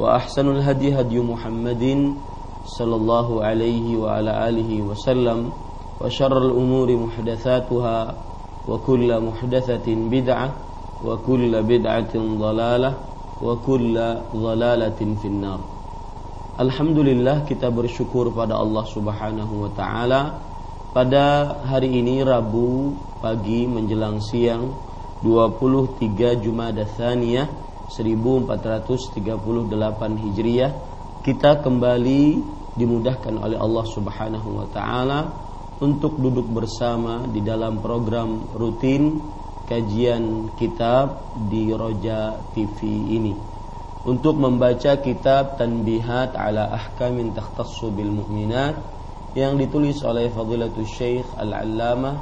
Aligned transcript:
وأحسن 0.00 0.46
الهدي 0.50 1.00
هدي 1.00 1.18
محمد 1.20 2.14
صلى 2.66 2.94
الله 2.96 3.28
عليه 3.44 3.86
وعلى 3.96 4.32
آله 4.48 4.70
وسلم 4.82 5.38
وشر 6.00 6.38
الأمور 6.38 6.88
محدثاتها 6.96 7.98
وكل 8.68 9.10
محدثة 9.20 9.86
بدعة 9.86 10.48
وكل 11.04 11.52
بدعة 11.62 12.14
ضلالة 12.16 12.92
وكل 13.42 13.96
ضلالة 14.36 15.00
في 15.22 15.28
النار 15.28 15.60
Alhamdulillah 16.52 17.48
kita 17.48 17.72
bersyukur 17.72 18.28
pada 18.28 18.60
Allah 18.60 18.84
Subhanahu 18.84 19.64
wa 19.64 19.70
taala 19.72 20.36
pada 20.92 21.56
hari 21.64 21.96
ini 21.96 22.20
Rabu 22.20 22.92
pagi 23.24 23.64
menjelang 23.64 24.20
siang 24.20 24.68
23 25.24 26.44
Jumada 26.44 26.84
Tsaniyah 26.84 27.48
1438 27.91 30.23
Hijriah 30.23 30.71
kita 31.23 31.63
kembali 31.63 32.23
dimudahkan 32.77 33.35
oleh 33.35 33.57
Allah 33.57 33.85
Subhanahu 33.89 34.49
wa 34.63 34.67
taala 34.69 35.19
untuk 35.77 36.17
duduk 36.17 36.49
bersama 36.49 37.25
di 37.29 37.41
dalam 37.41 37.81
program 37.81 38.53
rutin 38.53 39.21
kajian 39.67 40.55
kitab 40.55 41.35
di 41.51 41.69
Roja 41.73 42.39
TV 42.55 42.79
ini 43.13 43.33
untuk 44.07 44.39
membaca 44.39 44.95
kitab 45.03 45.59
Tanbihat 45.59 46.39
ala 46.39 46.71
Ahkamin 46.71 47.35
Takhtassu 47.35 47.91
bil 47.91 48.07
Mu'minat 48.07 48.79
yang 49.35 49.59
ditulis 49.59 49.99
oleh 50.07 50.31
Fadilatul 50.31 50.87
Syekh 50.87 51.27
Al-Allamah 51.35 52.15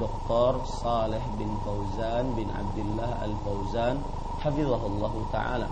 Dr. 0.00 0.64
Saleh 0.80 1.22
bin 1.36 1.52
Fauzan 1.62 2.32
bin 2.32 2.48
Abdullah 2.48 3.22
Al-Fauzan 3.22 4.00
hafizahullah 4.46 5.14
taala. 5.34 5.68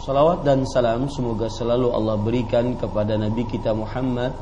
Salawat 0.00 0.40
dan 0.46 0.64
salam 0.64 1.12
semoga 1.12 1.52
selalu 1.52 1.92
Allah 1.92 2.16
berikan 2.16 2.72
kepada 2.80 3.20
Nabi 3.20 3.44
kita 3.44 3.76
Muhammad 3.76 4.32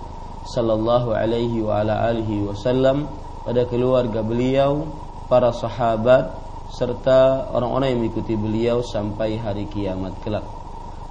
sallallahu 0.47 1.11
alaihi 1.11 1.65
wa 1.67 1.83
ala 1.83 2.07
alihi 2.07 2.47
wasallam 2.47 3.11
pada 3.43 3.67
keluarga 3.67 4.23
beliau, 4.23 4.87
para 5.27 5.51
sahabat 5.51 6.31
serta 6.71 7.51
orang-orang 7.51 7.95
yang 7.95 8.01
mengikuti 8.07 8.35
beliau 8.39 8.83
sampai 8.83 9.39
hari 9.39 9.67
kiamat 9.67 10.15
kelak. 10.23 10.47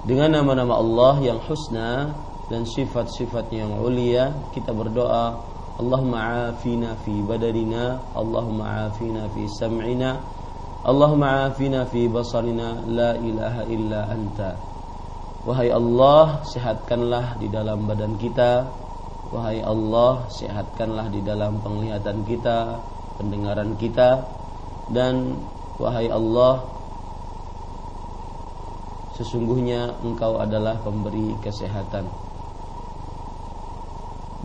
Dengan 0.06 0.40
nama-nama 0.40 0.78
Allah 0.80 1.16
yang 1.20 1.40
husna 1.44 2.14
dan 2.46 2.62
sifat-sifatnya 2.64 3.66
yang 3.66 3.74
ulia, 3.82 4.30
kita 4.54 4.70
berdoa, 4.70 5.42
Allahumma 5.76 6.52
afina 6.54 6.94
fi 7.02 7.12
badanina, 7.24 8.00
Allahumma 8.14 8.88
afina 8.88 9.26
fi 9.34 9.44
sam'ina, 9.50 10.35
Allahumma 10.86 11.50
afina 11.50 11.82
fi 11.82 12.06
basarina 12.06 12.78
la 12.86 13.18
ilaha 13.18 13.66
illa 13.66 14.06
anta. 14.06 14.54
Wahai 15.42 15.74
Allah 15.74 16.46
sehatkanlah 16.46 17.42
di 17.42 17.50
dalam 17.50 17.90
badan 17.90 18.14
kita. 18.14 18.70
Wahai 19.34 19.66
Allah 19.66 20.30
sehatkanlah 20.30 21.10
di 21.10 21.26
dalam 21.26 21.58
penglihatan 21.58 22.22
kita 22.22 22.78
Pendengaran 23.18 23.74
kita. 23.74 24.30
Dan 24.86 25.34
Wahai 25.82 26.06
Allah 26.06 26.62
Sesungguhnya 29.18 29.90
engkau 30.06 30.38
adalah 30.38 30.78
pemberi 30.86 31.34
kesehatan. 31.42 32.06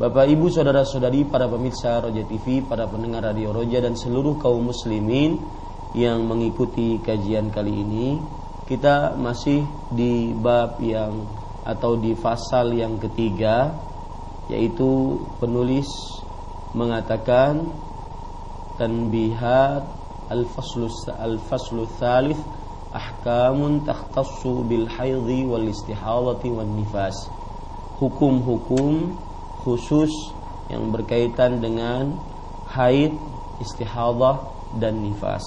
Bapak 0.02 0.25
ibu 0.25 0.50
saudara 0.50 0.81
saudari 0.90 1.22
para 1.22 1.46
pemirsa 1.46 2.02
Roja 2.02 2.25
TV 2.25 2.66
Para 2.66 2.90
pendengar 2.90 3.29
radio 3.29 3.53
Roja 3.53 3.78
dan 3.85 3.94
seluruh 3.94 4.41
kaum 4.41 4.73
muslimin 4.73 5.61
yang 5.96 6.24
mengikuti 6.24 7.00
kajian 7.03 7.52
kali 7.52 7.84
ini 7.84 8.07
kita 8.68 9.19
masih 9.19 9.68
di 9.91 10.31
bab 10.31 10.79
yang 10.79 11.28
atau 11.68 12.00
di 12.00 12.16
pasal 12.16 12.72
yang 12.74 12.97
ketiga 12.97 13.75
yaitu 14.47 15.19
penulis 15.38 15.88
mengatakan 16.72 17.68
tanbihat 18.79 19.84
al-faslu 20.31 20.88
al-faslu 21.19 21.85
ahkamun 22.91 23.84
takhtassu 23.84 24.63
bil 24.68 24.88
haidhi 24.88 25.44
wal 25.47 25.63
istihadati 25.68 26.47
wan 26.52 26.72
nifas 26.75 27.16
hukum-hukum 28.02 29.13
khusus 29.62 30.09
yang 30.73 30.90
berkaitan 30.90 31.62
dengan 31.62 32.18
haid, 32.73 33.13
istihadah 33.62 34.41
dan 34.81 35.06
nifas. 35.06 35.44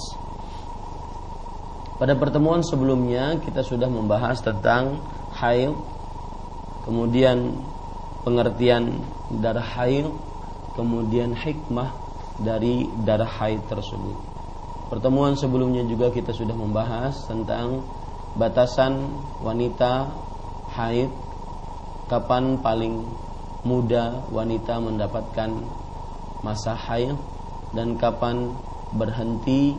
Pada 1.94 2.18
pertemuan 2.18 2.58
sebelumnya 2.66 3.38
kita 3.38 3.62
sudah 3.62 3.86
membahas 3.86 4.42
tentang 4.42 4.98
haid, 5.38 5.70
kemudian 6.82 7.54
pengertian 8.26 8.98
darah 9.38 9.62
haid, 9.62 10.10
kemudian 10.74 11.38
hikmah 11.38 11.94
dari 12.42 12.90
darah 13.06 13.30
haid 13.30 13.62
tersebut. 13.70 14.18
Pertemuan 14.90 15.38
sebelumnya 15.38 15.86
juga 15.86 16.10
kita 16.10 16.34
sudah 16.34 16.58
membahas 16.58 17.14
tentang 17.30 17.86
batasan 18.34 19.14
wanita 19.38 20.10
haid, 20.74 21.14
kapan 22.10 22.58
paling 22.58 23.06
muda 23.62 24.26
wanita 24.34 24.82
mendapatkan 24.82 25.50
masa 26.42 26.74
haid 26.74 27.14
dan 27.70 27.94
kapan 27.96 28.52
berhenti 28.92 29.78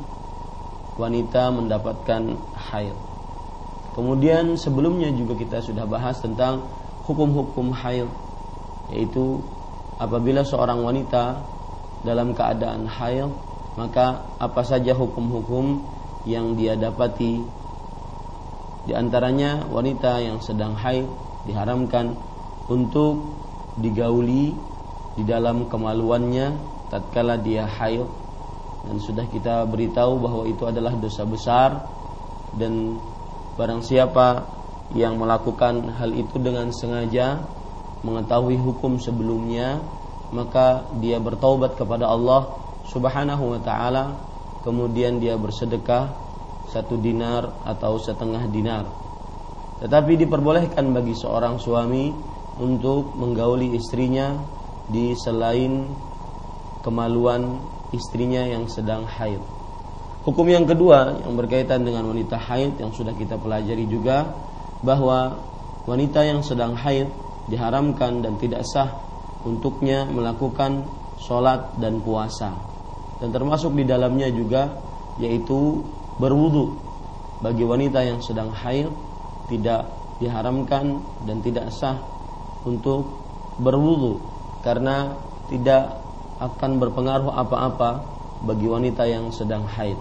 wanita 0.96 1.52
mendapatkan 1.52 2.40
haid. 2.56 2.96
Kemudian 3.96 4.60
sebelumnya 4.60 5.12
juga 5.12 5.40
kita 5.40 5.64
sudah 5.64 5.88
bahas 5.88 6.20
tentang 6.20 6.68
hukum-hukum 7.08 7.72
haid 7.72 8.10
yaitu 8.92 9.40
apabila 9.98 10.44
seorang 10.44 10.84
wanita 10.84 11.42
dalam 12.06 12.36
keadaan 12.36 12.86
haid 12.86 13.30
maka 13.80 14.26
apa 14.38 14.62
saja 14.62 14.94
hukum-hukum 14.94 15.84
yang 16.26 16.58
dia 16.58 16.76
dapati 16.76 17.44
di 18.86 18.94
antaranya 18.94 19.66
wanita 19.66 20.22
yang 20.22 20.38
sedang 20.42 20.78
haid 20.78 21.10
diharamkan 21.50 22.18
untuk 22.70 23.22
digauli 23.78 24.54
di 25.16 25.24
dalam 25.24 25.70
kemaluannya 25.70 26.58
tatkala 26.90 27.38
dia 27.38 27.66
haid 27.66 28.25
dan 28.86 28.98
sudah 29.02 29.26
kita 29.28 29.66
beritahu 29.66 30.22
bahwa 30.22 30.44
itu 30.46 30.64
adalah 30.66 30.94
dosa 30.96 31.26
besar. 31.26 31.84
Dan 32.56 33.02
barang 33.60 33.82
siapa 33.84 34.48
yang 34.94 35.18
melakukan 35.20 35.92
hal 35.98 36.14
itu 36.14 36.38
dengan 36.38 36.72
sengaja 36.72 37.42
mengetahui 38.06 38.56
hukum 38.62 39.02
sebelumnya 39.02 39.82
maka 40.30 40.86
dia 41.02 41.18
bertaubat 41.22 41.78
kepada 41.78 42.10
Allah 42.10 42.54
Subhanahu 42.90 43.58
wa 43.58 43.60
taala. 43.62 44.16
Kemudian 44.66 45.22
dia 45.22 45.38
bersedekah 45.38 46.10
satu 46.74 46.98
dinar 46.98 47.54
atau 47.62 48.02
setengah 48.02 48.50
dinar. 48.50 48.90
Tetapi 49.78 50.26
diperbolehkan 50.26 50.90
bagi 50.90 51.14
seorang 51.14 51.62
suami 51.62 52.10
untuk 52.58 53.14
menggauli 53.14 53.78
istrinya 53.78 54.34
di 54.90 55.14
selain 55.14 55.86
kemaluan 56.82 57.62
istrinya 57.94 58.46
yang 58.46 58.66
sedang 58.66 59.06
haid. 59.06 59.42
Hukum 60.26 60.50
yang 60.50 60.66
kedua 60.66 61.22
yang 61.22 61.38
berkaitan 61.38 61.86
dengan 61.86 62.10
wanita 62.10 62.42
haid 62.42 62.82
yang 62.82 62.90
sudah 62.90 63.14
kita 63.14 63.38
pelajari 63.38 63.86
juga 63.86 64.34
bahwa 64.82 65.38
wanita 65.86 66.26
yang 66.26 66.42
sedang 66.42 66.74
haid 66.74 67.06
diharamkan 67.46 68.26
dan 68.26 68.34
tidak 68.42 68.66
sah 68.66 68.90
untuknya 69.46 70.10
melakukan 70.10 70.82
sholat 71.22 71.78
dan 71.78 72.02
puasa. 72.02 72.58
Dan 73.22 73.30
termasuk 73.30 73.78
di 73.78 73.86
dalamnya 73.86 74.28
juga 74.34 74.74
yaitu 75.22 75.86
berwudu. 76.18 76.74
Bagi 77.40 77.62
wanita 77.62 78.02
yang 78.02 78.20
sedang 78.26 78.50
haid 78.50 78.90
tidak 79.46 79.86
diharamkan 80.18 81.06
dan 81.30 81.38
tidak 81.46 81.70
sah 81.70 82.02
untuk 82.66 83.06
berwudu. 83.62 84.20
Karena 84.66 85.14
tidak 85.46 86.05
akan 86.40 86.72
berpengaruh 86.84 87.32
apa-apa 87.32 88.04
bagi 88.44 88.68
wanita 88.68 89.08
yang 89.08 89.32
sedang 89.32 89.64
haid. 89.64 89.96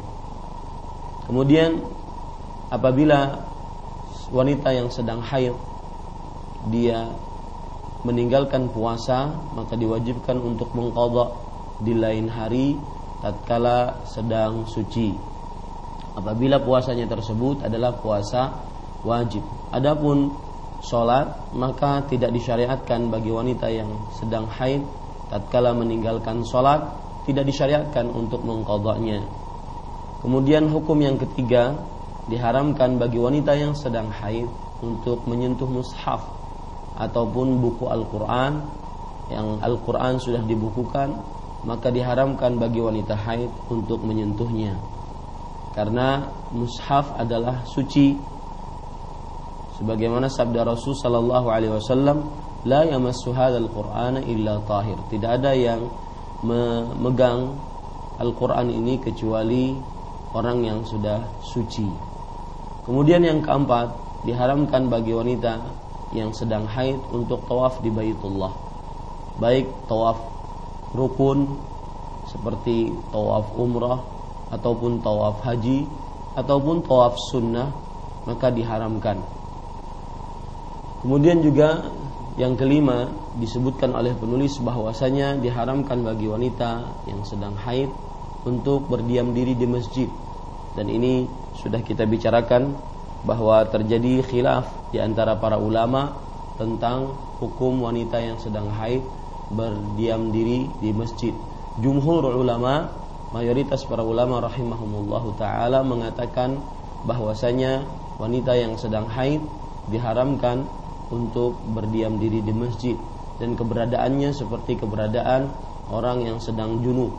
Kemudian 1.31 1.81
apabila 2.69 3.47
wanita 4.35 4.75
yang 4.75 4.91
sedang 4.91 5.23
haid 5.23 5.55
dia 6.69 7.13
meninggalkan 8.05 8.69
puasa 8.69 9.33
maka 9.57 9.79
diwajibkan 9.79 10.37
untuk 10.37 10.75
mengqadha 10.77 11.33
di 11.81 11.95
lain 11.97 12.29
hari 12.29 12.77
tatkala 13.25 14.05
sedang 14.05 14.69
suci. 14.69 15.17
Apabila 16.15 16.63
puasanya 16.63 17.11
tersebut 17.11 17.65
adalah 17.65 17.97
puasa 17.99 18.55
wajib. 19.03 19.43
Adapun 19.73 20.31
sholat 20.85 21.57
maka 21.57 22.05
tidak 22.07 22.31
disyariatkan 22.31 23.09
bagi 23.09 23.33
wanita 23.33 23.67
yang 23.73 23.89
sedang 24.15 24.45
haid 24.47 24.85
tatkala 25.33 25.73
meninggalkan 25.73 26.45
sholat 26.45 26.85
tidak 27.25 27.49
disyariatkan 27.49 28.09
untuk 28.13 28.45
mengkodoknya. 28.45 29.25
Kemudian 30.21 30.69
hukum 30.73 31.01
yang 31.01 31.21
ketiga 31.21 31.77
diharamkan 32.29 32.97
bagi 32.97 33.21
wanita 33.21 33.53
yang 33.57 33.77
sedang 33.77 34.09
haid 34.09 34.49
untuk 34.81 35.25
menyentuh 35.29 35.69
mushaf 35.69 36.25
ataupun 36.97 37.61
buku 37.61 37.89
Al-Quran. 37.89 38.53
Yang 39.25 39.49
Al-Quran 39.65 40.15
sudah 40.21 40.43
dibukukan 40.45 41.17
maka 41.65 41.89
diharamkan 41.89 42.61
bagi 42.61 42.79
wanita 42.85 43.17
haid 43.17 43.49
untuk 43.73 44.05
menyentuhnya. 44.05 44.77
Karena 45.73 46.29
mushaf 46.53 47.17
adalah 47.17 47.65
suci. 47.67 48.15
Sebagaimana 49.81 50.31
sabda 50.31 50.63
Rasul 50.63 50.95
sallallahu 50.95 51.51
alaihi 51.51 51.75
wasallam 51.75 52.23
la 52.65 52.85
yamassu 52.89 53.33
hadzal 53.33 53.69
qur'ana 53.69 54.25
illa 54.25 54.61
tahir. 54.65 54.97
Tidak 55.13 55.31
ada 55.31 55.53
yang 55.53 55.89
memegang 56.45 57.57
Al-Qur'an 58.15 58.71
ini 58.71 59.03
kecuali 59.03 59.75
orang 60.35 60.63
yang 60.63 60.81
sudah 60.87 61.43
suci. 61.43 61.87
Kemudian 62.87 63.27
yang 63.27 63.43
keempat, 63.43 63.91
diharamkan 64.23 64.87
bagi 64.87 65.13
wanita 65.17 65.59
yang 66.15 66.31
sedang 66.31 66.65
haid 66.69 67.01
untuk 67.11 67.43
tawaf 67.51 67.83
di 67.83 67.91
Baitullah. 67.91 68.55
Baik 69.43 69.67
tawaf 69.91 70.21
rukun 70.95 71.59
seperti 72.31 72.95
tawaf 73.11 73.51
umrah 73.59 73.99
ataupun 74.55 75.03
tawaf 75.03 75.43
haji 75.43 75.91
ataupun 76.39 76.87
tawaf 76.87 77.19
sunnah 77.35 77.75
maka 78.25 78.49
diharamkan. 78.55 79.19
Kemudian 81.03 81.43
juga 81.43 81.85
yang 82.35 82.59
kelima 82.59 83.15
disebutkan 83.39 83.95
oleh 83.95 84.11
penulis 84.19 84.59
bahwasanya 84.59 85.39
diharamkan 85.39 86.03
bagi 86.03 86.27
wanita 86.27 86.83
yang 87.07 87.23
sedang 87.23 87.55
haid 87.55 87.91
untuk 88.43 88.91
berdiam 88.91 89.31
diri 89.31 89.55
di 89.55 89.67
masjid. 89.71 90.11
Dan 90.75 90.91
ini 90.91 91.31
sudah 91.55 91.79
kita 91.79 92.03
bicarakan 92.11 92.75
bahwa 93.23 93.63
terjadi 93.71 94.27
khilaf 94.27 94.67
di 94.91 94.99
antara 94.99 95.39
para 95.39 95.57
ulama 95.57 96.19
tentang 96.59 97.15
hukum 97.39 97.87
wanita 97.87 98.19
yang 98.19 98.39
sedang 98.43 98.67
haid 98.71 99.01
berdiam 99.55 100.35
diri 100.35 100.67
di 100.83 100.91
masjid. 100.91 101.33
Jumhur 101.79 102.35
ulama, 102.35 102.91
mayoritas 103.31 103.87
para 103.87 104.03
ulama 104.03 104.43
rahimahumullahu 104.43 105.39
taala 105.39 105.87
mengatakan 105.87 106.59
bahwasanya 107.07 107.87
wanita 108.19 108.59
yang 108.59 108.75
sedang 108.75 109.07
haid 109.07 109.43
diharamkan 109.91 110.67
untuk 111.13 111.59
berdiam 111.75 112.17
diri 112.17 112.41
di 112.41 112.53
masjid. 112.55 112.97
Dan 113.37 113.59
keberadaannya 113.59 114.31
seperti 114.31 114.79
keberadaan 114.79 115.51
orang 115.91 116.25
yang 116.25 116.39
sedang 116.39 116.81
junub. 116.81 117.11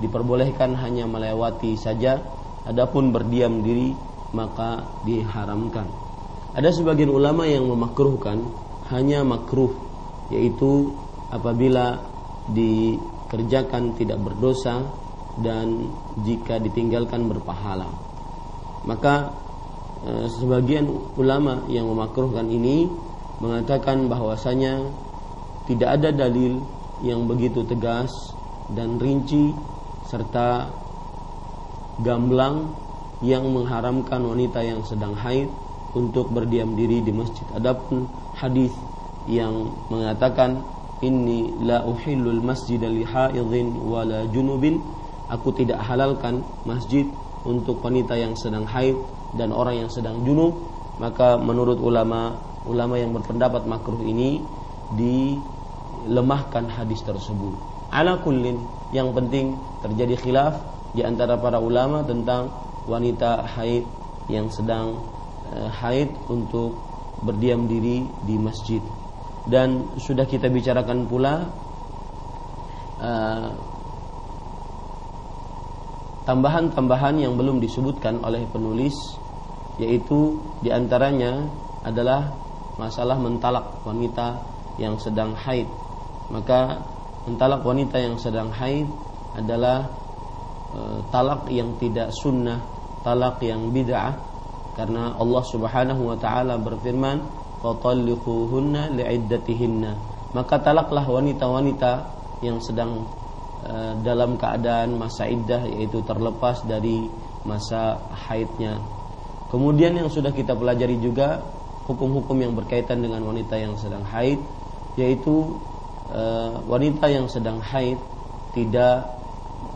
Diperbolehkan 0.00 0.78
hanya 0.78 1.04
melewati 1.04 1.76
saja. 1.76 2.22
Adapun 2.64 3.12
berdiam 3.12 3.60
diri 3.60 3.92
maka 4.32 4.84
diharamkan. 5.04 5.88
Ada 6.56 6.72
sebagian 6.74 7.12
ulama 7.12 7.44
yang 7.44 7.68
memakruhkan 7.68 8.40
hanya 8.88 9.20
makruh 9.24 9.72
yaitu 10.28 10.92
apabila 11.28 12.00
dikerjakan 12.52 13.96
tidak 13.96 14.20
berdosa 14.20 14.84
dan 15.40 15.92
jika 16.24 16.58
ditinggalkan 16.60 17.28
berpahala. 17.28 17.88
Maka 18.84 19.32
eh, 20.04 20.26
sebagian 20.28 20.88
ulama 21.16 21.68
yang 21.68 21.88
memakruhkan 21.88 22.48
ini 22.48 22.88
mengatakan 23.38 24.10
bahwasanya 24.10 24.90
tidak 25.70 26.00
ada 26.00 26.10
dalil 26.10 26.62
yang 27.04 27.28
begitu 27.30 27.62
tegas 27.62 28.10
dan 28.74 28.98
rinci 28.98 29.54
serta 30.08 30.72
gamblang 32.02 32.74
yang 33.22 33.46
mengharamkan 33.50 34.22
wanita 34.22 34.62
yang 34.62 34.82
sedang 34.86 35.14
haid 35.14 35.50
untuk 35.94 36.30
berdiam 36.30 36.78
diri 36.78 37.02
di 37.02 37.10
masjid. 37.10 37.44
Adapun 37.54 38.06
hadis 38.38 38.70
yang 39.26 39.74
mengatakan 39.90 40.62
inni 41.04 41.54
la 41.62 41.84
uhillul 41.86 42.42
masjid 42.42 42.80
li 42.82 43.06
wala 43.84 44.26
junubin 44.34 44.82
aku 45.30 45.54
tidak 45.54 45.78
halalkan 45.84 46.42
masjid 46.66 47.06
untuk 47.46 47.78
wanita 47.84 48.18
yang 48.18 48.34
sedang 48.34 48.66
haid 48.66 48.98
dan 49.36 49.54
orang 49.54 49.86
yang 49.86 49.90
sedang 49.92 50.24
junub 50.26 50.56
maka 50.98 51.38
menurut 51.38 51.78
ulama 51.78 52.34
ulama 52.66 52.98
yang 52.98 53.14
berpendapat 53.14 53.68
makruh 53.68 54.00
ini 54.02 54.42
dilemahkan 54.96 56.66
hadis 56.72 57.04
tersebut. 57.04 57.54
Ala 57.92 58.20
kullin 58.20 58.58
yang 58.92 59.12
penting 59.12 59.56
terjadi 59.84 60.16
khilaf 60.18 60.54
di 60.96 61.04
antara 61.04 61.36
para 61.36 61.60
ulama 61.60 62.04
tentang 62.04 62.48
wanita 62.88 63.44
haid 63.44 63.84
yang 64.32 64.48
sedang 64.48 64.96
uh, 65.52 65.68
haid 65.68 66.12
untuk 66.28 66.76
berdiam 67.20 67.68
diri 67.68 68.04
di 68.24 68.36
masjid. 68.40 68.80
Dan 69.48 69.96
sudah 69.96 70.28
kita 70.28 70.52
bicarakan 70.52 71.08
pula 71.08 71.48
uh, 73.00 73.48
tambahan-tambahan 76.28 77.24
yang 77.24 77.40
belum 77.40 77.56
disebutkan 77.64 78.20
oleh 78.20 78.44
penulis 78.52 78.92
yaitu 79.80 80.36
di 80.60 80.68
antaranya 80.68 81.48
adalah 81.86 82.34
masalah 82.78 83.18
mentalak 83.18 83.82
wanita 83.82 84.38
yang 84.78 84.96
sedang 84.96 85.34
haid. 85.34 85.66
Maka 86.30 86.80
mentalak 87.26 87.66
wanita 87.66 87.98
yang 87.98 88.16
sedang 88.16 88.54
haid 88.54 88.86
adalah 89.34 89.90
e, 90.72 90.80
talak 91.10 91.50
yang 91.50 91.76
tidak 91.76 92.14
sunnah 92.14 92.62
talak 93.02 93.42
yang 93.42 93.70
bid'ah. 93.74 94.14
Karena 94.78 95.18
Allah 95.18 95.42
Subhanahu 95.42 96.14
wa 96.14 96.16
taala 96.16 96.54
berfirman 96.54 97.18
fatalliquhunna 97.58 98.94
li'iddatihinna. 98.94 99.92
Maka 100.38 100.62
talaklah 100.62 101.02
wanita-wanita 101.02 101.92
yang 102.46 102.62
sedang 102.62 103.02
e, 103.66 103.74
dalam 104.06 104.38
keadaan 104.38 104.94
masa 104.94 105.26
iddah 105.26 105.66
yaitu 105.66 105.98
terlepas 106.06 106.62
dari 106.62 107.10
masa 107.42 107.98
haidnya. 108.28 108.78
Kemudian 109.48 109.96
yang 109.96 110.12
sudah 110.12 110.30
kita 110.30 110.54
pelajari 110.54 111.00
juga 111.00 111.42
hukum-hukum 111.88 112.36
yang 112.38 112.52
berkaitan 112.52 113.00
dengan 113.00 113.24
wanita 113.24 113.56
yang 113.56 113.74
sedang 113.80 114.04
haid 114.04 114.38
yaitu 115.00 115.56
e, 116.12 116.22
wanita 116.68 117.08
yang 117.08 117.26
sedang 117.26 117.58
haid 117.64 117.96
tidak 118.52 119.08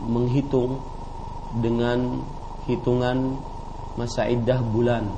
menghitung 0.05 0.79
dengan 1.57 2.21
hitungan 2.69 3.41
masa 3.97 4.29
iddah 4.29 4.61
bulan 4.61 5.09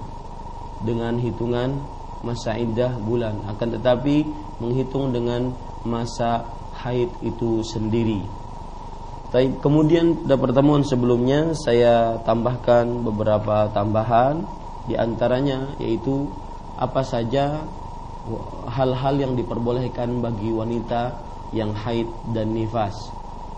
dengan 0.83 1.19
hitungan 1.19 1.79
masa 2.25 2.57
indah 2.57 2.97
bulan 3.05 3.37
akan 3.45 3.77
tetapi 3.79 4.25
menghitung 4.57 5.13
dengan 5.13 5.53
masa 5.85 6.49
haid 6.81 7.13
itu 7.21 7.61
sendiri. 7.61 8.25
Kemudian 9.35 10.23
pada 10.23 10.39
pertemuan 10.39 10.87
sebelumnya 10.87 11.51
saya 11.53 12.23
tambahkan 12.23 13.03
beberapa 13.03 13.67
tambahan 13.75 14.47
di 14.87 14.95
antaranya 14.95 15.75
yaitu 15.75 16.31
apa 16.75 17.01
saja 17.03 17.63
hal-hal 18.71 19.15
yang 19.21 19.33
diperbolehkan 19.37 20.19
bagi 20.19 20.49
wanita 20.49 21.15
yang 21.53 21.71
haid 21.71 22.09
dan 22.33 22.51
nifas. 22.51 22.95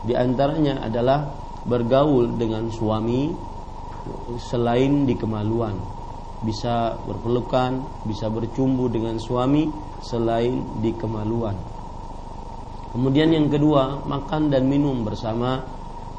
Di 0.04 0.14
antaranya 0.14 0.86
adalah 0.86 1.34
bergaul 1.66 2.38
dengan 2.38 2.70
suami 2.70 3.32
selain 4.40 5.08
di 5.08 5.16
kemaluan 5.18 5.98
bisa 6.38 6.94
berpelukan, 7.02 7.82
bisa 8.06 8.30
bercumbu 8.30 8.86
dengan 8.94 9.18
suami 9.18 9.70
selain 10.06 10.82
di 10.86 10.94
kemaluan. 10.94 11.58
Kemudian 12.94 13.34
yang 13.34 13.50
kedua, 13.50 14.06
makan 14.06 14.54
dan 14.54 14.70
minum 14.70 15.02
bersama 15.02 15.66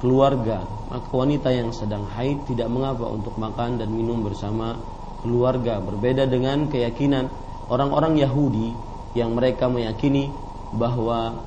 keluarga. 0.03 0.67
Maka 0.91 1.11
wanita 1.11 1.49
yang 1.55 1.71
sedang 1.71 2.07
haid 2.17 2.49
tidak 2.49 2.67
mengapa 2.71 3.07
untuk 3.07 3.35
makan 3.39 3.79
dan 3.79 3.93
minum 3.93 4.25
bersama 4.25 4.79
keluarga. 5.23 5.83
Berbeda 5.83 6.27
dengan 6.29 6.71
keyakinan 6.71 7.31
orang-orang 7.69 8.19
Yahudi 8.19 8.75
yang 9.17 9.35
mereka 9.35 9.67
meyakini 9.67 10.31
bahwa 10.75 11.45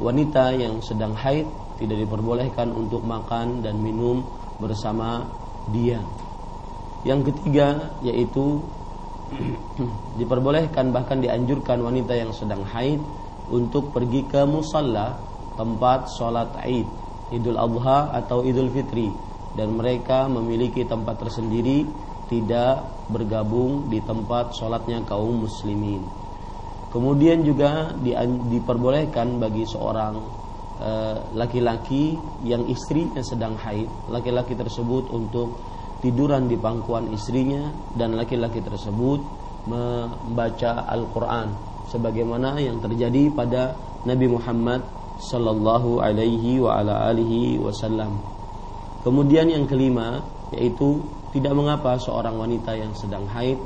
wanita 0.00 0.52
yang 0.56 0.80
sedang 0.84 1.16
haid 1.16 1.48
tidak 1.80 2.04
diperbolehkan 2.04 2.72
untuk 2.76 3.00
makan 3.04 3.64
dan 3.64 3.80
minum 3.80 4.24
bersama 4.60 5.24
dia. 5.72 6.00
Yang 7.08 7.32
ketiga 7.32 7.96
yaitu 8.04 8.60
diperbolehkan 10.20 10.92
bahkan 10.92 11.24
dianjurkan 11.24 11.80
wanita 11.80 12.12
yang 12.12 12.32
sedang 12.36 12.66
haid 12.68 13.00
untuk 13.48 13.90
pergi 13.90 14.28
ke 14.28 14.44
musalla 14.44 15.16
tempat 15.56 16.12
sholat 16.12 16.52
Id, 16.68 16.88
Idul 17.32 17.56
Adha 17.56 18.12
atau 18.16 18.44
Idul 18.44 18.68
Fitri 18.68 19.08
dan 19.56 19.74
mereka 19.74 20.30
memiliki 20.30 20.86
tempat 20.86 21.26
tersendiri 21.26 21.88
tidak 22.30 22.86
bergabung 23.10 23.90
di 23.90 23.98
tempat 23.98 24.54
sholatnya 24.54 25.02
kaum 25.02 25.42
muslimin. 25.44 26.06
Kemudian 26.94 27.42
juga 27.42 27.90
diperbolehkan 28.46 29.42
bagi 29.42 29.66
seorang 29.66 30.14
eh, 30.78 31.16
laki-laki 31.34 32.14
yang 32.46 32.66
istrinya 32.70 33.22
sedang 33.26 33.58
haid, 33.58 33.90
laki-laki 34.10 34.54
tersebut 34.54 35.10
untuk 35.10 35.58
tiduran 36.00 36.46
di 36.46 36.56
pangkuan 36.56 37.10
istrinya 37.10 37.70
dan 37.98 38.14
laki-laki 38.14 38.62
tersebut 38.62 39.20
membaca 39.68 40.88
Al-Qur'an 40.88 41.52
sebagaimana 41.90 42.56
yang 42.62 42.80
terjadi 42.80 43.28
pada 43.34 43.76
Nabi 44.06 44.26
Muhammad 44.30 44.80
sallallahu 45.20 46.00
alaihi 46.00 47.60
wasallam. 47.60 48.16
Kemudian 49.04 49.52
yang 49.52 49.68
kelima 49.68 50.24
yaitu 50.56 51.04
tidak 51.30 51.54
mengapa 51.54 51.98
seorang 51.98 52.34
wanita 52.34 52.74
yang 52.74 52.90
sedang 52.94 53.26
haid 53.30 53.58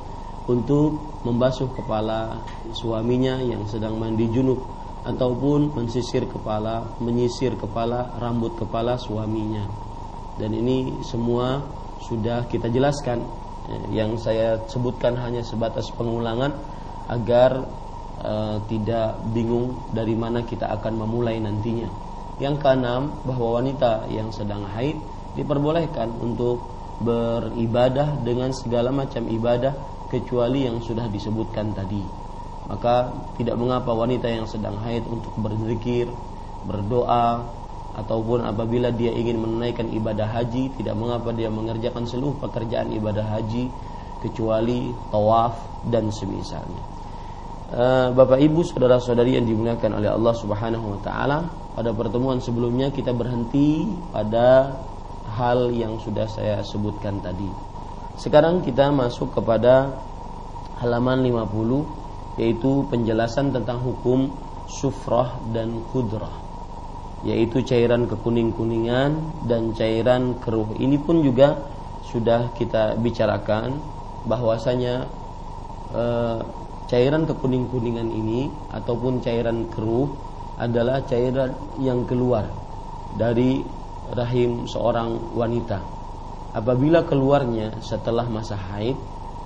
untuk 0.45 1.01
membasuh 1.25 1.73
kepala 1.73 2.45
suaminya 2.77 3.41
yang 3.41 3.65
sedang 3.65 3.97
mandi 3.97 4.29
junub 4.29 4.61
ataupun 5.05 5.77
mensisir 5.77 6.25
kepala, 6.29 6.97
menyisir 7.01 7.57
kepala, 7.57 8.17
rambut 8.21 8.57
kepala 8.57 8.97
suaminya. 8.97 9.65
Dan 10.41 10.57
ini 10.57 11.05
semua 11.05 11.61
sudah 12.05 12.49
kita 12.49 12.69
jelaskan 12.73 13.25
yang 13.93 14.17
saya 14.21 14.61
sebutkan 14.69 15.17
hanya 15.17 15.41
sebatas 15.41 15.89
pengulangan 15.97 16.53
agar 17.09 17.65
uh, 18.21 18.61
tidak 18.69 19.21
bingung 19.33 19.77
dari 19.93 20.13
mana 20.13 20.45
kita 20.45 20.69
akan 20.69 21.05
memulai 21.05 21.41
nantinya. 21.41 21.89
Yang 22.43 22.61
keenam 22.61 23.15
bahwa 23.25 23.63
wanita 23.63 24.11
yang 24.11 24.29
sedang 24.35 24.67
haid 24.69 24.99
diperbolehkan 25.39 26.13
untuk 26.19 26.74
beribadah 27.03 28.23
dengan 28.23 28.55
segala 28.55 28.95
macam 28.95 29.27
ibadah 29.27 29.75
kecuali 30.13 30.69
yang 30.69 30.79
sudah 30.79 31.11
disebutkan 31.11 31.75
tadi. 31.75 32.03
Maka 32.71 33.13
tidak 33.37 33.59
mengapa 33.61 33.93
wanita 33.93 34.31
yang 34.31 34.47
sedang 34.49 34.79
haid 34.81 35.05
untuk 35.05 35.35
berzikir, 35.37 36.09
berdoa, 36.65 37.45
ataupun 37.95 38.43
apabila 38.43 38.91
dia 38.91 39.15
ingin 39.15 39.39
menunaikan 39.39 39.87
ibadah 39.95 40.27
haji 40.27 40.75
tidak 40.75 40.99
mengapa 40.99 41.31
dia 41.31 41.47
mengerjakan 41.47 42.03
seluruh 42.11 42.35
pekerjaan 42.43 42.91
ibadah 42.91 43.23
haji 43.23 43.71
kecuali 44.19 44.91
tawaf 45.15 45.87
dan 45.87 46.11
semisalnya. 46.11 46.83
Eh, 47.75 48.09
Bapak 48.15 48.39
Ibu 48.39 48.63
saudara-saudari 48.67 49.39
yang 49.39 49.47
dimuliakan 49.47 49.99
oleh 50.01 50.11
Allah 50.11 50.35
Subhanahu 50.35 50.95
wa 50.95 51.01
taala, 51.03 51.39
pada 51.75 51.91
pertemuan 51.91 52.39
sebelumnya 52.39 52.91
kita 52.91 53.11
berhenti 53.11 53.89
pada 54.15 54.79
hal 55.35 55.75
yang 55.75 55.99
sudah 55.99 56.31
saya 56.31 56.63
sebutkan 56.63 57.19
tadi. 57.19 57.51
Sekarang 58.15 58.63
kita 58.63 58.95
masuk 58.95 59.35
kepada 59.35 59.91
halaman 60.79 61.27
50 61.27 62.39
yaitu 62.39 62.87
penjelasan 62.91 63.51
tentang 63.51 63.83
hukum 63.83 64.31
sufrah 64.71 65.39
dan 65.51 65.83
kudrah 65.91 66.45
yaitu 67.25 67.65
cairan 67.65 68.05
kekuning-kuningan 68.05 69.17
dan 69.49 69.73
cairan 69.73 70.37
keruh. 70.45 70.77
Ini 70.77 71.01
pun 71.01 71.25
juga 71.25 71.57
sudah 72.05 72.53
kita 72.53 73.01
bicarakan 73.01 73.81
bahwasanya 74.29 75.09
e, 75.89 76.05
cairan 76.85 77.25
kekuning-kuningan 77.25 78.13
ini 78.13 78.53
ataupun 78.77 79.25
cairan 79.25 79.73
keruh 79.73 80.13
adalah 80.61 81.01
cairan 81.09 81.57
yang 81.81 82.05
keluar 82.05 82.45
dari 83.17 83.65
rahim 84.13 84.69
seorang 84.69 85.33
wanita. 85.33 85.81
Apabila 86.55 87.03
keluarnya 87.09 87.81
setelah 87.81 88.29
masa 88.29 88.55
haid, 88.55 88.95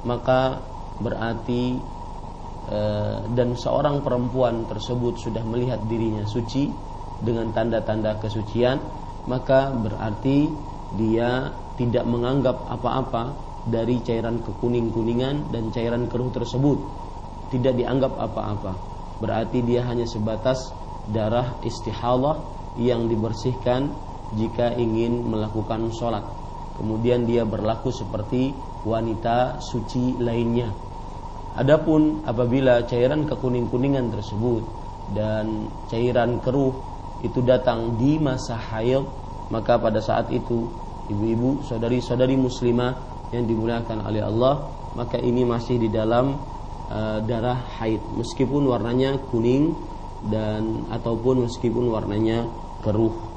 maka 0.05 0.61
berarti 0.99 1.79
e, 2.69 2.81
dan 3.33 3.55
seorang 3.55 4.03
perempuan 4.03 4.67
tersebut 4.67 5.19
sudah 5.19 5.43
melihat 5.47 5.81
dirinya 5.87 6.27
suci 6.27 6.69
dengan 7.19 7.51
tanda-tanda 7.51 8.19
kesucian 8.23 8.79
maka 9.27 9.75
berarti 9.75 10.49
dia 10.95 11.51
tidak 11.75 12.05
menganggap 12.07 12.65
apa-apa 12.67 13.35
dari 13.69 14.01
cairan 14.01 14.41
kekuning-kuningan 14.41 15.51
dan 15.53 15.69
cairan 15.75 16.07
keruh 16.07 16.31
tersebut 16.31 16.79
tidak 17.51 17.75
dianggap 17.75 18.15
apa-apa 18.17 18.73
berarti 19.19 19.61
dia 19.67 19.83
hanya 19.87 20.07
sebatas 20.07 20.59
darah 21.11 21.59
istihadah 21.67 22.39
yang 22.79 23.11
dibersihkan 23.11 23.91
jika 24.37 24.77
ingin 24.77 25.25
melakukan 25.25 25.89
sholat. 25.95 26.25
Kemudian 26.77 27.27
dia 27.27 27.43
berlaku 27.43 27.91
seperti 27.91 28.53
wanita 28.87 29.59
suci 29.59 30.15
lainnya. 30.21 30.71
Adapun 31.59 32.23
apabila 32.23 32.87
cairan 32.87 33.27
kekuning-kuningan 33.27 34.15
tersebut 34.15 34.63
dan 35.11 35.67
cairan 35.91 36.39
keruh 36.39 36.71
itu 37.27 37.43
datang 37.43 37.99
di 37.99 38.15
masa 38.23 38.55
haid 38.55 39.03
maka 39.51 39.75
pada 39.75 39.99
saat 39.99 40.31
itu 40.31 40.71
ibu-ibu 41.11 41.67
saudari-saudari 41.67 42.39
muslimah 42.39 42.95
yang 43.35 43.43
dimuliakan 43.49 44.07
oleh 44.07 44.23
Allah 44.23 44.71
maka 44.95 45.19
ini 45.19 45.43
masih 45.43 45.83
di 45.83 45.91
dalam 45.91 46.39
uh, 46.95 47.19
darah 47.27 47.59
haid. 47.83 48.01
Meskipun 48.15 48.63
warnanya 48.71 49.19
kuning 49.35 49.75
dan 50.31 50.87
ataupun 50.95 51.51
meskipun 51.51 51.91
warnanya 51.91 52.47
keruh 52.87 53.28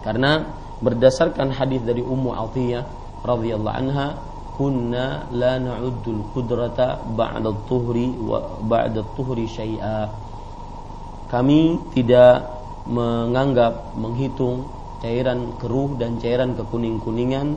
karena 0.00 0.56
berdasarkan 0.80 1.52
hadis 1.52 1.84
dari 1.84 2.00
Ummu 2.00 2.32
Atiyah 2.32 2.84
radhiyallahu 3.20 3.76
anha 3.76 4.16
kunna 4.56 5.28
la 5.32 5.56
na'uddul 5.56 6.32
qudrata 6.36 7.00
ba'da 7.04 7.52
tuhri 7.64 8.12
wa 8.20 8.60
ba'da 8.60 9.00
tuhri 9.16 9.48
syai'a. 9.48 10.08
Kami 11.28 11.92
tidak 11.96 12.60
menganggap 12.84 13.96
menghitung 13.96 14.68
cairan 15.00 15.56
keruh 15.56 15.96
dan 15.96 16.20
cairan 16.20 16.52
kekuning-kuningan 16.52 17.56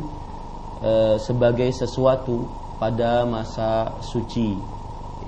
e, 0.80 0.92
sebagai 1.20 1.68
sesuatu 1.76 2.48
pada 2.80 3.28
masa 3.28 4.00
suci 4.00 4.56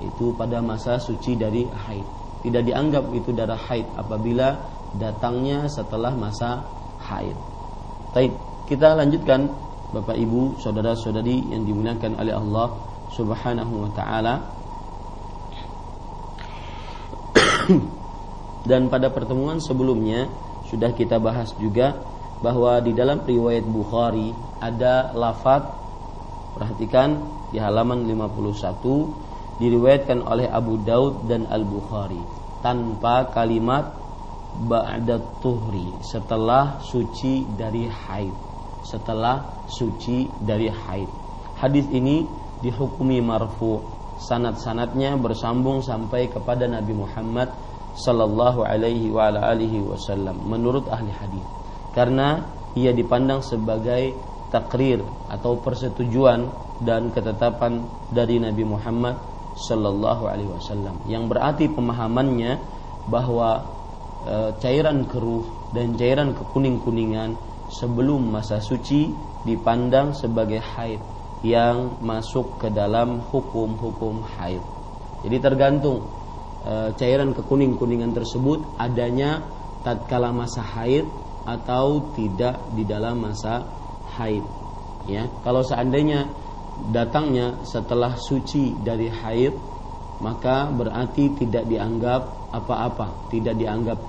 itu 0.03 0.35
pada 0.35 0.59
masa 0.59 0.99
suci 0.99 1.39
dari 1.39 1.63
haid. 1.67 2.07
Tidak 2.43 2.63
dianggap 2.63 3.09
itu 3.15 3.31
darah 3.31 3.59
haid 3.59 3.87
apabila 3.95 4.55
datangnya 4.95 5.67
setelah 5.67 6.11
masa 6.15 6.63
haid 7.05 7.37
Baik, 8.15 8.31
kita 8.71 8.95
lanjutkan 8.95 9.51
Bapak 9.91 10.15
Ibu, 10.15 10.55
saudara-saudari 10.63 11.51
yang 11.51 11.67
dimuliakan 11.67 12.15
oleh 12.15 12.31
Allah 12.31 12.79
Subhanahu 13.11 13.83
wa 13.83 13.91
taala. 13.91 14.39
dan 18.69 18.87
pada 18.87 19.11
pertemuan 19.11 19.59
sebelumnya 19.59 20.31
sudah 20.71 20.95
kita 20.95 21.19
bahas 21.19 21.51
juga 21.59 21.99
bahwa 22.39 22.79
di 22.79 22.95
dalam 22.95 23.19
riwayat 23.23 23.67
Bukhari 23.67 24.31
ada 24.63 25.11
lafaz 25.11 25.75
perhatikan 26.55 27.19
di 27.51 27.59
halaman 27.59 28.07
51 28.07 29.59
diriwayatkan 29.59 30.23
oleh 30.23 30.47
Abu 30.47 30.79
Daud 30.83 31.27
dan 31.27 31.47
Al-Bukhari 31.51 32.19
tanpa 32.63 33.27
kalimat 33.31 34.04
ba'da 34.55 35.19
tuhri 35.43 35.91
setelah 35.99 36.79
suci 36.79 37.43
dari 37.55 37.91
haid. 37.91 38.33
Setelah 38.85 39.65
suci 39.67 40.29
dari 40.39 40.71
haid. 40.71 41.09
Hadis 41.59 41.89
ini 41.91 42.23
dihukumi 42.63 43.19
marfu. 43.19 43.83
Sanad-sanadnya 44.15 45.19
bersambung 45.19 45.83
sampai 45.83 46.31
kepada 46.31 46.71
Nabi 46.71 46.95
Muhammad 46.95 47.51
sallallahu 47.99 48.63
alaihi 48.63 49.11
wa 49.11 49.27
ala 49.27 49.51
alihi 49.51 49.83
wasallam 49.83 50.39
menurut 50.47 50.87
ahli 50.87 51.11
hadis. 51.11 51.43
Karena 51.91 52.43
ia 52.75 52.95
dipandang 52.95 53.43
sebagai 53.43 54.15
takrir 54.51 55.03
atau 55.27 55.59
persetujuan 55.59 56.47
dan 56.83 57.11
ketetapan 57.11 57.83
dari 58.11 58.39
Nabi 58.39 58.63
Muhammad 58.63 59.19
sallallahu 59.55 60.27
alaihi 60.27 60.51
wasallam 60.51 60.99
yang 61.07 61.31
berarti 61.31 61.71
pemahamannya 61.71 62.59
bahwa 63.07 63.74
cairan 64.57 65.05
keruh 65.05 65.45
dan 65.69 65.93
cairan 65.93 66.33
kekuning-kuningan 66.33 67.37
sebelum 67.69 68.29
masa 68.29 68.61
suci 68.61 69.09
dipandang 69.45 70.13
sebagai 70.13 70.61
haid 70.61 71.01
yang 71.45 72.01
masuk 72.01 72.57
ke 72.57 72.73
dalam 72.73 73.21
hukum-hukum 73.29 74.25
haid. 74.37 74.61
Jadi 75.21 75.37
tergantung 75.37 76.05
e, 76.65 76.93
cairan 76.97 77.33
kekuning-kuningan 77.37 78.13
tersebut 78.17 78.65
adanya 78.81 79.45
tatkala 79.85 80.33
masa 80.33 80.65
haid 80.65 81.05
atau 81.45 82.13
tidak 82.17 82.57
di 82.73 82.81
dalam 82.85 83.21
masa 83.21 83.61
haid. 84.17 84.41
Ya, 85.05 85.29
kalau 85.45 85.61
seandainya 85.61 86.25
datangnya 86.89 87.61
setelah 87.61 88.17
suci 88.17 88.73
dari 88.81 89.05
haid 89.13 89.53
maka 90.17 90.71
berarti 90.73 91.37
tidak 91.37 91.69
dianggap 91.69 92.49
apa-apa, 92.49 93.29
tidak 93.29 93.59
dianggap 93.59 93.99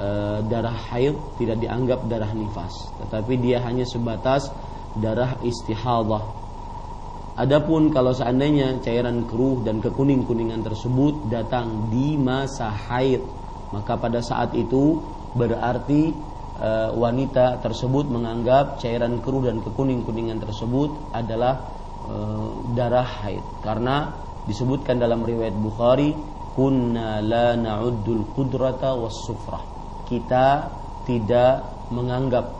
e, 0.00 0.08
darah 0.48 0.76
haid, 0.88 1.16
tidak 1.36 1.60
dianggap 1.60 2.08
darah 2.08 2.32
nifas, 2.32 2.72
tetapi 3.04 3.36
dia 3.36 3.60
hanya 3.60 3.84
sebatas 3.84 4.48
darah 4.96 5.36
istihadah. 5.44 6.40
Adapun 7.38 7.92
kalau 7.94 8.12
seandainya 8.12 8.80
cairan 8.84 9.24
keruh 9.24 9.64
dan 9.64 9.80
kekuning-kuningan 9.80 10.60
tersebut 10.60 11.30
datang 11.30 11.88
di 11.88 12.16
masa 12.16 12.68
haid, 12.68 13.22
maka 13.70 13.96
pada 13.96 14.20
saat 14.20 14.52
itu 14.56 14.98
berarti 15.36 16.10
e, 16.58 16.70
wanita 16.96 17.62
tersebut 17.62 18.10
menganggap 18.10 18.82
cairan 18.82 19.22
keruh 19.22 19.46
dan 19.46 19.62
kekuning-kuningan 19.62 20.42
tersebut 20.42 21.14
adalah 21.14 21.70
e, 22.08 22.14
darah 22.74 23.06
haid 23.06 23.44
karena 23.62 24.10
disebutkan 24.44 24.98
dalam 24.98 25.22
riwayat 25.22 25.54
Bukhari 25.54 26.10
kunna 26.58 27.22
la 27.22 27.54
na'uddul 27.54 28.26
qudrata 28.34 28.98
was 28.98 29.14
sufrah 29.22 29.79
kita 30.10 30.66
tidak 31.06 31.86
menganggap 31.94 32.50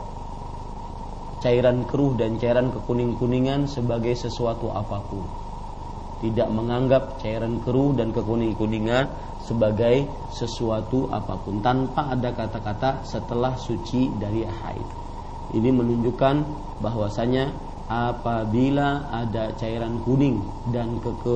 cairan 1.43 1.83
keruh 1.83 2.15
dan 2.15 2.39
cairan 2.39 2.71
kekuning-kuningan 2.71 3.67
sebagai 3.67 4.15
sesuatu 4.15 4.71
apa 4.71 4.97
pun 5.11 5.25
tidak 6.21 6.53
menganggap 6.53 7.17
cairan 7.17 7.57
keruh 7.65 7.97
dan 7.97 8.13
kekuning-kuningan 8.13 9.09
sebagai 9.41 10.05
sesuatu 10.29 11.09
apa 11.09 11.33
pun 11.41 11.59
tanpa 11.65 12.13
ada 12.13 12.29
kata-kata 12.29 13.01
setelah 13.01 13.57
suci 13.57 14.13
dari 14.21 14.45
haid. 14.45 14.87
Ini 15.57 15.69
menunjukkan 15.73 16.35
bahwasanya 16.77 17.49
apabila 17.89 19.09
ada 19.09 19.51
cairan 19.57 19.99
kuning 20.05 20.45
dan 20.69 21.01
ke, 21.01 21.11
ke 21.25 21.35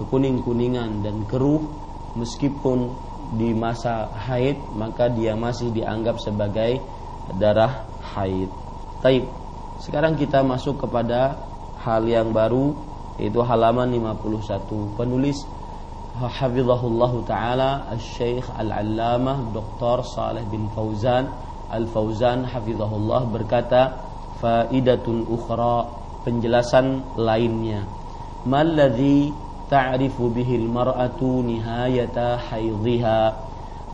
kekuning-kuningan 0.00 1.04
dan 1.04 1.28
keruh 1.28 1.62
meskipun 2.16 2.90
di 3.32 3.56
masa 3.56 4.12
haid 4.12 4.60
maka 4.76 5.08
dia 5.08 5.32
masih 5.32 5.72
dianggap 5.72 6.20
sebagai 6.20 6.80
darah 7.40 7.88
haid. 8.14 8.52
Taib. 9.00 9.24
Sekarang 9.80 10.14
kita 10.14 10.44
masuk 10.44 10.84
kepada 10.84 11.40
hal 11.82 12.06
yang 12.06 12.30
baru 12.30 12.76
yaitu 13.18 13.40
halaman 13.42 13.88
51. 13.90 14.96
Penulis 14.96 15.42
Hafizahullah 16.12 17.12
taala 17.24 17.70
Al-Syekh 17.88 18.44
Al-Allamah 18.52 19.48
Dr. 19.56 20.04
Saleh 20.04 20.44
bin 20.52 20.68
Fauzan 20.76 21.24
Al-Fauzan 21.72 22.44
hafizahullah 22.44 23.32
berkata 23.32 23.96
faidatun 24.44 25.24
ukhra 25.24 25.88
penjelasan 26.20 27.16
lainnya. 27.16 27.88
Malladzi 28.44 29.32
ta'rifu 29.72 30.28
bihil 30.28 30.68
mar'atu 30.68 31.40
nihayata 31.40 32.36
haidhiha. 32.52 33.32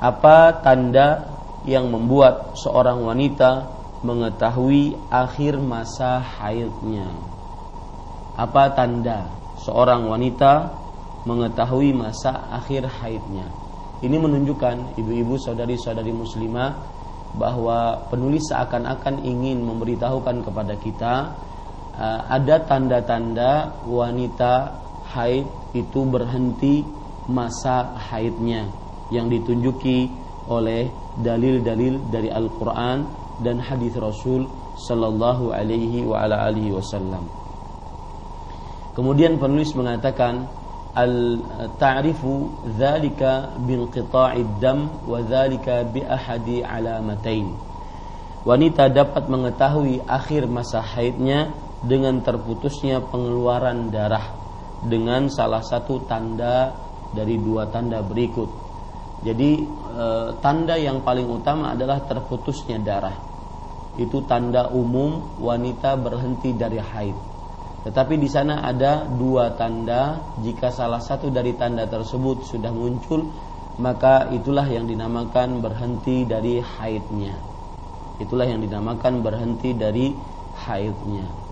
Apa 0.03 0.59
tanda 0.67 1.39
yang 1.63 1.87
membuat 1.87 2.59
seorang 2.59 2.99
wanita 3.07 3.71
mengetahui 4.03 4.99
akhir 5.07 5.63
masa 5.63 6.19
haidnya? 6.19 7.07
Apa 8.35 8.75
tanda 8.75 9.31
seorang 9.63 10.11
wanita 10.11 10.75
mengetahui 11.23 11.95
masa 11.95 12.51
akhir 12.51 12.91
haidnya? 12.99 13.47
Ini 14.03 14.15
menunjukkan 14.19 14.99
ibu-ibu 14.99 15.39
saudari-saudari 15.39 16.15
muslimah 16.15 16.75
bahwa 17.35 18.07
penulis 18.11 18.47
seakan-akan 18.51 19.23
ingin 19.27 19.63
memberitahukan 19.67 20.47
kepada 20.47 20.75
kita 20.79 21.15
uh, 21.99 22.21
ada 22.31 22.63
tanda-tanda 22.63 23.75
wanita 23.85 24.79
haid 25.11 25.58
itu 25.77 26.01
berhenti 26.09 26.85
masa 27.29 27.93
haidnya 28.09 28.73
yang 29.13 29.29
ditunjuki 29.29 30.09
oleh 30.49 30.89
dalil-dalil 31.21 32.09
dari 32.09 32.33
Al-Qur'an 32.33 33.05
dan 33.45 33.61
hadis 33.61 33.93
Rasul 34.01 34.49
sallallahu 34.81 35.53
alaihi 35.53 36.07
wa 36.09 36.25
ala 36.25 36.49
alihi 36.49 36.73
wasallam. 36.73 37.29
Kemudian 38.97 39.37
penulis 39.39 39.77
mengatakan 39.77 40.49
al-ta'rifu 40.97 42.67
dzalika 42.75 43.55
binqita'id 43.63 44.59
dam 44.59 44.91
wa 45.07 45.23
dzalika 45.23 45.87
bi 45.87 46.03
ahadi 46.03 46.65
alamatain. 46.65 47.55
Wanita 48.43 48.89
dapat 48.89 49.29
mengetahui 49.29 50.03
akhir 50.09 50.49
masa 50.49 50.81
haidnya 50.81 51.53
dengan 51.85 52.19
terputusnya 52.25 53.05
pengeluaran 53.07 53.93
darah 53.93 54.38
dengan 54.85 55.27
salah 55.27 55.63
satu 55.65 56.07
tanda 56.07 56.75
dari 57.11 57.41
dua 57.41 57.67
tanda 57.71 58.05
berikut. 58.05 58.51
Jadi 59.19 59.51
e, 59.67 60.07
tanda 60.39 60.79
yang 60.79 61.03
paling 61.03 61.27
utama 61.27 61.75
adalah 61.75 61.99
terputusnya 62.07 62.79
darah. 62.79 63.17
Itu 63.99 64.23
tanda 64.23 64.71
umum 64.71 65.43
wanita 65.43 65.99
berhenti 65.99 66.55
dari 66.55 66.79
haid. 66.79 67.19
Tetapi 67.83 68.15
di 68.15 68.31
sana 68.31 68.63
ada 68.63 69.07
dua 69.07 69.59
tanda. 69.59 70.35
Jika 70.39 70.71
salah 70.71 71.03
satu 71.03 71.35
dari 71.35 71.59
tanda 71.59 71.91
tersebut 71.91 72.47
sudah 72.47 72.71
muncul, 72.71 73.27
maka 73.83 74.31
itulah 74.31 74.67
yang 74.71 74.87
dinamakan 74.87 75.59
berhenti 75.59 76.23
dari 76.23 76.63
haidnya. 76.63 77.35
Itulah 78.19 78.47
yang 78.47 78.63
dinamakan 78.63 79.23
berhenti 79.23 79.75
dari 79.75 80.15
haidnya. 80.67 81.48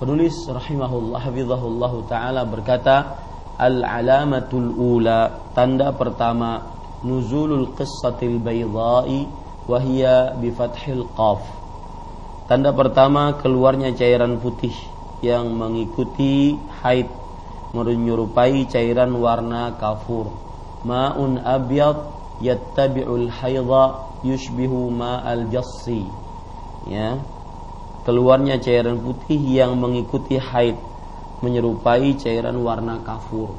Penulis 0.00 0.48
rahimahullah 0.48 1.20
hafizahullah 1.28 1.92
taala 2.08 2.48
berkata 2.48 3.20
al-alamatul 3.60 4.72
ula 4.72 5.52
tanda 5.52 5.92
pertama 5.92 6.72
nuzulul 7.04 7.76
qissatil 7.76 8.40
baydha'i 8.40 9.28
wa 9.68 9.76
hiya 9.76 10.40
bi 10.40 10.48
fathil 10.56 11.04
qaf. 11.12 11.44
Tanda 12.48 12.72
pertama 12.72 13.36
keluarnya 13.44 13.92
cairan 13.92 14.40
putih 14.40 14.72
yang 15.20 15.52
mengikuti 15.52 16.56
haid 16.80 17.12
menyerupai 17.76 18.72
cairan 18.72 19.12
warna 19.20 19.76
kafur. 19.76 20.32
Ma'un 20.80 21.44
abyad 21.44 22.08
yattabi'ul 22.40 23.28
haidha 23.28 24.16
yushbihu 24.24 24.88
ma'al 24.88 25.52
jassi. 25.52 26.08
Ya, 26.88 27.20
keluarnya 28.04 28.56
cairan 28.56 28.96
putih 28.96 29.36
yang 29.36 29.76
mengikuti 29.76 30.40
haid 30.40 30.76
menyerupai 31.44 32.16
cairan 32.16 32.56
warna 32.60 33.00
kafur. 33.04 33.52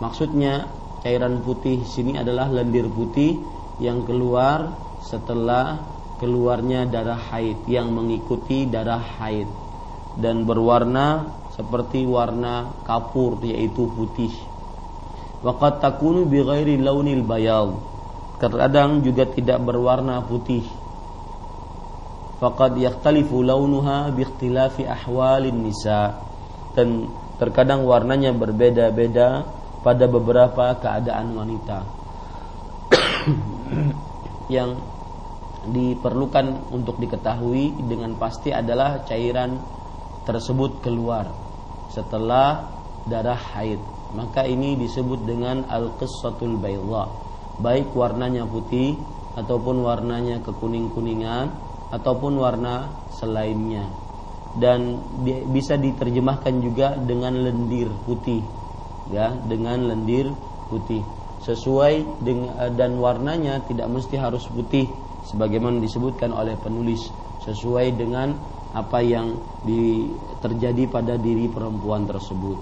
Maksudnya 0.00 0.68
cairan 1.00 1.40
putih 1.40 1.84
sini 1.84 2.20
adalah 2.20 2.48
lendir 2.52 2.88
putih 2.88 3.40
yang 3.80 4.04
keluar 4.04 4.72
setelah 5.00 5.80
keluarnya 6.20 6.88
darah 6.88 7.20
haid 7.32 7.64
yang 7.68 7.92
mengikuti 7.92 8.64
darah 8.68 9.00
haid 9.20 9.48
dan 10.16 10.48
berwarna 10.48 11.28
seperti 11.56 12.04
warna 12.08 12.72
kafur 12.84 13.40
yaitu 13.44 13.88
putih. 13.88 14.32
Waqat 15.44 15.84
takunu 15.84 16.24
bi 16.24 16.40
ghairi 16.40 16.80
launil 16.80 17.24
bayal. 17.24 17.80
Terkadang 18.36 19.00
juga 19.00 19.24
tidak 19.24 19.64
berwarna 19.64 20.20
putih 20.24 20.64
faqad 22.40 22.76
yakhtalifu 22.76 23.40
launuha 23.40 24.12
bi 24.12 24.24
ikhtilafi 24.24 24.84
ahwalin 24.84 25.64
nisa. 25.64 26.20
Dan 26.76 27.08
terkadang 27.40 27.88
warnanya 27.88 28.36
berbeda-beda 28.36 29.44
pada 29.80 30.04
beberapa 30.04 30.76
keadaan 30.76 31.32
wanita. 31.32 31.78
Yang 34.54 34.76
diperlukan 35.66 36.70
untuk 36.70 37.02
diketahui 37.02 37.74
dengan 37.90 38.14
pasti 38.14 38.54
adalah 38.54 39.02
cairan 39.02 39.58
tersebut 40.22 40.82
keluar 40.82 41.26
setelah 41.90 42.70
darah 43.06 43.38
haid. 43.56 43.78
Maka 44.14 44.46
ini 44.46 44.78
disebut 44.78 45.26
dengan 45.26 45.66
al-qissatul 45.66 46.58
bayda. 46.58 47.10
Baik 47.58 47.90
warnanya 47.96 48.46
putih 48.46 48.94
ataupun 49.34 49.82
warnanya 49.82 50.40
kekuning-kuningan 50.44 51.65
ataupun 51.92 52.38
warna 52.38 52.90
selainnya. 53.14 53.86
Dan 54.56 55.04
bisa 55.52 55.76
diterjemahkan 55.76 56.54
juga 56.64 56.96
dengan 56.96 57.36
lendir 57.36 57.92
putih 58.08 58.40
ya 59.10 59.34
dengan 59.46 59.86
lendir 59.86 60.30
putih. 60.66 61.02
Sesuai 61.42 62.24
dengan 62.24 62.74
dan 62.74 62.98
warnanya 62.98 63.62
tidak 63.68 63.86
mesti 63.86 64.18
harus 64.18 64.48
putih 64.50 64.90
sebagaimana 65.30 65.78
disebutkan 65.78 66.34
oleh 66.34 66.58
penulis. 66.58 67.06
Sesuai 67.46 67.94
dengan 67.94 68.34
apa 68.74 68.98
yang 68.98 69.38
di, 69.62 70.10
terjadi 70.42 70.90
pada 70.90 71.14
diri 71.14 71.46
perempuan 71.46 72.04
tersebut. 72.04 72.58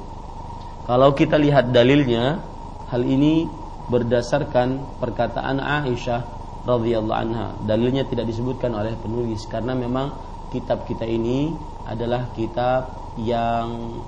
Kalau 0.84 1.16
kita 1.16 1.40
lihat 1.40 1.72
dalilnya, 1.72 2.44
hal 2.92 3.02
ini 3.08 3.48
berdasarkan 3.88 5.00
perkataan 5.00 5.56
Aisyah 5.64 6.20
radhiyallahu 6.64 7.16
anha. 7.16 7.53
Dalilnya 7.64 8.09
tidak 8.09 8.29
disebutkan 8.29 8.72
oleh 8.72 8.96
penulis 8.96 9.44
karena 9.46 9.77
memang 9.77 10.11
kitab 10.48 10.88
kita 10.88 11.05
ini 11.05 11.53
adalah 11.85 12.33
kitab 12.33 13.12
yang 13.20 14.00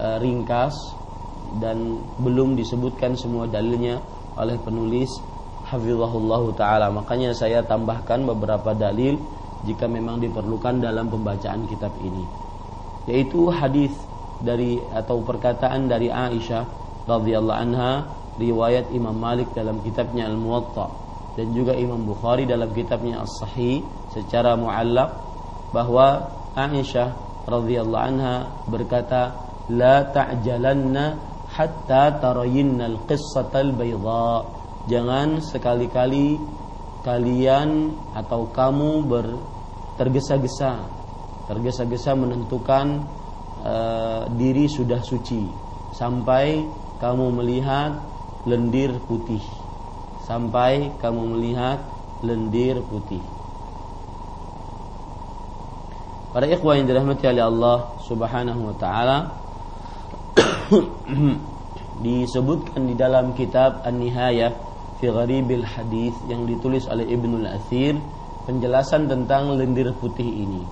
e, 0.00 0.06
ringkas 0.18 0.74
dan 1.60 2.00
belum 2.18 2.56
disebutkan 2.56 3.12
semua 3.14 3.44
dalilnya 3.44 4.00
oleh 4.40 4.56
penulis 4.64 5.12
hafizahullah 5.68 6.42
taala. 6.56 6.88
Makanya 6.88 7.36
saya 7.36 7.60
tambahkan 7.60 8.24
beberapa 8.24 8.72
dalil 8.72 9.20
jika 9.68 9.84
memang 9.86 10.18
diperlukan 10.24 10.80
dalam 10.80 11.12
pembacaan 11.12 11.68
kitab 11.68 11.92
ini. 12.00 12.24
Yaitu 13.04 13.52
hadis 13.52 13.92
dari 14.40 14.80
atau 14.90 15.20
perkataan 15.22 15.86
dari 15.86 16.08
Aisyah 16.08 16.64
radhiyallahu 17.04 17.60
anha 17.60 18.08
riwayat 18.40 18.90
Imam 18.96 19.14
Malik 19.14 19.52
dalam 19.52 19.78
kitabnya 19.84 20.26
Al-Muwatta 20.26 21.01
dan 21.32 21.46
juga 21.56 21.72
Imam 21.72 22.04
Bukhari 22.04 22.44
dalam 22.44 22.68
kitabnya 22.76 23.24
As-Sahih 23.24 23.80
secara 24.12 24.52
muallaq 24.56 25.10
bahwa 25.72 26.28
Aisyah 26.52 27.08
radhiyallahu 27.48 28.04
anha 28.04 28.36
berkata 28.68 29.32
la 29.72 30.04
ta'jalanna 30.12 31.16
hatta 31.48 32.20
tarayinnal 32.20 33.08
qissatal 33.08 33.72
bayda. 33.72 34.44
Jangan 34.90 35.40
sekali-kali 35.40 36.36
kalian 37.06 37.94
atau 38.12 38.50
kamu 38.50 38.90
ber 39.06 39.26
tergesa-gesa 39.98 40.82
tergesa-gesa 41.50 42.14
menentukan 42.14 43.02
uh, 43.62 44.22
diri 44.34 44.70
sudah 44.70 45.02
suci 45.02 45.42
sampai 45.94 46.62
kamu 47.02 47.42
melihat 47.42 47.98
lendir 48.46 48.94
putih 49.06 49.61
sampai 50.32 50.96
kamu 50.96 51.36
melihat 51.36 51.84
lendir 52.24 52.80
putih 52.88 53.20
Para 56.32 56.48
ikhwah 56.48 56.80
yang 56.80 56.88
dirahmati 56.88 57.28
oleh 57.28 57.44
Allah 57.44 57.92
Subhanahu 58.08 58.72
wa 58.72 58.76
taala 58.80 59.36
disebutkan 62.08 62.88
di 62.88 62.96
dalam 62.96 63.36
kitab 63.36 63.84
An-Nihayah 63.84 64.56
fi 64.96 65.12
Gharibil 65.12 65.60
Hadis 65.60 66.16
yang 66.32 66.48
ditulis 66.48 66.88
oleh 66.88 67.04
Ibnu 67.04 67.36
Al-Athir 67.44 68.00
penjelasan 68.48 69.12
tentang 69.12 69.52
lendir 69.60 69.92
putih 69.92 70.24
ini. 70.24 70.64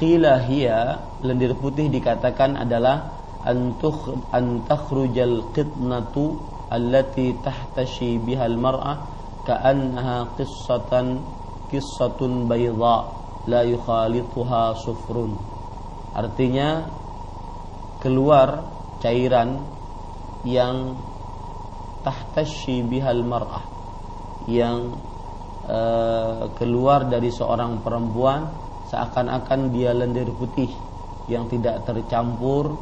Qila 0.00 0.40
hiya 0.48 0.96
lendir 1.20 1.52
putih 1.52 1.92
dikatakan 1.92 2.56
adalah 2.56 3.20
antukh 3.44 4.16
antakhrujal 4.32 5.52
qitnatu 5.52 6.55
allati 6.70 7.36
tahtashi 7.38 8.18
bihal 8.18 8.58
mar'ah 8.58 9.06
ka'annaha 9.46 10.34
qissatan 10.34 11.22
qissatun 11.70 12.50
bayda 12.50 12.96
la 13.46 13.62
yukhalituha 13.62 14.74
sufrun. 14.82 15.38
Artinya 16.16 16.88
keluar 18.02 18.66
cairan 18.98 19.62
yang 20.42 20.98
tahtashi 22.02 22.82
bihal 22.86 23.22
mar'ah 23.22 23.62
yang 24.46 24.94
uh, 25.66 26.50
keluar 26.54 27.06
dari 27.10 27.30
seorang 27.34 27.82
perempuan 27.82 28.46
seakan-akan 28.86 29.74
dia 29.74 29.90
lendir 29.90 30.30
putih 30.30 30.70
yang 31.26 31.50
tidak 31.50 31.82
tercampur 31.82 32.78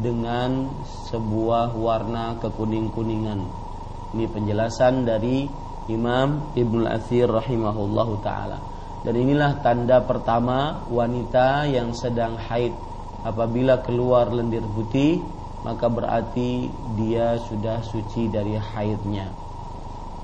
dengan 0.00 0.72
sebuah 1.12 1.76
warna 1.76 2.40
kekuning-kuningan. 2.40 3.40
Ini 4.16 4.24
penjelasan 4.28 5.04
dari 5.04 5.44
Imam 5.90 6.54
Ibnu 6.56 6.88
Athir 6.88 7.28
rahimahullahu 7.28 8.22
taala. 8.24 8.58
Dan 9.02 9.18
inilah 9.18 9.58
tanda 9.60 9.98
pertama 10.06 10.86
wanita 10.86 11.66
yang 11.66 11.90
sedang 11.90 12.38
haid 12.38 12.70
apabila 13.26 13.82
keluar 13.82 14.30
lendir 14.30 14.62
putih 14.62 15.18
maka 15.62 15.86
berarti 15.86 16.66
dia 16.98 17.38
sudah 17.38 17.82
suci 17.86 18.26
dari 18.30 18.58
haidnya. 18.58 19.30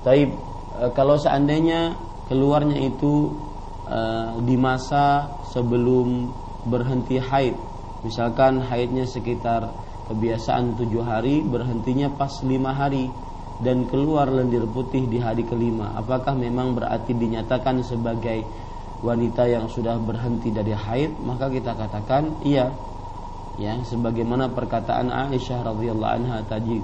Tapi 0.03 0.21
e, 0.27 0.83
kalau 0.95 1.15
seandainya 1.15 1.95
keluarnya 2.27 2.75
itu 2.79 3.35
e, 3.87 3.99
di 4.43 4.55
masa 4.59 5.31
sebelum 5.47 6.31
berhenti 6.67 7.19
haid, 7.19 7.55
misalkan 8.05 8.63
haidnya 8.63 9.03
sekitar 9.05 9.69
kebiasaan 10.09 10.75
tujuh 10.79 11.05
hari, 11.05 11.45
berhentinya 11.45 12.09
pas 12.09 12.33
lima 12.41 12.73
hari. 12.73 13.07
Dan 13.59 13.91
keluar 13.91 14.31
lendir 14.31 14.63
putih 14.71 15.03
di 15.03 15.19
hari 15.19 15.43
kelima, 15.43 15.91
apakah 15.99 16.31
memang 16.31 16.79
berarti 16.79 17.11
dinyatakan 17.11 17.83
sebagai 17.83 18.47
wanita 19.03 19.51
yang 19.51 19.67
sudah 19.67 19.99
berhenti 19.99 20.47
dari 20.47 20.71
haid? 20.71 21.19
Maka 21.19 21.51
kita 21.51 21.75
katakan 21.75 22.39
iya. 22.47 22.71
Ya 23.59 23.75
sebagaimana 23.83 24.47
perkataan 24.55 25.11
Aisyah 25.11 25.75
radhiyallahu 25.75 26.13
anha 26.23 26.39
tadi. 26.47 26.79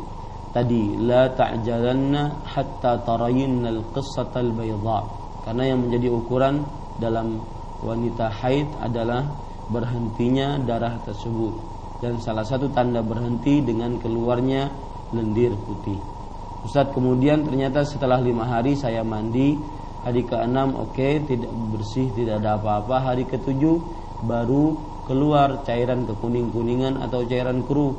Tadi 0.52 1.00
la 1.00 1.32
ta'jalanna 1.32 2.44
hatta 2.44 3.00
tarayinna 3.08 3.72
al-qissata 3.72 4.44
al-bayda. 4.44 5.00
Karena 5.48 5.64
yang 5.72 5.88
menjadi 5.88 6.12
ukuran 6.12 6.68
dalam 7.00 7.40
wanita 7.80 8.28
haid 8.28 8.68
adalah 8.84 9.24
berhentinya 9.70 10.62
darah 10.62 11.02
tersebut. 11.04 11.54
Dan 12.04 12.20
salah 12.20 12.44
satu 12.44 12.70
tanda 12.70 13.00
berhenti 13.02 13.64
dengan 13.64 13.98
keluarnya 13.98 14.70
lendir 15.16 15.56
putih. 15.56 15.98
Ustadz 16.66 16.98
kemudian 16.98 17.46
ternyata 17.46 17.86
setelah 17.86 18.18
lima 18.18 18.50
hari 18.50 18.74
saya 18.74 19.06
mandi 19.06 19.54
hari 20.02 20.26
ke-6 20.26 20.58
oke 20.74 20.94
okay, 20.94 21.22
tidak 21.24 21.50
bersih 21.74 22.10
tidak 22.14 22.42
ada 22.42 22.58
apa-apa. 22.58 23.14
Hari 23.14 23.30
ke-7 23.30 23.64
baru 24.26 24.78
keluar 25.06 25.62
cairan 25.62 26.10
kekuning-kuningan 26.10 26.98
atau 27.06 27.22
cairan 27.26 27.62
keruh 27.64 27.94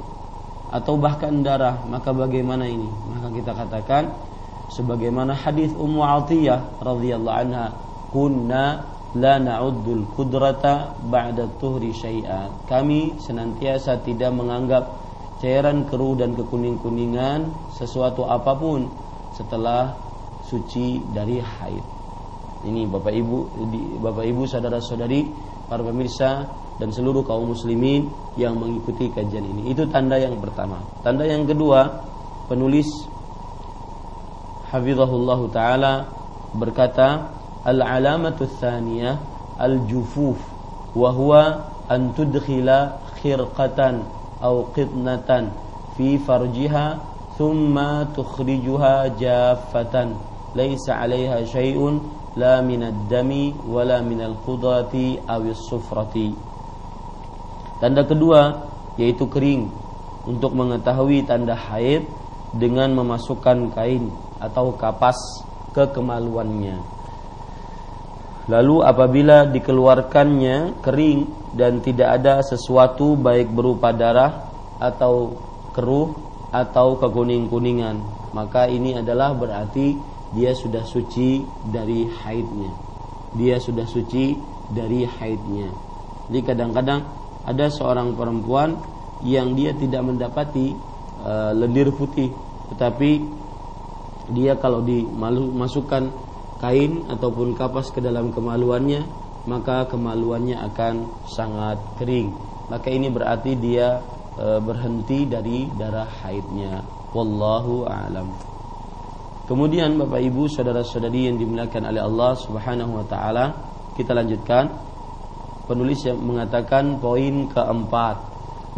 atau 0.70 0.98
bahkan 0.98 1.46
darah. 1.46 1.86
Maka 1.86 2.10
bagaimana 2.10 2.66
ini? 2.66 2.90
Maka 3.14 3.30
kita 3.30 3.52
katakan 3.54 4.10
sebagaimana 4.74 5.34
hadis 5.34 5.70
Ummu 5.70 6.02
Atiyah 6.02 6.82
radhiyallahu 6.82 7.38
anha 7.38 7.66
kunna 8.10 8.95
la 9.16 9.40
na'uddul 9.40 10.12
kudrata 10.12 10.96
ba'da 11.00 11.48
tuhri 11.56 11.92
syai'a 11.96 12.68
kami 12.68 13.16
senantiasa 13.18 14.04
tidak 14.04 14.30
menganggap 14.36 14.84
cairan 15.40 15.88
keruh 15.88 16.16
dan 16.16 16.32
kekuning-kuningan 16.36 17.52
sesuatu 17.76 18.28
apa 18.28 18.52
pun 18.56 18.88
setelah 19.36 19.96
suci 20.44 21.00
dari 21.12 21.40
haid 21.40 21.84
ini 22.66 22.88
Bapak 22.88 23.12
Ibu 23.12 23.38
Bapak 24.00 24.24
Ibu 24.24 24.42
saudara-saudari 24.48 25.28
para 25.68 25.82
pemirsa 25.82 26.46
dan 26.76 26.92
seluruh 26.92 27.24
kaum 27.24 27.52
muslimin 27.52 28.08
yang 28.36 28.56
mengikuti 28.56 29.08
kajian 29.08 29.44
ini. 29.44 29.72
Itu 29.72 29.88
tanda 29.88 30.20
yang 30.20 30.36
pertama. 30.36 30.80
Tanda 31.00 31.24
yang 31.24 31.48
kedua, 31.48 32.04
penulis 32.48 32.86
hafizahullah 34.68 35.40
taala 35.52 35.94
berkata, 36.52 37.35
"Al-alamatu 37.66 38.46
tsaniyah 38.46 39.18
al-jufuf 39.58 40.38
wa 40.94 41.10
huwa 41.10 41.42
an 41.90 42.14
tudkhila 42.14 43.02
khirqatan 43.18 44.06
aw 44.38 44.70
qitnatan 44.70 45.50
fi 45.98 46.14
farjiha 46.14 47.02
thumma 47.34 48.06
tukhrijuha 48.14 49.18
jaffatan 49.18 50.14
laysa 50.54 51.02
'alayha 51.02 51.42
syai'un 51.42 51.98
la 52.38 52.62
min 52.62 52.86
ad-dami 52.86 53.58
wala 53.66 53.98
min 53.98 54.22
al-qudrati 54.22 55.18
aw 55.26 55.42
as-sufrati." 55.42 56.30
Tanda 57.82 58.06
kedua 58.06 58.62
yaitu 58.94 59.26
kering 59.26 59.68
untuk 60.24 60.54
mengetahui 60.54 61.26
tanda 61.28 61.52
haid 61.52 62.06
dengan 62.56 62.94
memasukkan 62.96 63.74
kain 63.74 64.08
atau 64.40 64.72
kapas 64.78 65.16
ke 65.76 65.84
kemaluannya. 65.92 66.95
Lalu 68.46 68.78
apabila 68.86 69.42
dikeluarkannya 69.50 70.78
kering 70.78 71.50
dan 71.58 71.82
tidak 71.82 72.22
ada 72.22 72.38
sesuatu 72.46 73.18
baik 73.18 73.50
berupa 73.50 73.90
darah 73.90 74.46
atau 74.78 75.34
keruh 75.74 76.14
atau 76.54 76.94
kekuning-kuningan, 77.02 77.98
maka 78.30 78.70
ini 78.70 78.94
adalah 78.94 79.34
berarti 79.34 79.98
dia 80.30 80.54
sudah 80.54 80.86
suci 80.86 81.42
dari 81.66 82.06
haidnya. 82.06 82.70
Dia 83.34 83.58
sudah 83.58 83.82
suci 83.82 84.38
dari 84.70 85.02
haidnya. 85.02 85.66
Jadi 86.30 86.40
kadang-kadang 86.46 87.02
ada 87.42 87.66
seorang 87.66 88.14
perempuan 88.14 88.78
yang 89.26 89.58
dia 89.58 89.74
tidak 89.74 90.06
mendapati 90.06 90.70
uh, 91.26 91.50
lendir 91.50 91.90
putih, 91.90 92.30
tetapi 92.74 93.10
dia 94.34 94.54
kalau 94.58 94.82
dimasukkan 94.82 96.25
kain 96.60 97.04
ataupun 97.08 97.52
kapas 97.52 97.92
ke 97.92 98.00
dalam 98.00 98.32
kemaluannya, 98.32 99.04
maka 99.46 99.86
kemaluannya 99.86 100.58
akan 100.72 100.94
sangat 101.28 101.78
kering. 102.00 102.34
Maka 102.66 102.88
ini 102.90 103.08
berarti 103.12 103.54
dia 103.54 104.02
e, 104.34 104.58
berhenti 104.58 105.28
dari 105.28 105.70
darah 105.70 106.08
haidnya. 106.24 106.82
Wallahu 107.14 107.86
a'lam. 107.86 108.28
Kemudian 109.46 109.94
Bapak 109.94 110.18
Ibu 110.18 110.50
saudara-saudari 110.50 111.30
yang 111.30 111.38
dimuliakan 111.38 111.94
oleh 111.94 112.02
Allah 112.02 112.32
Subhanahu 112.34 112.98
wa 112.98 113.06
taala, 113.06 113.54
kita 113.94 114.10
lanjutkan. 114.12 114.94
Penulis 115.66 115.98
yang 116.06 116.22
mengatakan 116.22 117.02
poin 117.02 117.50
keempat, 117.50 118.16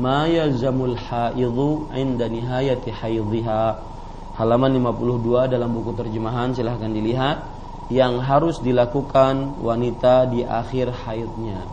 ma 0.01 0.25
yalzamul 0.25 0.97
haidhu 0.97 1.89
'inda 1.93 2.29
nihayati 2.29 2.93
haidhiha. 2.93 3.65
Halaman 4.41 4.73
52 4.77 5.53
dalam 5.53 5.69
buku 5.73 5.93
terjemahan 5.97 6.55
silahkan 6.57 6.89
dilihat 6.89 7.58
yang 7.89 8.21
harus 8.21 8.61
dilakukan 8.61 9.57
wanita 9.65 10.29
di 10.29 10.45
akhir 10.45 10.93
haidnya. 10.93 11.65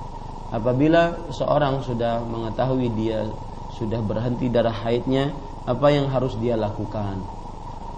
Apabila 0.51 1.31
seorang 1.35 1.83
sudah 1.83 2.23
mengetahui 2.23 2.87
dia 2.95 3.27
sudah 3.75 3.99
berhenti 3.99 4.47
darah 4.47 4.71
haidnya, 4.71 5.35
apa 5.67 5.91
yang 5.91 6.07
harus 6.07 6.39
dia 6.39 6.55
lakukan? 6.55 7.19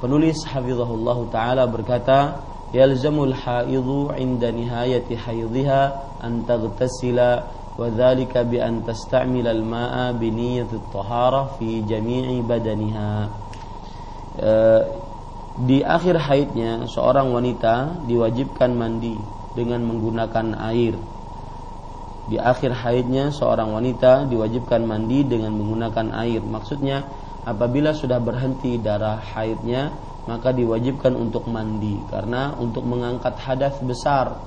Penulis 0.01 0.41
hafizahullah 0.49 1.17
taala 1.29 1.69
berkata, 1.69 2.41
"Yalzamul 2.73 3.33
haidhu 3.33 4.09
'inda 4.17 4.49
nihayati 4.49 5.13
haidhiha 5.13 5.81
an 6.21 6.41
taghtasila 6.49 7.29
wa 7.77 7.85
dhalika 7.93 8.41
bi 8.41 8.57
an 8.57 8.81
tasta'mila 8.81 9.53
al-ma'a 9.53 10.17
bi 10.17 10.33
niyyati 10.33 10.81
at-tahara 10.81 11.61
fi 11.61 11.85
jami'i 11.85 12.41
badaniha." 12.41 13.13
E, 14.37 14.51
di 15.57 15.81
akhir 15.81 16.21
haidnya 16.21 16.85
seorang 16.85 17.33
wanita 17.33 18.05
diwajibkan 18.05 18.77
mandi 18.77 19.17
dengan 19.57 19.81
menggunakan 19.89 20.53
air. 20.69 20.93
Di 22.29 22.37
akhir 22.37 22.77
haidnya 22.77 23.33
seorang 23.33 23.73
wanita 23.73 24.29
diwajibkan 24.29 24.85
mandi 24.85 25.25
dengan 25.25 25.57
menggunakan 25.57 26.13
air. 26.13 26.45
Maksudnya 26.45 27.09
apabila 27.41 27.97
sudah 27.97 28.21
berhenti 28.21 28.77
darah 28.77 29.17
haidnya 29.17 29.97
maka 30.29 30.53
diwajibkan 30.53 31.15
untuk 31.15 31.47
mandi 31.49 32.03
karena 32.11 32.53
untuk 32.59 32.83
mengangkat 32.83 33.39
hadas 33.39 33.79
besar 33.79 34.37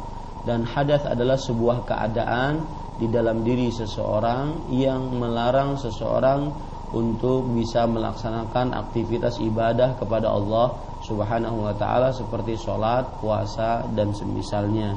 dan 0.45 0.63
hadas 0.63 1.09
adalah 1.09 1.41
sebuah 1.41 1.89
keadaan 1.89 2.61
di 3.01 3.09
dalam 3.09 3.41
diri 3.41 3.73
seseorang 3.73 4.71
yang 4.77 5.09
melarang 5.17 5.81
seseorang 5.81 6.53
untuk 6.93 7.49
bisa 7.57 7.89
melaksanakan 7.89 8.77
aktivitas 8.77 9.41
ibadah 9.41 9.97
kepada 9.97 10.29
Allah 10.29 10.90
Subhanahu 11.11 11.67
wa 11.67 11.75
taala 11.75 12.15
seperti 12.15 12.55
sholat, 12.55 13.19
puasa 13.19 13.83
dan 13.99 14.15
semisalnya. 14.15 14.95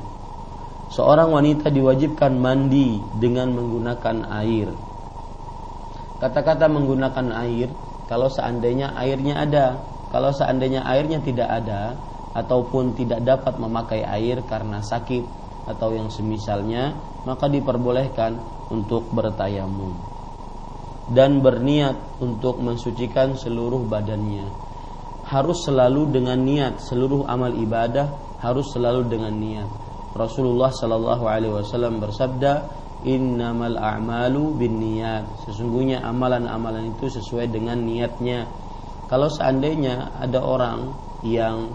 Seorang 0.94 1.34
wanita 1.34 1.74
diwajibkan 1.74 2.38
mandi 2.38 3.02
dengan 3.18 3.50
menggunakan 3.50 4.30
air. 4.46 4.70
Kata-kata 6.22 6.70
menggunakan 6.70 7.34
air 7.42 7.74
kalau 8.06 8.30
seandainya 8.30 8.94
airnya 8.94 9.42
ada. 9.42 9.68
Kalau 10.14 10.30
seandainya 10.30 10.86
airnya 10.86 11.18
tidak 11.26 11.50
ada 11.50 11.98
ataupun 12.38 12.94
tidak 12.94 13.26
dapat 13.26 13.58
memakai 13.58 14.06
air 14.06 14.46
karena 14.46 14.78
sakit 14.86 15.26
atau 15.66 15.90
yang 15.98 16.14
semisalnya, 16.14 16.94
maka 17.26 17.50
diperbolehkan 17.50 18.38
untuk 18.70 19.10
bertayamum 19.10 20.14
dan 21.12 21.44
berniat 21.44 22.00
untuk 22.24 22.64
mensucikan 22.64 23.36
seluruh 23.36 23.84
badannya. 23.84 24.48
Harus 25.34 25.66
selalu 25.66 26.14
dengan 26.14 26.38
niat, 26.38 26.78
seluruh 26.78 27.26
amal 27.26 27.58
ibadah 27.58 28.38
harus 28.38 28.70
selalu 28.70 29.10
dengan 29.10 29.34
niat. 29.34 29.66
Rasulullah 30.14 30.70
Shallallahu 30.70 31.26
Alaihi 31.26 31.58
Wasallam 31.58 31.98
bersabda, 31.98 32.70
innamal 33.04 33.76
a'malu 33.76 34.56
bin 34.56 34.80
niat 34.80 35.28
sesungguhnya 35.44 36.06
amalan-amalan 36.06 36.96
itu 36.96 37.12
sesuai 37.12 37.52
dengan 37.52 37.82
niatnya. 37.84 38.48
Kalau 39.12 39.28
seandainya 39.28 40.16
ada 40.22 40.40
orang 40.40 40.94
yang 41.26 41.72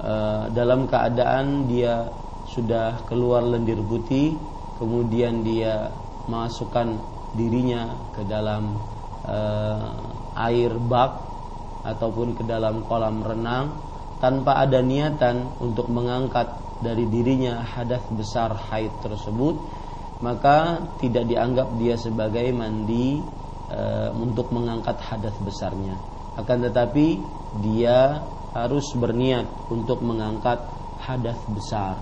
e, 0.00 0.12
dalam 0.52 0.84
keadaan 0.86 1.66
dia 1.66 2.10
sudah 2.46 3.02
keluar 3.08 3.42
lendir 3.42 3.80
putih 3.82 4.36
kemudian 4.78 5.42
dia 5.42 5.90
masukkan 6.28 6.94
dirinya 7.34 7.96
ke 8.12 8.22
dalam 8.28 8.76
e, 9.24 9.38
air 10.36 10.76
bak 10.76 11.25
ataupun 11.86 12.34
ke 12.34 12.42
dalam 12.42 12.82
kolam 12.90 13.22
renang 13.22 13.78
tanpa 14.18 14.58
ada 14.58 14.82
niatan 14.82 15.46
untuk 15.62 15.86
mengangkat 15.86 16.50
dari 16.82 17.06
dirinya 17.08 17.62
hadas 17.62 18.04
besar 18.12 18.52
haid 18.52 18.92
tersebut 19.00 19.56
maka 20.20 20.80
tidak 20.96 21.28
dianggap 21.28 21.76
dia 21.76 21.94
sebagai 22.00 22.48
mandi 22.52 23.20
e, 23.68 23.80
untuk 24.16 24.48
mengangkat 24.52 24.96
hadas 24.96 25.36
besarnya. 25.44 25.96
Akan 26.36 26.64
tetapi 26.64 27.20
dia 27.60 28.24
harus 28.56 28.88
berniat 28.96 29.44
untuk 29.68 30.00
mengangkat 30.00 30.60
hadas 31.04 31.36
besar. 31.52 32.00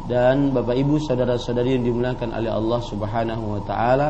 Dan 0.00 0.56
Bapak 0.56 0.80
Ibu 0.80 0.96
saudara-saudari 0.96 1.76
yang 1.76 1.84
dimuliakan 1.84 2.32
oleh 2.32 2.48
Allah 2.48 2.80
Subhanahu 2.88 3.44
wa 3.44 3.62
taala, 3.68 4.08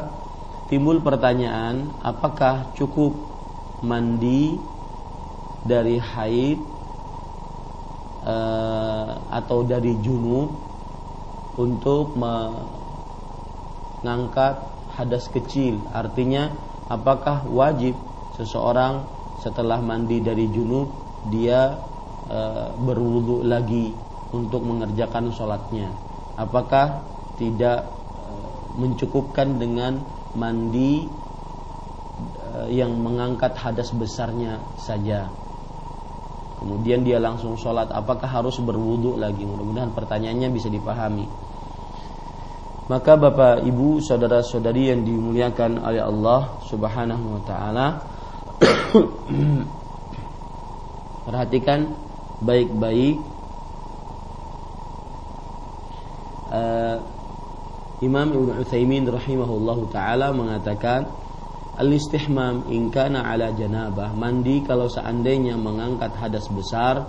timbul 0.71 1.03
pertanyaan, 1.03 1.91
apakah 2.07 2.71
cukup 2.79 3.30
mandi 3.81 4.57
dari 5.65 5.97
haid 6.01 6.59
e, 8.25 8.37
atau 9.29 9.59
dari 9.65 9.97
junub 10.01 10.49
untuk 11.61 12.17
ngangkat 14.01 14.55
hadas 14.97 15.29
kecil. 15.29 15.81
Artinya 15.93 16.49
apakah 16.89 17.45
wajib 17.49 17.97
seseorang 18.37 19.05
setelah 19.41 19.81
mandi 19.81 20.21
dari 20.21 20.49
junub 20.49 20.89
dia 21.29 21.77
e, 22.29 22.39
berwudu 22.81 23.45
lagi 23.45 23.93
untuk 24.33 24.65
mengerjakan 24.65 25.33
sholatnya? 25.33 25.93
Apakah 26.37 27.05
tidak 27.37 27.89
e, 27.89 28.25
mencukupkan 28.81 29.61
dengan 29.61 30.01
mandi 30.37 31.09
yang 32.71 32.95
mengangkat 32.99 33.55
hadas 33.55 33.91
besarnya 33.95 34.59
saja. 34.81 35.31
Kemudian 36.61 37.01
dia 37.01 37.17
langsung 37.17 37.57
sholat 37.57 37.89
apakah 37.89 38.29
harus 38.29 38.61
berwudu 38.61 39.17
lagi? 39.17 39.49
Mudah-mudahan 39.49 39.97
pertanyaannya 39.97 40.49
bisa 40.53 40.69
dipahami. 40.69 41.25
Maka 42.91 43.15
Bapak 43.15 43.65
Ibu 43.65 44.03
saudara-saudari 44.03 44.91
yang 44.91 45.07
dimuliakan 45.07 45.79
oleh 45.79 46.03
Allah 46.03 46.59
Subhanahu 46.67 47.39
wa 47.39 47.43
taala 47.47 47.87
perhatikan 51.31 51.95
baik-baik 52.43 53.17
uh, 56.51 56.99
Imam 58.03 58.29
Ibn 58.33 58.49
Utsaimin 58.59 59.07
rahimahullahu 59.07 59.93
taala 59.95 60.35
mengatakan 60.35 61.07
al-istihmam 61.81 62.69
in 62.69 62.93
kana 62.93 63.25
ala 63.25 63.49
janabah 63.57 64.13
mandi 64.13 64.61
kalau 64.61 64.87
seandainya 64.93 65.57
mengangkat 65.57 66.13
hadas 66.21 66.45
besar 66.53 67.09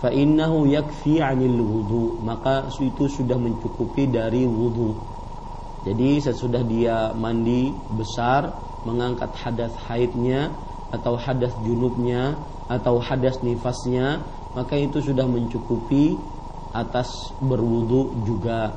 fa 0.00 0.08
innahu 0.08 0.64
yakfi 0.64 1.20
'anil 1.20 1.60
wudu 1.60 2.16
maka 2.24 2.72
itu 2.80 3.04
sudah 3.12 3.36
mencukupi 3.36 4.08
dari 4.08 4.48
wudu 4.48 4.96
jadi 5.84 6.32
sesudah 6.32 6.64
dia 6.64 7.12
mandi 7.12 7.70
besar 7.92 8.56
mengangkat 8.88 9.36
hadas 9.36 9.76
haidnya 9.84 10.50
atau 10.90 11.20
hadas 11.20 11.52
junubnya 11.60 12.40
atau 12.72 12.98
hadas 12.98 13.44
nifasnya 13.44 14.24
maka 14.56 14.72
itu 14.80 15.04
sudah 15.04 15.28
mencukupi 15.28 16.16
atas 16.72 17.32
berwudu 17.40 18.24
juga. 18.24 18.72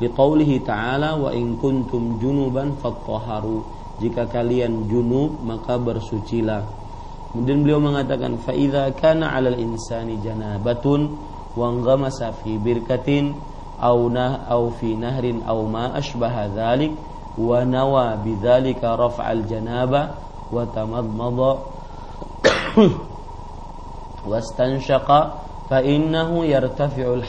Liqaulihi 0.00 0.60
ta'ala 0.64 1.16
wa 1.16 1.30
in 1.32 1.56
kuntum 1.56 2.20
junuban 2.20 2.76
fattaharu. 2.76 3.64
Jika 4.02 4.26
kalian 4.26 4.90
junub 4.90 5.38
maka 5.44 5.78
bersucilah. 5.78 6.66
Kemudian 7.34 7.66
beliau 7.66 7.82
mengatakan 7.82 8.38
fa 8.38 8.54
kana 8.94 9.34
'alal 9.34 9.58
insani 9.58 10.22
janabatun 10.22 11.18
wa 11.54 11.70
ghamasa 11.82 12.34
fi 12.42 12.58
birkatin 12.58 13.34
aw 13.78 13.98
nah 14.10 14.46
aw 14.46 14.70
fi 14.78 14.94
nahrin 14.94 15.42
aw 15.42 15.58
ma 15.66 15.94
ashbaha 15.98 16.50
dhalik 16.50 16.94
wa 17.34 17.66
nawa 17.66 18.14
bidzalika 18.22 18.94
raf'al 18.94 19.42
janaba 19.50 20.14
wa 20.50 20.62
tamadmada 20.70 21.52
wastanshaqa 24.30 25.20
fa 25.66 25.78
innahu 25.82 26.46
yartafi'ul 26.46 27.26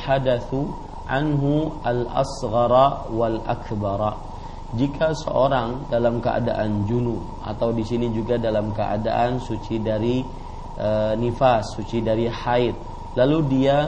anhu 1.06 1.82
al-asghara 1.86 3.10
wal 3.14 3.42
akbara 3.46 4.25
jika 4.76 5.16
seorang 5.16 5.88
dalam 5.88 6.20
keadaan 6.20 6.84
junub 6.84 7.24
atau 7.44 7.72
di 7.72 7.84
sini 7.88 8.12
juga 8.12 8.36
dalam 8.36 8.76
keadaan 8.76 9.40
suci 9.40 9.80
dari 9.80 10.20
e, 10.76 10.90
nifas, 11.16 11.80
suci 11.80 12.04
dari 12.04 12.28
haid, 12.28 12.76
lalu 13.16 13.38
dia 13.48 13.88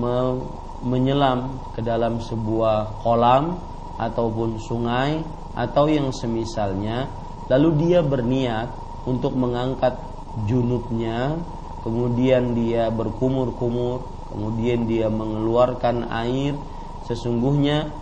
me, 0.00 0.40
menyelam 0.82 1.60
ke 1.76 1.84
dalam 1.84 2.18
sebuah 2.18 3.04
kolam 3.04 3.60
ataupun 4.00 4.56
sungai 4.58 5.20
atau 5.52 5.84
yang 5.86 6.08
semisalnya, 6.10 7.06
lalu 7.52 7.88
dia 7.88 8.00
berniat 8.00 8.72
untuk 9.04 9.36
mengangkat 9.36 10.00
junubnya, 10.48 11.36
kemudian 11.84 12.56
dia 12.56 12.88
berkumur-kumur, 12.88 14.00
kemudian 14.32 14.88
dia 14.88 15.12
mengeluarkan 15.12 16.08
air, 16.08 16.56
sesungguhnya 17.04 18.01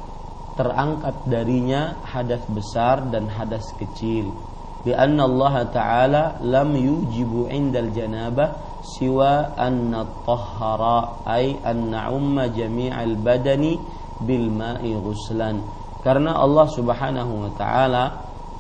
terangkat 0.60 1.16
darinya 1.24 1.96
hadas 2.04 2.44
besar 2.52 3.08
dan 3.08 3.32
hadas 3.32 3.64
kecil. 3.80 4.36
Karena 4.84 5.24
Allah 5.24 5.54
Taala 5.72 6.22
lam 6.44 6.76
yujibu 6.76 7.48
indal 7.48 7.88
janabah 7.96 8.84
siwa 8.84 9.56
anna 9.56 10.04
tahara 10.24 11.24
ay 11.28 11.56
anna 11.64 12.12
umma 12.12 12.48
jami'al 12.48 13.16
badani 13.16 13.80
bil 14.20 14.52
ma'i 14.52 14.92
ghuslan. 14.96 15.64
Karena 16.00 16.36
Allah 16.36 16.66
Subhanahu 16.68 17.32
wa 17.44 17.50
taala 17.60 18.04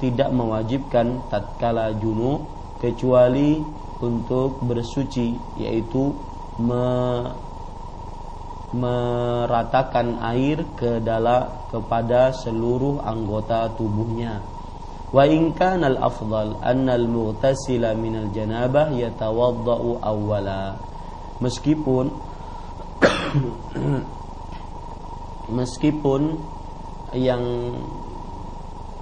tidak 0.00 0.28
mewajibkan 0.32 1.24
tatkala 1.28 1.92
junub 1.96 2.44
kecuali 2.80 3.60
untuk 4.00 4.60
bersuci 4.64 5.60
yaitu 5.60 6.12
me 6.60 6.84
meratakan 8.70 10.22
air 10.22 10.62
ke 10.78 11.02
dalam 11.02 11.70
kepada 11.70 12.30
seluruh 12.30 13.02
anggota 13.02 13.66
tubuhnya. 13.74 14.42
Wa 15.10 15.26
in 15.26 15.50
kana 15.58 15.90
al-afdal 15.90 16.62
anna 16.62 16.94
al-mughtasila 16.94 17.98
min 17.98 18.30
al-janabah 18.30 18.94
yatawaddau 18.94 19.98
awwala. 19.98 20.78
Meskipun 21.42 22.14
meskipun 25.58 26.38
yang 27.18 27.74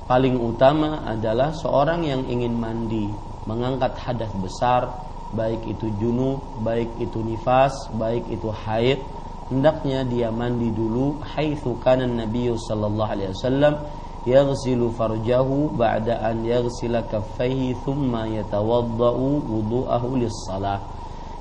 paling 0.09 0.41
utama 0.41 1.05
adalah 1.05 1.53
seorang 1.53 2.09
yang 2.09 2.25
ingin 2.25 2.57
mandi 2.57 3.05
mengangkat 3.45 3.93
hadas 4.01 4.33
besar 4.41 5.09
baik 5.33 5.61
itu 5.69 5.93
junub, 6.01 6.41
baik 6.65 6.89
itu 6.97 7.21
nifas, 7.21 7.73
baik 7.93 8.25
itu 8.33 8.49
haid 8.49 9.01
hendaknya 9.49 10.05
dia 10.05 10.29
mandi 10.29 10.69
dulu 10.69 11.21
haitsu 11.25 11.81
kana 11.81 12.05
Nabi 12.05 12.53
sallallahu 12.53 13.11
alaihi 13.13 13.33
wasallam 13.33 13.75
yaghsilu 14.29 14.93
farjahu 14.93 15.73
ba'da 15.73 16.21
an 16.21 16.45
yaghsila 16.45 17.05
kaffaihi 17.09 17.73
thumma 17.81 18.29
yatawaddau 18.29 19.41
wudu'ahu 19.49 20.21
lis-salah. 20.21 20.85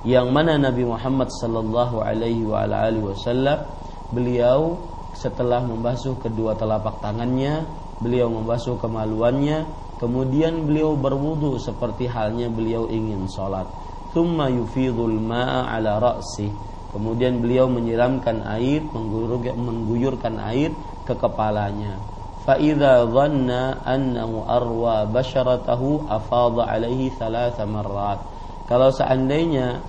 Yang 0.08 0.28
mana 0.32 0.56
Nabi 0.56 0.88
Muhammad 0.88 1.28
sallallahu 1.28 2.00
alaihi 2.00 2.48
wa 2.48 2.64
alihi 2.64 3.04
wasallam 3.04 3.68
beliau 4.16 4.80
setelah 5.12 5.60
membasuh 5.66 6.16
kedua 6.22 6.56
telapak 6.56 7.04
tangannya 7.04 7.68
beliau 8.00 8.30
membasuh 8.30 8.78
kemaluannya 8.78 9.66
kemudian 9.98 10.70
beliau 10.70 10.94
berwudu 10.94 11.58
seperti 11.58 12.06
halnya 12.06 12.48
beliau 12.48 12.86
ingin 12.86 13.26
salat 13.26 13.66
thumma 14.14 14.48
yufidul 14.54 15.18
ma'a 15.18 15.74
ala 15.74 15.98
ra'sihi 15.98 16.77
Kemudian 16.92 17.44
beliau 17.44 17.68
menyiramkan 17.68 18.48
air, 18.48 18.84
mengguyurkan 18.92 20.40
air 20.40 20.72
ke 21.04 21.14
kepalanya. 21.14 22.00
Fa'idha 22.48 23.04
dhanna 23.04 23.84
annahu 23.84 24.48
arwa 24.48 25.04
basharatahu 25.04 26.08
afadha 26.08 26.64
alaihi 26.72 27.12
thalatha 27.12 27.68
marrat. 27.68 28.24
Kalau 28.72 28.88
seandainya 28.88 29.84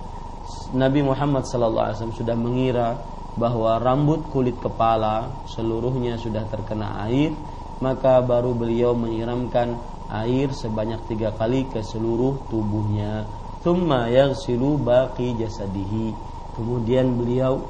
Nabi 0.75 0.99
Muhammad 0.99 1.47
SAW 1.47 2.11
sudah 2.11 2.35
mengira 2.35 2.99
bahwa 3.39 3.79
rambut 3.79 4.27
kulit 4.27 4.59
kepala 4.59 5.31
seluruhnya 5.47 6.19
sudah 6.19 6.43
terkena 6.51 7.07
air, 7.07 7.31
maka 7.79 8.19
baru 8.19 8.51
beliau 8.51 8.91
menyiramkan 8.91 9.79
air 10.11 10.51
sebanyak 10.51 10.99
tiga 11.07 11.31
kali 11.31 11.63
ke 11.71 11.79
seluruh 11.79 12.43
tubuhnya. 12.51 13.23
Thumma 13.63 14.11
yaghsilu 14.11 14.75
baqi 14.79 15.35
jasadihi 15.39 16.28
Kemudian 16.59 17.15
beliau 17.15 17.63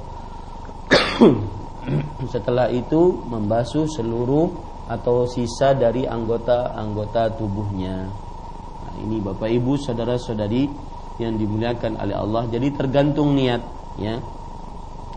setelah 2.34 2.73
itu 2.73 3.21
membasuh 3.30 3.86
seluruh 3.86 4.49
atau 4.89 5.30
sisa 5.30 5.78
dari 5.78 6.10
anggota-anggota 6.10 7.38
tubuhnya. 7.38 8.10
Nah, 8.82 8.95
ini 8.97 9.21
Bapak 9.21 9.45
Ibu, 9.45 9.78
saudara-saudari 9.78 10.65
yang 11.21 11.38
dimuliakan 11.38 12.02
oleh 12.02 12.17
Allah. 12.17 12.49
Jadi 12.49 12.67
tergantung 12.73 13.38
niat, 13.38 13.62
ya. 14.02 14.17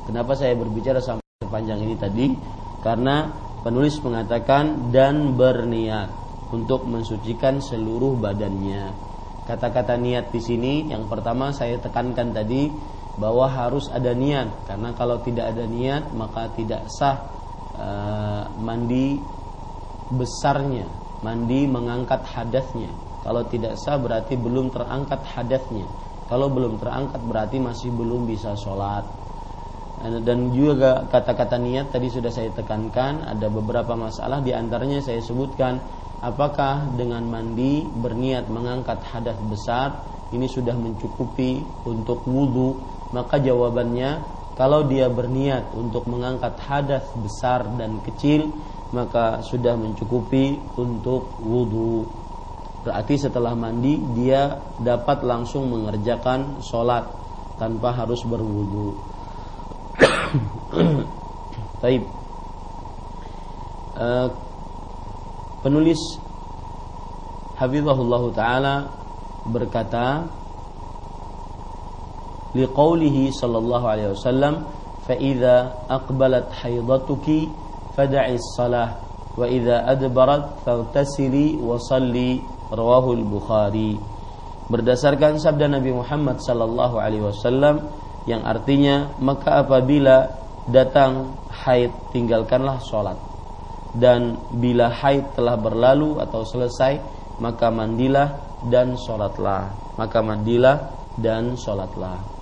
Kenapa 0.05 0.37
saya 0.37 0.53
berbicara 0.53 1.01
sampai 1.01 1.25
sepanjang 1.41 1.81
ini 1.81 1.97
tadi? 1.97 2.27
Karena 2.85 3.33
penulis 3.65 3.97
mengatakan 4.05 4.93
dan 4.93 5.33
berniat 5.33 6.13
untuk 6.53 6.85
mensucikan 6.85 7.65
seluruh 7.65 8.21
badannya. 8.21 8.93
Kata-kata 9.49 9.97
niat 9.97 10.31
di 10.31 10.39
sini 10.39 10.93
yang 10.93 11.09
pertama 11.09 11.51
saya 11.51 11.81
tekankan 11.81 12.31
tadi 12.31 12.71
bahwa 13.17 13.49
harus 13.49 13.89
ada 13.93 14.13
niat. 14.17 14.69
Karena 14.69 14.93
kalau 14.97 15.21
tidak 15.21 15.53
ada 15.53 15.65
niat 15.69 16.13
maka 16.17 16.49
tidak 16.57 16.89
sah 16.89 17.19
e, 17.77 17.89
mandi 18.61 19.21
besarnya 20.13 21.03
mandi 21.23 21.65
mengangkat 21.71 22.27
hadasnya. 22.27 22.91
Kalau 23.23 23.47
tidak 23.47 23.79
sah 23.79 23.97
berarti 23.97 24.35
belum 24.35 24.75
terangkat 24.75 25.23
hadasnya. 25.23 25.87
Kalau 26.27 26.51
belum 26.51 26.83
terangkat 26.83 27.23
berarti 27.23 27.63
masih 27.63 27.95
belum 27.95 28.27
bisa 28.27 28.59
sholat. 28.59 29.07
Dan 30.03 30.51
juga 30.51 31.07
kata-kata 31.07 31.63
niat 31.63 31.95
tadi 31.95 32.11
sudah 32.11 32.35
saya 32.35 32.51
tekankan 32.51 33.23
ada 33.23 33.47
beberapa 33.47 33.95
masalah 33.95 34.43
di 34.43 34.51
antaranya 34.51 34.99
saya 34.99 35.23
sebutkan. 35.23 35.79
Apakah 36.23 36.95
dengan 36.95 37.27
mandi 37.27 37.83
berniat 37.83 38.47
mengangkat 38.51 39.03
hadas 39.11 39.39
besar? 39.47 40.03
Ini 40.31 40.47
sudah 40.47 40.75
mencukupi 40.75 41.63
untuk 41.87 42.27
wudhu 42.27 42.92
maka 43.13 43.39
jawabannya 43.39 44.25
kalau 44.57 44.85
dia 44.85 45.09
berniat 45.09 45.73
untuk 45.73 46.05
mengangkat 46.09 46.57
hadas 46.65 47.05
besar 47.17 47.65
dan 47.77 48.01
kecil 48.05 48.53
maka 48.93 49.41
sudah 49.41 49.77
mencukupi 49.77 50.61
untuk 50.77 51.41
wudhu 51.41 52.05
berarti 52.83 53.15
setelah 53.17 53.55
mandi 53.55 53.97
dia 54.13 54.59
dapat 54.83 55.23
langsung 55.25 55.71
mengerjakan 55.71 56.61
sholat 56.61 57.07
tanpa 57.57 57.95
harus 57.95 58.21
berwudhu 58.27 59.13
Baik. 61.83 62.03
Uh, 63.93 64.29
penulis 65.61 66.01
Hafizahullah 67.61 68.23
Ta'ala 68.33 68.75
berkata 69.45 70.27
liqaulihi 72.53 73.33
sallallahu 73.33 73.87
alaihi 73.89 74.13
wasallam 74.13 74.65
fa 75.03 75.15
idza 75.17 75.87
aqbalat 75.89 76.53
haidatuki 76.63 77.49
fad'i 77.97 78.37
salah 78.57 79.01
wa 79.37 79.49
idza 79.49 79.89
adbarat 79.89 80.61
salli 81.89 82.45
rawahu 82.69 83.17
al-bukhari 83.17 83.97
berdasarkan 84.69 85.41
sabda 85.41 85.69
Nabi 85.69 85.93
Muhammad 85.93 86.41
sallallahu 86.41 86.97
alaihi 87.01 87.25
wasallam 87.25 87.89
yang 88.29 88.45
artinya 88.45 89.11
maka 89.19 89.65
apabila 89.65 90.29
datang 90.69 91.35
haid 91.51 91.91
tinggalkanlah 92.15 92.79
sholat 92.85 93.19
dan 93.97 94.39
bila 94.57 94.89
haid 94.89 95.33
telah 95.37 95.59
berlalu 95.59 96.21
atau 96.23 96.47
selesai 96.47 97.01
maka 97.43 97.69
mandilah 97.73 98.39
dan 98.69 98.95
sholatlah 98.95 99.73
maka 99.99 100.23
mandilah 100.23 100.93
dan 101.19 101.59
sholatlah 101.59 102.42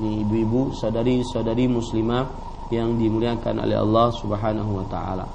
ibu-ibu, 0.00 0.72
saudari-saudari 0.72 1.68
muslimah 1.68 2.28
yang 2.72 2.96
dimuliakan 2.96 3.60
oleh 3.60 3.76
Allah 3.76 4.08
Subhanahu 4.16 4.70
wa 4.80 4.86
taala. 4.88 5.26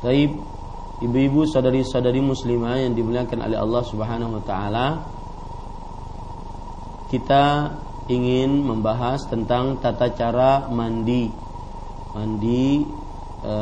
Taib 0.00 0.34
ibu-ibu 1.04 1.46
saudari-saudari 1.46 2.24
muslimah 2.24 2.80
yang 2.80 2.96
dimuliakan 2.96 3.38
oleh 3.44 3.58
Allah 3.60 3.82
Subhanahu 3.86 4.40
wa 4.40 4.42
taala 4.42 4.86
kita 7.12 7.76
ingin 8.08 8.64
membahas 8.64 9.28
tentang 9.28 9.76
tata 9.78 10.08
cara 10.16 10.66
mandi. 10.72 11.28
Mandi 12.16 12.88
e, 13.44 13.54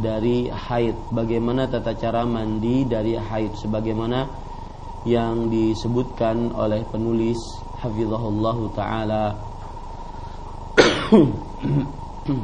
dari 0.00 0.48
haid. 0.48 1.12
Bagaimana 1.12 1.68
tata 1.68 1.92
cara 1.92 2.24
mandi 2.24 2.88
dari 2.88 3.12
haid? 3.12 3.60
Sebagaimana 3.60 4.47
yang 5.06 5.46
disebutkan 5.46 6.50
oleh 6.54 6.82
penulis 6.90 7.38
hafizahullah 7.78 8.58
taala. 8.74 9.24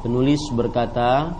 Penulis 0.00 0.40
berkata 0.56 1.36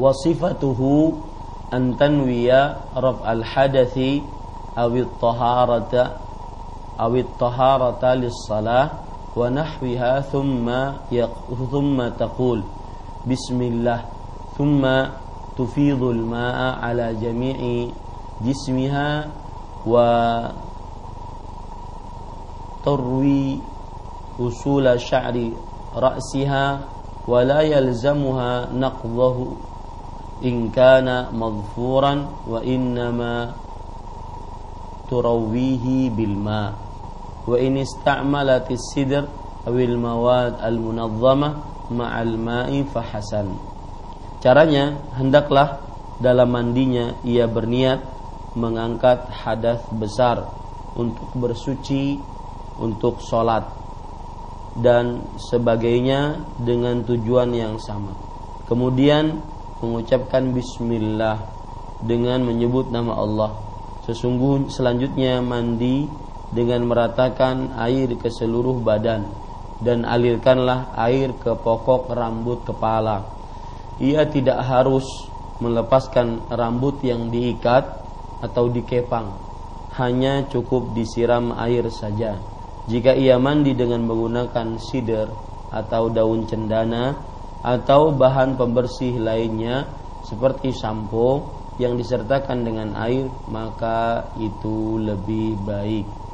wasifatuhu 0.00 1.20
an 1.68 1.98
tanwiya 1.98 2.88
raf 2.96 3.20
al 3.26 3.42
hadathi 3.44 4.22
aw 4.78 4.88
at 4.94 5.12
taharata 5.20 6.22
aw 6.96 7.12
at 7.12 7.30
taharata 7.36 8.16
salah 8.48 9.04
thumma 10.30 10.96
taqul 12.16 12.77
bismillah 13.28 14.08
thumma 14.56 15.12
tufidhu 15.52 16.16
al 16.16 16.22
ma'a 16.24 16.80
ala 16.80 17.12
jami'i 17.12 17.92
jismiha 18.40 19.28
wa 19.84 20.08
تروي 22.88 23.58
أصول 24.40 24.86
شعر 25.00 25.36
رأسها 25.96 26.66
ولا 27.28 27.60
يلزمها 27.60 28.72
نقضه 28.72 29.36
إن 30.44 30.70
كان 30.70 31.26
مظفورا 31.34 32.14
وإنما 32.48 33.34
ترويه 35.10 35.86
بالماء. 36.16 36.72
وإن 37.48 37.76
استعملت 37.76 38.66
السدر 38.70 39.24
أو 39.68 39.74
المواد 39.74 40.54
المنظمة 40.64 41.48
ma'al 41.88 42.36
ma'i 42.36 42.84
fahasan. 42.84 43.56
Caranya 44.38 44.94
hendaklah 45.18 45.82
dalam 46.22 46.50
mandinya 46.54 47.14
ia 47.26 47.46
berniat 47.50 48.02
mengangkat 48.54 49.26
hadas 49.30 49.82
besar 49.94 50.46
untuk 50.98 51.30
bersuci 51.34 52.18
untuk 52.78 53.22
sholat 53.22 53.66
dan 54.78 55.26
sebagainya 55.50 56.38
dengan 56.62 57.02
tujuan 57.02 57.50
yang 57.50 57.78
sama. 57.82 58.14
Kemudian 58.70 59.42
mengucapkan 59.82 60.54
bismillah 60.54 61.38
dengan 62.02 62.46
menyebut 62.46 62.90
nama 62.94 63.14
Allah. 63.18 63.50
Sesungguhnya 64.06 64.70
selanjutnya 64.70 65.42
mandi 65.42 66.06
dengan 66.54 66.86
meratakan 66.88 67.74
air 67.76 68.08
ke 68.16 68.30
seluruh 68.32 68.80
badan 68.80 69.47
dan 69.78 70.02
alirkanlah 70.02 70.94
air 70.98 71.34
ke 71.38 71.54
pokok 71.54 72.10
rambut 72.10 72.66
kepala. 72.66 73.22
Ia 73.98 74.26
tidak 74.30 74.62
harus 74.62 75.06
melepaskan 75.58 76.50
rambut 76.50 77.02
yang 77.02 77.30
diikat 77.34 77.84
atau 78.38 78.70
dikepang, 78.70 79.34
hanya 79.98 80.46
cukup 80.46 80.94
disiram 80.94 81.50
air 81.58 81.90
saja. 81.90 82.38
Jika 82.88 83.12
ia 83.12 83.36
mandi 83.36 83.74
dengan 83.74 84.06
menggunakan 84.06 84.78
sider 84.78 85.28
atau 85.68 86.08
daun 86.08 86.48
cendana 86.48 87.18
atau 87.60 88.14
bahan 88.14 88.56
pembersih 88.56 89.18
lainnya 89.18 89.84
seperti 90.24 90.72
sampo 90.72 91.58
yang 91.76 91.94
disertakan 91.98 92.64
dengan 92.64 92.88
air 92.96 93.28
maka 93.50 94.30
itu 94.38 94.96
lebih 94.98 95.58
baik. 95.62 96.27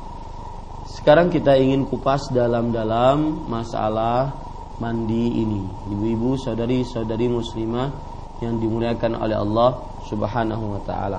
Sekarang 0.94 1.26
kita 1.26 1.58
ingin 1.58 1.90
kupas 1.90 2.30
dalam-dalam 2.30 3.50
masalah 3.50 4.30
mandi 4.78 5.42
ini. 5.42 5.66
Ibu-ibu, 5.90 6.38
saudari-saudari 6.38 7.26
muslimah 7.26 7.90
yang 8.38 8.62
dimuliakan 8.62 9.18
oleh 9.18 9.34
Allah 9.34 9.90
Subhanahu 10.06 10.78
wa 10.78 10.80
taala. 10.86 11.18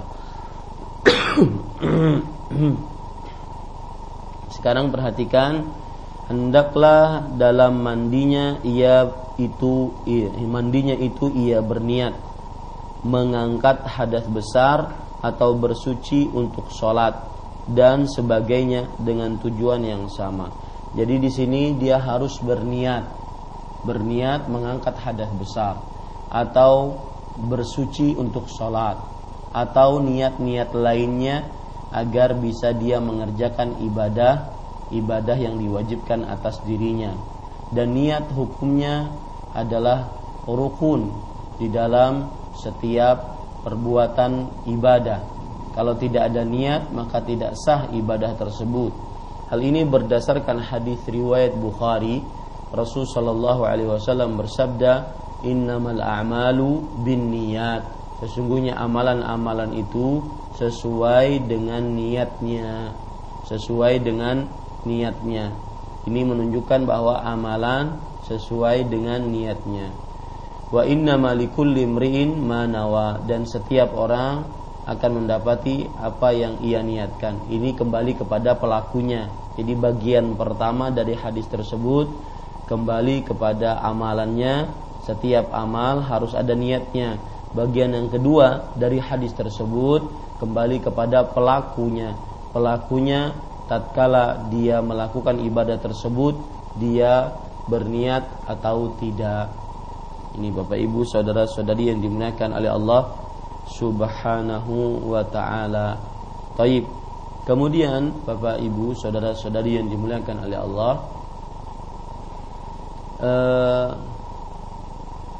Sekarang 4.55 4.95
perhatikan 4.95 5.67
hendaklah 6.32 7.28
dalam 7.36 7.84
mandinya 7.84 8.63
ia 8.63 9.11
itu 9.36 9.91
ia, 10.07 10.32
mandinya 10.47 10.95
itu 10.95 11.28
ia 11.36 11.59
berniat 11.59 12.15
mengangkat 13.03 13.84
hadas 13.84 14.23
besar 14.32 14.95
atau 15.19 15.59
bersuci 15.59 16.32
untuk 16.32 16.71
sholat 16.71 17.34
dan 17.70 18.05
sebagainya 18.05 18.93
dengan 19.01 19.41
tujuan 19.41 19.82
yang 19.82 20.05
sama. 20.09 20.53
Jadi 20.93 21.16
di 21.18 21.30
sini 21.34 21.76
dia 21.76 21.99
harus 21.99 22.38
berniat 22.39 23.26
berniat 23.86 24.49
mengangkat 24.49 24.97
hadas 24.97 25.30
besar 25.38 25.78
atau 26.34 26.97
bersuci 27.38 28.18
untuk 28.18 28.49
sholat 28.49 28.97
atau 29.53 30.01
niat-niat 30.01 30.74
lainnya 30.74 31.45
agar 31.93 32.34
bisa 32.34 32.74
dia 32.74 32.97
mengerjakan 32.97 33.78
ibadah 33.86 34.49
ibadah 34.89 35.38
yang 35.38 35.61
diwajibkan 35.61 36.26
atas 36.26 36.59
dirinya 36.66 37.13
dan 37.70 37.93
niat 37.93 38.26
hukumnya 38.34 39.09
adalah 39.53 40.11
rukun 40.49 41.13
di 41.57 41.72
dalam 41.72 42.30
setiap 42.53 43.38
perbuatan 43.63 44.66
ibadah. 44.70 45.34
Kalau 45.76 45.99
tidak 45.99 46.32
ada 46.32 46.47
niat 46.47 46.95
maka 46.95 47.19
tidak 47.19 47.51
sah 47.59 47.91
ibadah 47.91 48.32
tersebut. 48.39 48.95
Hal 49.51 49.59
ini 49.59 49.84
berdasarkan 49.84 50.63
hadis 50.63 51.03
riwayat 51.05 51.53
Bukhari. 51.59 52.23
Rasul 52.71 53.05
sallallahu 53.05 53.61
alaihi 53.67 53.91
wasallam 53.91 54.39
bersabda, 54.39 55.13
"Innamal 55.45 56.01
a'malu 56.01 57.03
binniyat." 57.03 57.84
Sesungguhnya 58.23 58.80
amalan-amalan 58.80 59.76
itu 59.76 60.23
sesuai 60.55 61.43
dengan 61.45 61.84
niatnya, 61.93 62.95
sesuai 63.43 63.99
dengan 63.99 64.47
niatnya. 64.88 65.51
Ini 66.07 66.21
menunjukkan 66.23 66.88
bahwa 66.88 67.19
amalan 67.19 67.99
sesuai 68.23 68.88
dengan 68.88 69.28
niatnya. 69.28 69.91
Wa 70.71 70.88
inna 70.88 71.19
malikul 71.19 71.69
limriin 71.69 72.39
manawa 72.41 73.21
dan 73.28 73.45
setiap 73.45 73.93
orang 73.93 74.64
akan 74.86 75.11
mendapati 75.21 75.89
apa 75.97 76.29
yang 76.29 76.61
ia 76.61 76.86
niatkan. 76.86 77.49
Ini 77.49 77.73
kembali 77.73 78.21
kepada 78.21 78.53
pelakunya. 78.53 79.25
Jadi 79.57 79.73
bagian 79.73 80.38
pertama 80.38 80.93
dari 80.93 81.17
hadis 81.17 81.49
tersebut 81.49 82.05
kembali 82.69 83.25
kepada 83.25 83.81
amalannya. 83.81 84.69
Setiap 85.05 85.49
amal 85.53 86.05
harus 86.05 86.38
ada 86.38 86.53
niatnya. 86.53 87.17
Bagian 87.53 87.97
yang 87.97 88.09
kedua 88.13 88.73
dari 88.77 89.01
hadis 89.01 89.33
tersebut 89.33 90.05
kembali 90.38 90.86
kepada 90.86 91.25
pelakunya. 91.33 92.13
Pelakunya 92.53 93.33
tatkala 93.65 94.49
dia 94.53 94.86
melakukan 94.86 95.41
ibadah 95.41 95.81
tersebut 95.81 96.38
dia 96.77 97.33
berniat 97.65 98.45
atau 98.45 98.93
tidak. 99.01 99.49
Ini 100.36 100.51
Bapak 100.51 100.77
Ibu 100.77 101.07
saudara-saudari 101.07 101.89
yang 101.89 102.03
dimuliakan 102.03 102.59
oleh 102.59 102.69
Allah 102.69 103.24
Subhanahu 103.66 105.05
wa 105.09 105.22
taala. 105.26 105.97
Taib. 106.55 106.86
Kemudian 107.45 108.26
Bapak 108.26 108.57
Ibu 108.57 108.97
saudara-saudari 108.97 109.78
yang 109.78 109.86
dimuliakan 109.86 110.49
oleh 110.49 110.57
Allah 110.57 110.93
uh, 113.22 113.89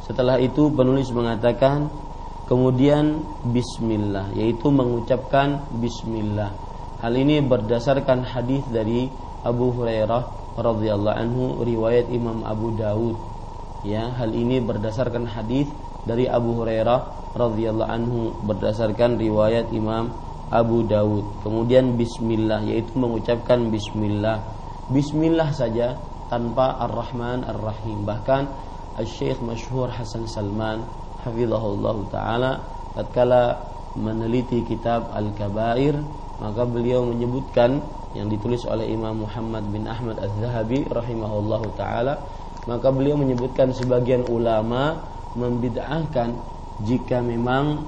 setelah 0.06 0.38
itu 0.38 0.70
penulis 0.70 1.10
mengatakan 1.10 1.90
kemudian 2.46 3.26
bismillah 3.50 4.30
yaitu 4.38 4.70
mengucapkan 4.70 5.66
bismillah. 5.82 6.54
Hal 7.02 7.14
ini 7.18 7.42
berdasarkan 7.42 8.22
hadis 8.22 8.62
dari 8.70 9.10
Abu 9.42 9.74
Hurairah 9.74 10.58
radhiyallahu 10.62 11.18
anhu 11.18 11.44
riwayat 11.66 12.08
Imam 12.14 12.46
Abu 12.46 12.78
Dawud 12.78 13.18
ya 13.86 14.10
hal 14.18 14.34
ini 14.34 14.64
berdasarkan 14.64 15.30
hadis 15.30 15.70
dari 16.06 16.30
Abu 16.30 16.54
Hurairah 16.62 17.34
radhiyallahu 17.36 17.90
anhu 17.90 18.32
berdasarkan 18.46 19.18
riwayat 19.18 19.74
Imam 19.74 20.14
Abu 20.54 20.86
Dawud. 20.86 21.42
Kemudian 21.42 21.98
bismillah 21.98 22.62
yaitu 22.64 22.94
mengucapkan 22.96 23.74
bismillah. 23.74 24.46
Bismillah 24.94 25.50
saja 25.52 25.98
tanpa 26.30 26.78
ar-Rahman 26.86 27.42
ar-Rahim. 27.44 28.06
Bahkan 28.06 28.44
Al-Syekh 28.96 29.42
Masyhur 29.42 29.92
Hasan 29.92 30.30
Salman 30.30 30.86
hafizahullah 31.26 31.98
taala 32.14 32.52
tatkala 32.94 33.60
meneliti 33.98 34.64
kitab 34.64 35.12
Al-Kabair 35.12 36.00
maka 36.40 36.64
beliau 36.64 37.04
menyebutkan 37.04 37.82
yang 38.16 38.32
ditulis 38.32 38.64
oleh 38.64 38.88
Imam 38.88 39.28
Muhammad 39.28 39.68
bin 39.68 39.84
Ahmad 39.90 40.22
Az-Zahabi 40.22 40.88
rahimahullahu 40.88 41.76
taala 41.76 42.22
maka 42.70 42.88
beliau 42.94 43.20
menyebutkan 43.20 43.76
sebagian 43.76 44.24
ulama 44.32 45.15
membid'ahkan 45.36 46.30
jika 46.84 47.24
memang 47.24 47.84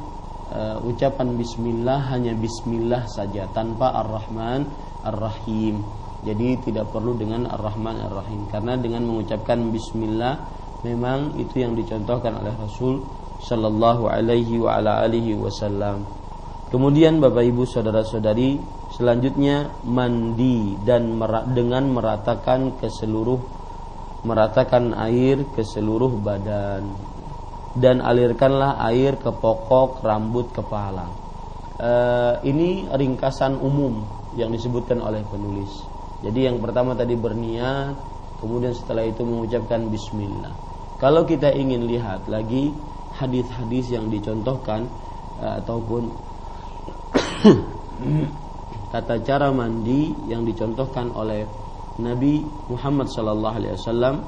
uh, 0.52 0.78
ucapan 0.84 1.36
bismillah 1.36 2.08
hanya 2.12 2.32
bismillah 2.36 3.08
saja 3.08 3.48
tanpa 3.52 3.92
ar-Rahman 4.04 4.68
ar-Rahim. 5.04 5.84
Jadi 6.24 6.60
tidak 6.72 6.92
perlu 6.92 7.16
dengan 7.16 7.48
ar-Rahman 7.48 8.04
ar-Rahim 8.04 8.48
karena 8.52 8.76
dengan 8.80 9.08
mengucapkan 9.08 9.60
bismillah 9.72 10.40
memang 10.84 11.36
itu 11.40 11.64
yang 11.64 11.74
dicontohkan 11.76 12.36
oleh 12.38 12.54
Rasul 12.56 13.04
sallallahu 13.44 14.10
alaihi 14.10 14.60
wa 14.60 14.80
ala 14.80 15.04
alihi 15.06 15.38
wasallam. 15.38 16.04
Kemudian 16.68 17.24
Bapak 17.24 17.48
Ibu 17.48 17.64
saudara-saudari, 17.64 18.60
selanjutnya 18.92 19.72
mandi 19.88 20.76
dan 20.84 21.16
mer 21.16 21.48
dengan 21.56 21.88
meratakan 21.88 22.76
ke 22.76 22.92
seluruh 22.92 23.40
meratakan 24.28 24.92
air 24.98 25.48
ke 25.56 25.64
seluruh 25.64 26.12
badan 26.20 27.17
dan 27.78 28.02
alirkanlah 28.02 28.82
air 28.90 29.16
ke 29.22 29.30
pokok 29.30 30.02
rambut 30.02 30.50
kepala. 30.50 31.06
E, 31.78 31.92
ini 32.50 32.90
ringkasan 32.90 33.54
umum 33.62 34.02
yang 34.34 34.50
disebutkan 34.50 34.98
oleh 35.02 35.22
penulis. 35.30 35.70
Jadi 36.26 36.50
yang 36.50 36.58
pertama 36.58 36.98
tadi 36.98 37.14
berniat, 37.14 37.94
kemudian 38.42 38.74
setelah 38.74 39.06
itu 39.06 39.22
mengucapkan 39.22 39.86
bismillah. 39.86 40.54
Kalau 40.98 41.30
kita 41.30 41.54
ingin 41.54 41.86
lihat 41.86 42.26
lagi 42.26 42.74
hadis-hadis 43.22 43.94
yang 43.94 44.10
dicontohkan 44.10 44.90
uh, 45.38 45.62
ataupun 45.62 46.10
tata 48.94 49.22
cara 49.22 49.54
mandi 49.54 50.10
yang 50.26 50.42
dicontohkan 50.42 51.14
oleh 51.14 51.46
Nabi 52.02 52.42
Muhammad 52.70 53.10
sallallahu 53.10 53.56
alaihi 53.58 53.74
wasallam 53.78 54.26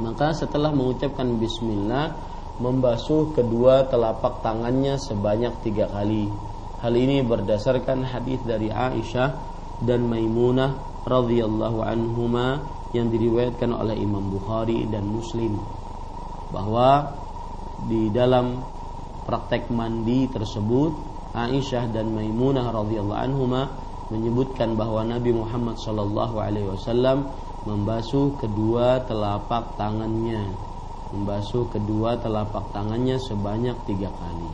maka 0.00 0.32
setelah 0.32 0.72
mengucapkan 0.72 1.26
bismillah 1.36 2.27
membasuh 2.58 3.30
kedua 3.38 3.86
telapak 3.86 4.42
tangannya 4.42 4.98
sebanyak 4.98 5.54
tiga 5.62 5.86
kali. 5.86 6.26
Hal 6.82 6.94
ini 6.94 7.22
berdasarkan 7.22 8.06
hadis 8.06 8.42
dari 8.42 8.70
Aisyah 8.70 9.30
dan 9.82 10.06
Maimunah 10.10 11.02
radhiyallahu 11.06 11.82
anhuma 11.82 12.66
yang 12.90 13.10
diriwayatkan 13.10 13.70
oleh 13.70 13.98
Imam 13.98 14.26
Bukhari 14.26 14.86
dan 14.90 15.06
Muslim 15.06 15.58
bahwa 16.50 17.14
di 17.86 18.10
dalam 18.10 18.58
praktek 19.26 19.70
mandi 19.70 20.26
tersebut 20.26 20.92
Aisyah 21.34 21.94
dan 21.94 22.10
Maimunah 22.10 22.74
radhiyallahu 22.74 23.22
anhuma 23.22 23.70
menyebutkan 24.08 24.74
bahwa 24.74 25.04
Nabi 25.04 25.36
Muhammad 25.36 25.76
sallallahu 25.78 26.40
alaihi 26.40 26.66
wasallam 26.74 27.28
membasuh 27.68 28.34
kedua 28.40 29.04
telapak 29.04 29.76
tangannya 29.76 30.67
membasuh 31.14 31.68
kedua 31.72 32.20
telapak 32.20 32.70
tangannya 32.72 33.16
sebanyak 33.16 33.76
tiga 33.88 34.12
kali 34.12 34.50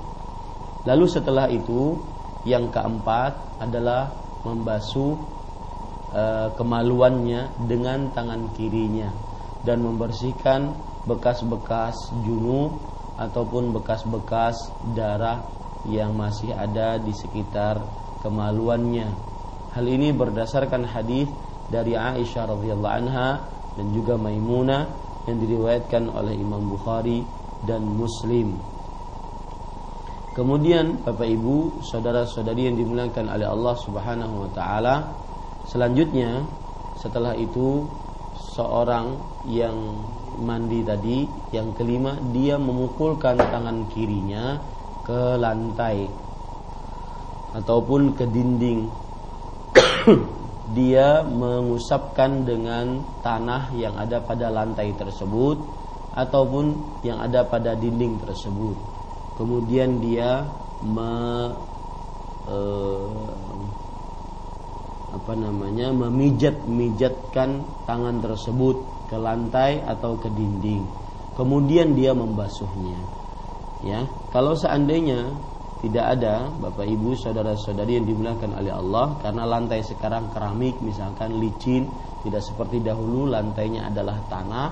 lalu 0.84 1.06
setelah 1.08 1.48
itu 1.50 1.98
yang 2.44 2.68
keempat 2.68 3.60
adalah 3.60 4.12
membasuh 4.44 5.16
e, 6.12 6.22
kemaluannya 6.54 7.48
dengan 7.64 8.12
tangan 8.12 8.52
kirinya 8.52 9.08
dan 9.64 9.80
membersihkan 9.80 10.76
bekas-bekas 11.08 11.96
junub 12.24 12.76
ataupun 13.16 13.72
bekas-bekas 13.72 14.56
darah 14.92 15.40
yang 15.88 16.16
masih 16.16 16.52
ada 16.52 16.96
di 16.96 17.12
sekitar 17.12 17.80
kemaluannya. 18.24 19.08
Hal 19.76 19.84
ini 19.84 20.12
berdasarkan 20.12 20.88
hadis 20.88 21.28
dari 21.68 21.96
Aisyah 21.96 22.44
radhiyallahu 22.56 22.94
anha 23.04 23.44
dan 23.74 23.86
juga 23.92 24.16
Maimunah 24.16 24.86
yang 25.24 25.36
diriwayatkan 25.40 26.08
oleh 26.12 26.36
Imam 26.36 26.68
Bukhari 26.68 27.24
dan 27.64 27.84
Muslim. 27.84 28.56
Kemudian 30.34 30.98
Bapak 31.06 31.30
Ibu, 31.30 31.80
saudara-saudari 31.86 32.66
yang 32.66 32.74
dimuliakan 32.74 33.30
oleh 33.30 33.46
Allah 33.46 33.74
Subhanahu 33.78 34.34
wa 34.44 34.50
taala, 34.50 35.14
selanjutnya 35.70 36.42
setelah 36.98 37.38
itu 37.38 37.86
seorang 38.34 39.14
yang 39.46 39.74
mandi 40.42 40.82
tadi 40.82 41.26
yang 41.54 41.70
kelima 41.78 42.18
dia 42.34 42.58
memukulkan 42.58 43.38
tangan 43.38 43.86
kirinya 43.94 44.58
ke 45.06 45.38
lantai 45.38 46.10
ataupun 47.54 48.18
ke 48.18 48.26
dinding 48.26 48.90
dia 50.72 51.20
mengusapkan 51.20 52.48
dengan 52.48 53.04
tanah 53.20 53.76
yang 53.76 53.98
ada 54.00 54.24
pada 54.24 54.48
lantai 54.48 54.96
tersebut 54.96 55.60
ataupun 56.16 56.72
yang 57.04 57.20
ada 57.20 57.44
pada 57.44 57.76
dinding 57.76 58.16
tersebut 58.22 58.76
kemudian 59.36 59.98
dia 60.00 60.46
me, 60.80 61.10
eh, 62.48 63.54
apa 65.14 65.32
namanya 65.38 65.94
memijat-mijatkan 65.94 67.50
tangan 67.86 68.16
tersebut 68.18 68.76
ke 69.06 69.16
lantai 69.16 69.78
atau 69.86 70.18
ke 70.18 70.26
dinding. 70.26 70.82
Kemudian 71.38 71.94
dia 71.94 72.10
membasuhnya. 72.14 72.98
Ya, 73.84 74.06
kalau 74.34 74.58
seandainya 74.58 75.34
tidak 75.84 76.16
ada 76.16 76.48
Bapak 76.48 76.88
Ibu 76.88 77.12
saudara-saudari 77.12 78.00
yang 78.00 78.08
dimuliakan 78.08 78.56
oleh 78.56 78.72
Allah. 78.72 79.20
Karena 79.20 79.44
lantai 79.44 79.84
sekarang 79.84 80.32
keramik 80.32 80.80
misalkan 80.80 81.36
licin 81.36 81.84
tidak 82.24 82.40
seperti 82.40 82.80
dahulu 82.80 83.28
lantainya 83.28 83.92
adalah 83.92 84.16
tanah. 84.32 84.68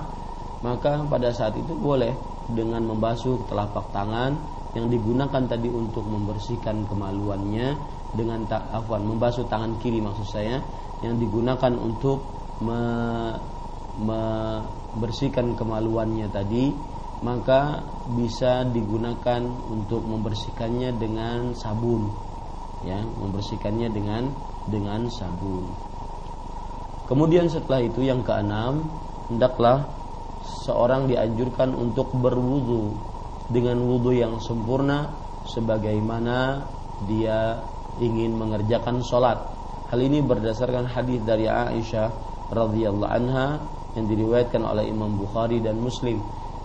Maka 0.65 1.05
pada 1.05 1.29
saat 1.29 1.53
itu 1.53 1.77
boleh 1.77 2.17
dengan 2.49 2.81
membasuh 2.81 3.45
telapak 3.45 3.93
tangan 3.93 4.33
yang 4.73 4.89
digunakan 4.89 5.45
tadi 5.45 5.69
untuk 5.69 6.01
membersihkan 6.09 6.89
kemaluannya 6.89 7.77
dengan 8.09 8.41
tak 8.49 8.73
afwan 8.73 9.05
membasuh 9.05 9.45
tangan 9.45 9.77
kiri 9.77 10.01
maksud 10.01 10.25
saya 10.25 10.57
yang 11.05 11.21
digunakan 11.21 11.77
untuk 11.77 12.25
me, 12.65 12.81
membersihkan 14.01 15.53
kemaluannya 15.53 16.25
tadi 16.33 16.73
maka 17.23 17.79
bisa 18.11 18.67
digunakan 18.67 19.39
untuk 19.71 20.03
membersihkannya 20.03 20.91
dengan 20.99 21.55
sabun 21.55 22.11
ya 22.83 22.99
membersihkannya 22.99 23.89
dengan 23.89 24.23
dengan 24.67 25.07
sabun. 25.07 25.71
Kemudian 27.07 27.47
setelah 27.51 27.83
itu 27.83 28.03
yang 28.03 28.23
keenam 28.23 28.87
hendaklah 29.27 29.87
seorang 30.63 31.07
dianjurkan 31.07 31.71
untuk 31.75 32.11
berwudu 32.15 32.95
dengan 33.51 33.79
wudu 33.83 34.15
yang 34.15 34.39
sempurna 34.39 35.11
sebagaimana 35.47 36.63
dia 37.07 37.59
ingin 37.99 38.35
mengerjakan 38.35 39.03
sholat. 39.03 39.39
Hal 39.91 39.99
ini 39.99 40.23
berdasarkan 40.23 40.89
hadis 40.89 41.19
dari 41.23 41.45
Aisyah 41.47 42.09
radhiyallahu 42.51 43.11
anha 43.11 43.61
yang 43.93 44.09
diriwayatkan 44.09 44.63
oleh 44.63 44.89
Imam 44.89 45.19
Bukhari 45.19 45.61
dan 45.61 45.77
Muslim 45.77 46.17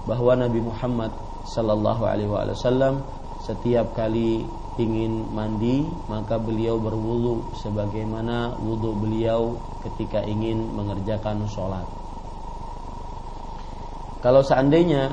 bahwa 0.09 0.33
Nabi 0.41 0.65
Muhammad 0.65 1.13
sallallahu 1.45 2.03
alaihi 2.09 2.33
wasallam 2.33 3.05
setiap 3.45 3.93
kali 3.93 4.49
ingin 4.81 5.29
mandi 5.37 5.85
maka 6.09 6.41
beliau 6.41 6.81
berwudu 6.81 7.45
sebagaimana 7.61 8.57
wudu 8.63 8.97
beliau 8.97 9.61
ketika 9.85 10.25
ingin 10.25 10.65
mengerjakan 10.73 11.45
sholat. 11.51 11.85
Kalau 14.25 14.43
seandainya 14.43 15.13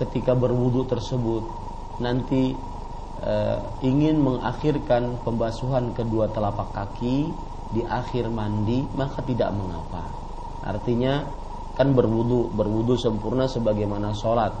ketika 0.00 0.32
berwudu 0.32 0.88
tersebut 0.88 1.44
nanti 2.00 2.52
e, 3.20 3.34
ingin 3.84 4.20
mengakhirkan 4.20 5.20
pembasuhan 5.24 5.92
kedua 5.96 6.28
telapak 6.32 6.72
kaki 6.72 7.28
di 7.72 7.82
akhir 7.84 8.28
mandi 8.28 8.84
maka 8.96 9.24
tidak 9.24 9.52
mengapa 9.56 10.04
Artinya 10.64 11.28
kan 11.74 11.90
berwudu, 11.94 12.54
berwudu 12.54 12.94
sempurna 12.94 13.50
sebagaimana 13.50 14.14
sholat. 14.14 14.54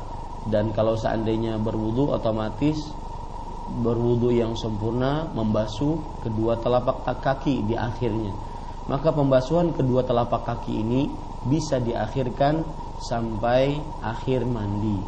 Dan 0.44 0.74
kalau 0.76 0.98
seandainya 0.98 1.56
berwudu 1.56 2.12
otomatis 2.12 2.76
berwudu 3.64 4.28
yang 4.28 4.52
sempurna 4.52 5.24
membasuh 5.32 5.96
kedua 6.20 6.60
telapak 6.60 7.00
kaki 7.24 7.64
di 7.64 7.72
akhirnya. 7.72 8.34
Maka 8.84 9.16
pembasuhan 9.16 9.72
kedua 9.72 10.04
telapak 10.04 10.44
kaki 10.44 10.84
ini 10.84 11.08
bisa 11.48 11.80
diakhirkan 11.80 12.60
sampai 13.00 13.80
akhir 14.04 14.44
mandi. 14.44 15.00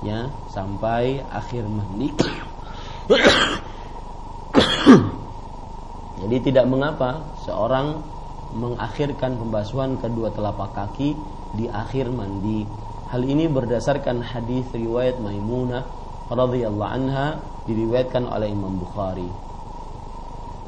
Ya, 0.00 0.32
sampai 0.48 1.20
akhir 1.28 1.68
mandi. 1.68 2.08
Jadi 6.24 6.36
tidak 6.40 6.64
mengapa 6.68 7.36
seorang 7.44 8.00
mengakhirkan 8.56 9.36
pembasuhan 9.36 10.00
kedua 10.00 10.32
telapak 10.32 10.72
kaki 10.72 11.14
di 11.54 11.66
akhir 11.66 12.10
mandi. 12.12 12.66
Hal 13.10 13.26
ini 13.26 13.50
berdasarkan 13.50 14.22
hadis 14.22 14.70
riwayat 14.70 15.18
Maimunah 15.18 15.82
radhiyallahu 16.30 16.92
anha 16.94 17.42
diriwayatkan 17.66 18.26
oleh 18.26 18.50
Imam 18.50 18.78
Bukhari. 18.78 19.26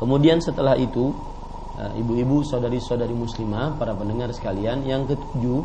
Kemudian 0.02 0.42
setelah 0.42 0.74
itu 0.74 1.14
eh, 1.78 2.02
ibu-ibu 2.02 2.42
saudari-saudari 2.42 3.14
muslimah 3.14 3.78
para 3.78 3.94
pendengar 3.94 4.34
sekalian 4.34 4.82
yang 4.82 5.06
ketujuh 5.06 5.62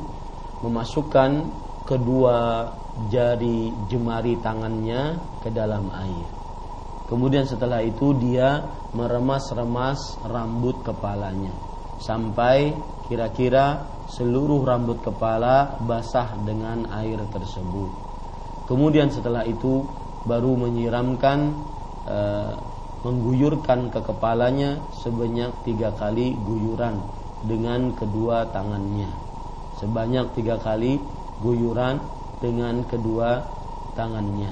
memasukkan 0.62 1.50
kedua 1.88 2.68
jari 3.08 3.72
jemari 3.88 4.36
tangannya 4.42 5.22
ke 5.46 5.54
dalam 5.54 5.88
air 5.94 6.28
kemudian 7.08 7.48
setelah 7.48 7.80
itu 7.80 8.12
dia 8.20 8.68
meremas-remas 8.92 10.20
rambut 10.28 10.84
kepalanya 10.84 11.54
sampai 12.04 12.76
kira-kira 13.08 13.88
seluruh 14.08 14.64
rambut 14.64 15.04
kepala 15.04 15.80
basah 15.84 16.36
dengan 16.48 16.88
air 16.96 17.20
tersebut. 17.28 17.92
Kemudian 18.68 19.12
setelah 19.12 19.44
itu 19.44 19.84
baru 20.28 20.56
menyiramkan 20.56 21.56
e, 22.08 22.20
mengguyurkan 23.04 23.92
ke 23.92 24.00
kepalanya 24.04 24.84
sebanyak 25.04 25.52
tiga 25.64 25.96
kali 25.96 26.36
guyuran 26.36 27.00
dengan 27.46 27.96
kedua 27.96 28.48
tangannya. 28.52 29.08
Sebanyak 29.80 30.34
tiga 30.36 30.58
kali 30.58 31.00
guyuran 31.40 32.02
dengan 32.42 32.84
kedua 32.88 33.46
tangannya. 33.94 34.52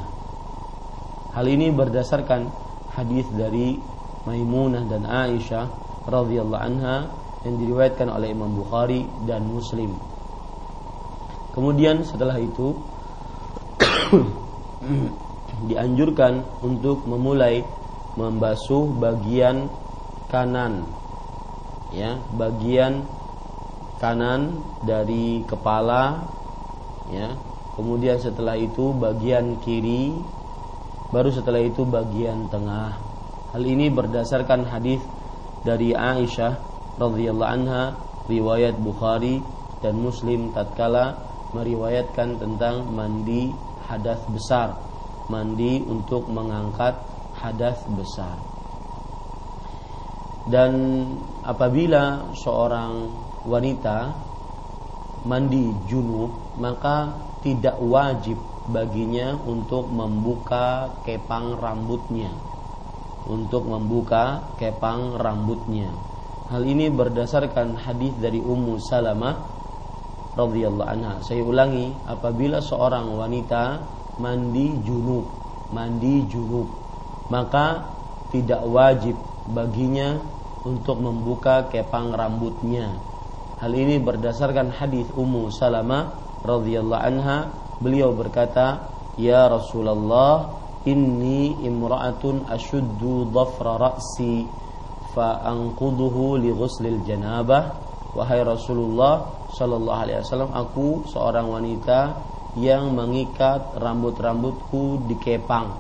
Hal 1.36 1.46
ini 1.50 1.74
berdasarkan 1.74 2.48
hadis 2.96 3.28
dari 3.36 3.76
Maimunah 4.24 4.88
dan 4.88 5.04
Aisyah 5.04 5.66
radhiyallahu 6.08 6.64
anha 6.64 7.25
yang 7.46 7.62
diriwayatkan 7.62 8.10
oleh 8.10 8.34
Imam 8.34 8.52
Bukhari 8.58 9.06
dan 9.30 9.46
Muslim. 9.46 9.94
Kemudian 11.54 12.04
setelah 12.04 12.36
itu 12.42 12.76
dianjurkan 15.70 16.44
untuk 16.66 17.06
memulai 17.08 17.64
membasuh 18.18 18.92
bagian 18.98 19.72
kanan 20.28 20.84
ya 21.94 22.18
bagian 22.34 23.06
kanan 24.02 24.60
dari 24.84 25.46
kepala 25.48 26.28
ya. 27.14 27.32
Kemudian 27.76 28.16
setelah 28.24 28.56
itu 28.56 28.96
bagian 28.96 29.60
kiri 29.60 30.16
baru 31.12 31.28
setelah 31.32 31.60
itu 31.60 31.84
bagian 31.84 32.48
tengah. 32.48 32.96
Hal 33.52 33.64
ini 33.64 33.92
berdasarkan 33.92 34.68
hadis 34.68 35.04
dari 35.64 35.92
Aisyah 35.92 36.75
radhiyallahu 37.02 37.52
anha 37.52 37.84
riwayat 38.28 38.80
Bukhari 38.80 39.44
dan 39.80 40.00
Muslim 40.00 40.52
tatkala 40.56 41.20
meriwayatkan 41.54 42.42
tentang 42.42 42.90
mandi 42.92 43.54
hadas 43.86 44.20
besar 44.32 44.86
mandi 45.30 45.82
untuk 45.82 46.30
mengangkat 46.30 46.94
hadas 47.42 47.82
besar. 47.90 48.38
Dan 50.46 50.74
apabila 51.42 52.30
seorang 52.38 53.10
wanita 53.50 54.14
mandi 55.26 55.74
junub, 55.90 56.30
maka 56.62 57.18
tidak 57.42 57.82
wajib 57.82 58.38
baginya 58.70 59.34
untuk 59.46 59.90
membuka 59.90 60.94
kepang 61.02 61.58
rambutnya. 61.58 62.30
Untuk 63.26 63.66
membuka 63.66 64.54
kepang 64.62 65.18
rambutnya. 65.18 65.90
Hal 66.46 66.62
ini 66.62 66.94
berdasarkan 66.94 67.74
hadis 67.74 68.14
dari 68.22 68.38
Ummu 68.38 68.78
Salamah 68.78 69.34
radhiyallahu 70.38 70.86
anha. 70.86 71.18
Saya 71.26 71.42
ulangi, 71.42 71.90
apabila 72.06 72.62
seorang 72.62 73.10
wanita 73.18 73.82
mandi 74.22 74.78
junub, 74.86 75.26
mandi 75.74 76.22
junub 76.30 76.86
maka 77.34 77.90
tidak 78.30 78.62
wajib 78.62 79.18
baginya 79.50 80.22
untuk 80.66 81.02
membuka 81.02 81.66
kepang 81.70 82.14
rambutnya. 82.14 82.94
Hal 83.58 83.74
ini 83.74 83.98
berdasarkan 84.02 84.70
hadis 84.70 85.10
Ummu 85.18 85.50
Salamah 85.50 86.14
radhiyallahu 86.46 87.02
anha, 87.02 87.50
beliau 87.82 88.14
berkata, 88.14 88.86
"Ya 89.18 89.50
Rasulullah, 89.50 90.62
inni 90.86 91.58
imra'atun 91.66 92.46
ashuddu 92.46 93.34
dhafra 93.34 93.82
ra'si 93.82 94.65
fa 95.16 95.40
anquduhu 95.48 96.36
li 96.36 96.52
ghuslil 96.52 97.08
janabah." 97.08 97.88
Wahai 98.12 98.44
Rasulullah 98.44 99.48
sallallahu 99.56 100.02
alaihi 100.04 100.20
wasallam, 100.24 100.52
aku 100.52 101.08
seorang 101.08 101.48
wanita 101.48 102.20
yang 102.60 102.92
mengikat 102.92 103.76
rambut-rambutku 103.80 105.08
di 105.08 105.16
kepang. 105.20 105.76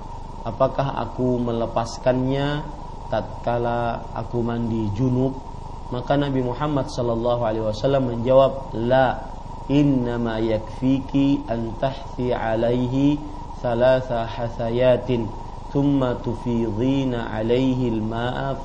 Apakah 0.47 0.99
aku 0.99 1.39
melepaskannya? 1.43 2.63
Tatkala 3.05 4.11
aku 4.17 4.41
mandi 4.41 4.89
junub 4.91 5.55
maka 5.93 6.17
Nabi 6.17 6.41
Muhammad 6.41 6.89
sallallahu 6.89 7.41
alaihi 7.45 7.65
wasallam 7.65 8.09
menjawab 8.09 8.73
la 8.73 9.29
innama 9.69 10.41
yakfiki 10.41 11.45
an 11.45 11.77
tahthi 11.77 12.33
alaihi 12.33 13.21
thalatha 13.61 14.25
hasayatin 14.25 15.29
thumma 15.75 16.15
tufidhina 16.23 17.35
alaihi 17.35 17.91
al-ma'a 17.91 18.55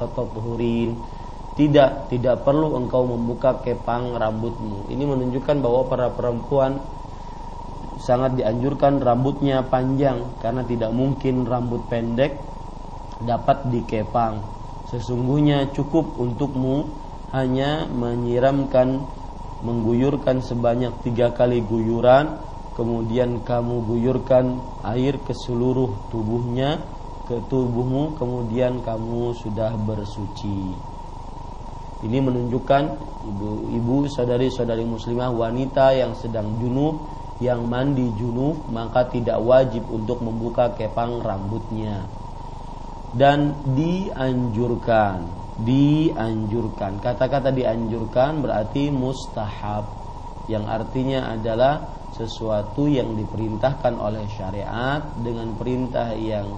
tidak 1.58 2.06
tidak 2.06 2.36
perlu 2.46 2.78
engkau 2.78 3.02
membuka 3.10 3.58
kepang 3.58 4.14
rambutmu 4.14 4.86
ini 4.86 5.02
menunjukkan 5.02 5.58
bahwa 5.58 5.82
para 5.90 6.06
perempuan 6.14 6.78
sangat 8.00 8.38
dianjurkan 8.38 9.02
rambutnya 9.02 9.66
panjang 9.66 10.38
karena 10.40 10.62
tidak 10.64 10.90
mungkin 10.94 11.44
rambut 11.44 11.84
pendek 11.90 12.40
dapat 13.20 13.68
dikepang. 13.68 14.40
Sesungguhnya 14.88 15.70
cukup 15.70 16.16
untukmu 16.16 16.88
hanya 17.30 17.86
menyiramkan 17.86 19.04
mengguyurkan 19.60 20.40
sebanyak 20.40 20.90
tiga 21.04 21.30
kali 21.36 21.60
guyuran 21.60 22.40
kemudian 22.74 23.44
kamu 23.44 23.84
guyurkan 23.84 24.56
air 24.88 25.20
ke 25.20 25.36
seluruh 25.36 26.08
tubuhnya 26.08 26.80
ke 27.30 27.38
tubuhmu 27.46 28.18
kemudian 28.18 28.82
kamu 28.82 29.30
sudah 29.38 29.78
bersuci. 29.78 30.74
Ini 32.02 32.18
menunjukkan 32.18 32.84
ibu-ibu 33.30 34.10
saudari-saudari 34.10 34.82
muslimah 34.82 35.30
wanita 35.30 35.94
yang 35.94 36.18
sedang 36.18 36.58
junub 36.58 37.06
yang 37.38 37.70
mandi 37.70 38.10
junub 38.18 38.66
maka 38.74 39.06
tidak 39.06 39.38
wajib 39.38 39.86
untuk 39.86 40.18
membuka 40.26 40.74
kepang 40.74 41.22
rambutnya. 41.22 42.02
Dan 43.14 43.54
dianjurkan 43.78 45.38
dianjurkan. 45.60 46.98
Kata-kata 46.98 47.52
dianjurkan 47.52 48.40
berarti 48.40 48.88
mustahab 48.88 49.84
yang 50.48 50.64
artinya 50.66 51.30
adalah 51.30 52.00
sesuatu 52.16 52.90
yang 52.90 53.14
diperintahkan 53.14 53.94
oleh 53.94 54.26
syariat 54.34 55.04
dengan 55.20 55.54
perintah 55.54 56.16
yang 56.16 56.48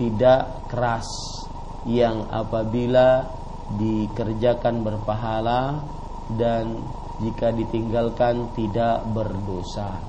tidak 0.00 0.64
keras 0.72 1.04
yang 1.84 2.24
apabila 2.32 3.28
dikerjakan 3.76 4.80
berpahala 4.80 5.84
dan 6.32 6.80
jika 7.20 7.52
ditinggalkan 7.52 8.48
tidak 8.56 9.04
berdosa. 9.12 10.00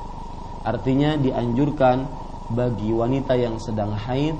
Artinya 0.64 1.20
dianjurkan 1.20 2.08
bagi 2.52 2.96
wanita 2.96 3.36
yang 3.36 3.60
sedang 3.60 3.92
haid 3.96 4.36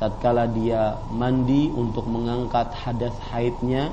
tatkala 0.00 0.48
dia 0.48 0.96
mandi 1.12 1.70
untuk 1.70 2.08
mengangkat 2.08 2.72
hadas 2.72 3.14
haidnya 3.30 3.92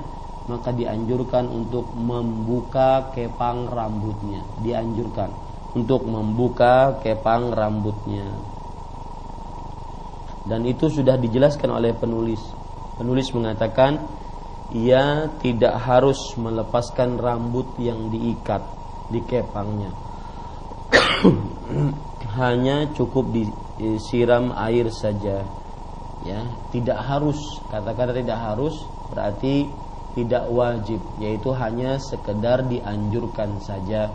maka 0.49 0.73
dianjurkan 0.73 1.45
untuk 1.45 1.85
membuka 1.93 3.13
kepang 3.13 3.69
rambutnya 3.69 4.41
dianjurkan 4.65 5.29
untuk 5.77 6.07
membuka 6.07 6.97
kepang 7.03 7.53
rambutnya 7.53 8.25
dan 10.45 10.65
itu 10.65 10.89
sudah 10.89 11.17
dijelaskan 11.21 11.69
oleh 11.69 11.93
penulis 11.93 12.41
penulis 13.01 13.33
mengatakan 13.33 13.97
ia 14.71 15.27
tidak 15.43 15.75
harus 15.83 16.37
melepaskan 16.39 17.19
rambut 17.19 17.67
yang 17.81 18.07
diikat 18.07 18.63
di 19.11 19.19
kepangnya. 19.25 19.91
Hanya 22.39 22.87
cukup 22.95 23.35
disiram 23.75 24.55
air 24.55 24.87
saja. 24.93 25.43
Ya, 26.23 26.39
tidak 26.71 27.01
harus. 27.03 27.35
Kata-kata 27.67 28.15
tidak 28.15 28.39
harus 28.39 28.79
berarti 29.11 29.67
tidak 30.15 30.47
wajib, 30.51 31.01
yaitu 31.17 31.49
hanya 31.55 31.97
sekedar 31.97 32.67
dianjurkan 32.67 33.57
saja. 33.63 34.11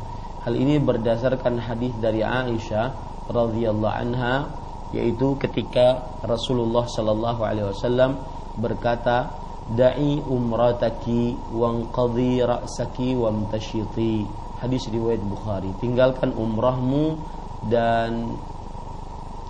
Hal 0.47 0.55
ini 0.55 0.79
berdasarkan 0.79 1.59
hadis 1.59 1.91
dari 1.99 2.23
Aisyah 2.23 2.95
radhiyallahu 3.27 3.91
anha 3.91 4.47
yaitu 4.95 5.35
ketika 5.41 6.19
Rasulullah 6.23 6.87
sallallahu 6.87 7.43
alaihi 7.43 7.69
wasallam 7.75 8.21
berkata 8.59 9.35
da'i 9.75 10.23
umrataki 10.23 11.35
wanqadhi 11.51 12.45
ra'saki 12.47 13.19
wamtashiti. 13.19 14.23
Hadis 14.63 14.89
riwayat 14.89 15.21
Bukhari. 15.27 15.69
Tinggalkan 15.83 16.33
umrahmu 16.33 17.19
dan 17.67 18.31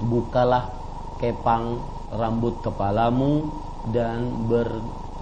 bukalah 0.03 0.73
kepang 1.21 1.79
rambut 2.11 2.59
kepalamu 2.65 3.47
dan 3.93 4.49
ber 4.51 4.67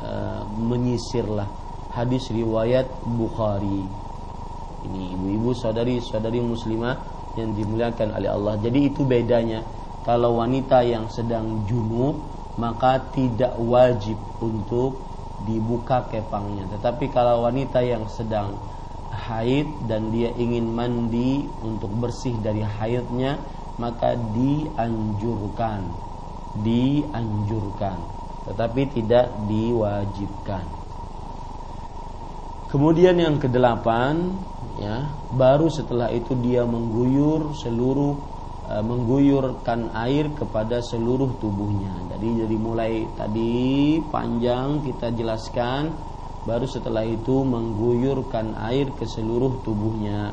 uh, 0.00 0.42
menyisirlah. 0.56 1.46
Hadis 1.92 2.30
riwayat 2.30 2.86
Bukhari. 3.04 3.82
Ini 4.84 5.16
ibu-ibu 5.16 5.52
saudari-saudari 5.52 6.40
muslimah 6.40 6.96
yang 7.34 7.52
dimuliakan 7.52 8.14
oleh 8.14 8.30
Allah. 8.30 8.54
Jadi 8.62 8.94
itu 8.94 9.02
bedanya 9.04 9.64
kalau 10.04 10.38
wanita 10.38 10.84
yang 10.84 11.08
sedang 11.08 11.64
junub 11.66 12.20
maka 12.60 13.02
tidak 13.10 13.58
wajib 13.58 14.14
untuk 14.38 15.02
dibuka 15.42 16.06
kepangnya. 16.06 16.70
Tetapi 16.78 17.10
kalau 17.10 17.42
wanita 17.42 17.82
yang 17.82 18.06
sedang 18.06 18.54
haid 19.10 19.66
dan 19.90 20.14
dia 20.14 20.30
ingin 20.38 20.70
mandi 20.70 21.42
untuk 21.64 21.90
bersih 21.98 22.38
dari 22.38 22.62
haidnya 22.62 23.42
maka 23.80 24.14
dianjurkan 24.14 26.04
dianjurkan. 26.62 27.98
Tetapi 28.46 28.82
tidak 28.92 29.26
diwajibkan. 29.50 30.64
Kemudian 32.70 33.16
yang 33.18 33.38
kedelapan 33.38 34.34
ya 34.82 35.06
baru 35.30 35.70
setelah 35.70 36.10
itu 36.10 36.34
dia 36.34 36.66
mengguyur 36.66 37.54
seluruh 37.54 38.18
mengguyurkan 38.64 39.92
air 39.92 40.32
kepada 40.32 40.80
seluruh 40.80 41.36
tubuhnya. 41.36 41.92
Jadi 42.16 42.28
dari 42.44 42.56
mulai 42.56 42.92
tadi 43.12 44.00
panjang 44.08 44.80
kita 44.80 45.12
jelaskan 45.12 45.92
baru 46.48 46.64
setelah 46.64 47.04
itu 47.04 47.44
mengguyurkan 47.44 48.56
air 48.68 48.88
ke 48.96 49.04
seluruh 49.04 49.60
tubuhnya. 49.60 50.32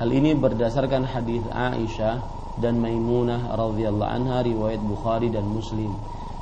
Hal 0.00 0.08
ini 0.08 0.32
berdasarkan 0.32 1.04
hadis 1.04 1.44
Aisyah 1.52 2.24
dan 2.56 2.80
Maimunah 2.80 3.52
radhiyallahu 3.52 4.08
anha 4.08 4.40
riwayat 4.40 4.80
Bukhari 4.80 5.28
dan 5.28 5.44
Muslim. 5.44 5.92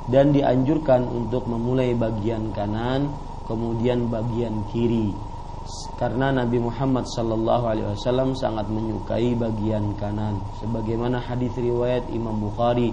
Dan 0.09 0.31
dianjurkan 0.33 1.05
untuk 1.05 1.45
memulai 1.45 1.93
bagian 1.93 2.49
kanan 2.55 3.13
kemudian 3.45 4.09
bagian 4.09 4.65
kiri 4.73 5.28
karena 5.97 6.33
Nabi 6.33 6.57
Muhammad 6.59 7.05
sallallahu 7.05 7.65
alaihi 7.69 7.89
wasallam 7.93 8.33
sangat 8.33 8.65
menyukai 8.71 9.35
bagian 9.37 9.93
kanan. 9.95 10.41
Sebagaimana 10.59 11.21
hadis 11.21 11.53
riwayat 11.55 12.09
Imam 12.09 12.37
Bukhari 12.39 12.91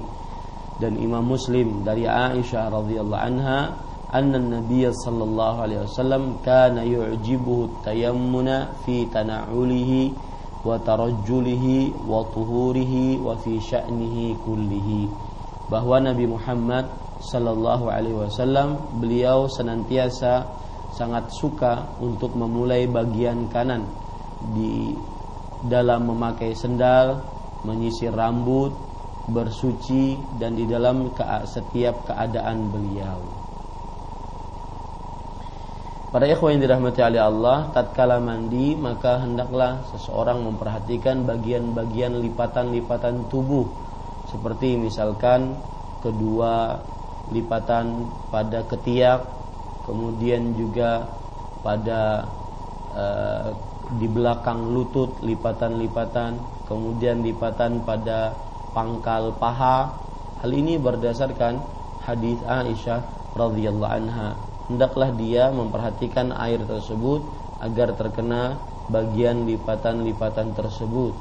dan 0.77 1.01
Imam 1.01 1.25
Muslim 1.25 1.83
dari 1.83 2.05
Aisyah 2.05 2.69
radhiyallahu 2.69 3.23
anha 3.23 3.77
anna 4.13 4.39
Nabi 4.39 4.87
sallallahu 4.87 5.59
alaihi 5.65 5.83
wasallam 5.89 6.39
kana 6.45 6.85
yu'jibuhu 6.85 7.83
tayammuna 7.83 8.73
fi 8.85 9.09
tana'ulihi 9.09 10.13
wa 10.67 10.77
tarajjulihi 10.77 12.07
wa 12.07 12.27
tuhurihi 12.31 13.23
wa 13.23 13.39
fi 13.41 13.57
sya'nihi 13.59 14.37
kullihi. 14.45 15.09
Bahwa 15.73 15.99
Nabi 15.99 16.31
Muhammad 16.31 16.87
sallallahu 17.23 17.89
alaihi 17.89 18.17
wasallam 18.17 18.77
beliau 19.01 19.49
senantiasa 19.49 20.66
sangat 20.97 21.29
suka 21.37 22.01
untuk 22.01 22.33
memulai 22.33 22.89
bagian 22.89 23.53
kanan 23.53 23.85
di 24.57 24.97
dalam 25.69 26.09
memakai 26.09 26.57
sendal, 26.57 27.21
menyisir 27.69 28.17
rambut, 28.17 28.73
bersuci 29.29 30.17
dan 30.41 30.57
di 30.57 30.65
dalam 30.65 31.13
setiap 31.45 32.09
keadaan 32.09 32.73
beliau. 32.73 33.21
Para 36.07 36.25
ikhwan 36.33 36.57
yang 36.57 36.63
dirahmati 36.65 37.03
oleh 37.05 37.21
Allah, 37.21 37.69
tatkala 37.77 38.17
mandi 38.23 38.73
maka 38.73 39.21
hendaklah 39.21 39.85
seseorang 39.93 40.41
memperhatikan 40.49 41.29
bagian-bagian 41.29 42.17
lipatan-lipatan 42.25 43.29
tubuh 43.29 43.69
seperti 44.31 44.81
misalkan 44.81 45.55
kedua 46.01 46.79
lipatan 47.35 48.07
pada 48.31 48.63
ketiak, 48.67 49.46
kemudian 49.87 50.53
juga 50.59 51.07
pada 51.63 52.27
uh, 52.93 53.49
di 53.97 54.11
belakang 54.11 54.75
lutut 54.75 55.23
lipatan-lipatan, 55.23 56.37
kemudian 56.67 57.23
lipatan 57.23 57.87
pada 57.87 58.35
pangkal 58.75 59.33
paha. 59.39 59.95
Hal 60.43 60.51
ini 60.53 60.77
berdasarkan 60.77 61.63
hadis 62.05 62.37
Aisyah 62.45 63.01
radhiyallahu 63.39 63.95
anha 63.95 64.37
hendaklah 64.67 65.15
dia 65.15 65.51
memperhatikan 65.55 66.35
air 66.35 66.59
tersebut 66.67 67.23
agar 67.63 67.95
terkena 67.95 68.59
bagian 68.91 69.47
lipatan-lipatan 69.47 70.55
tersebut. 70.55 71.15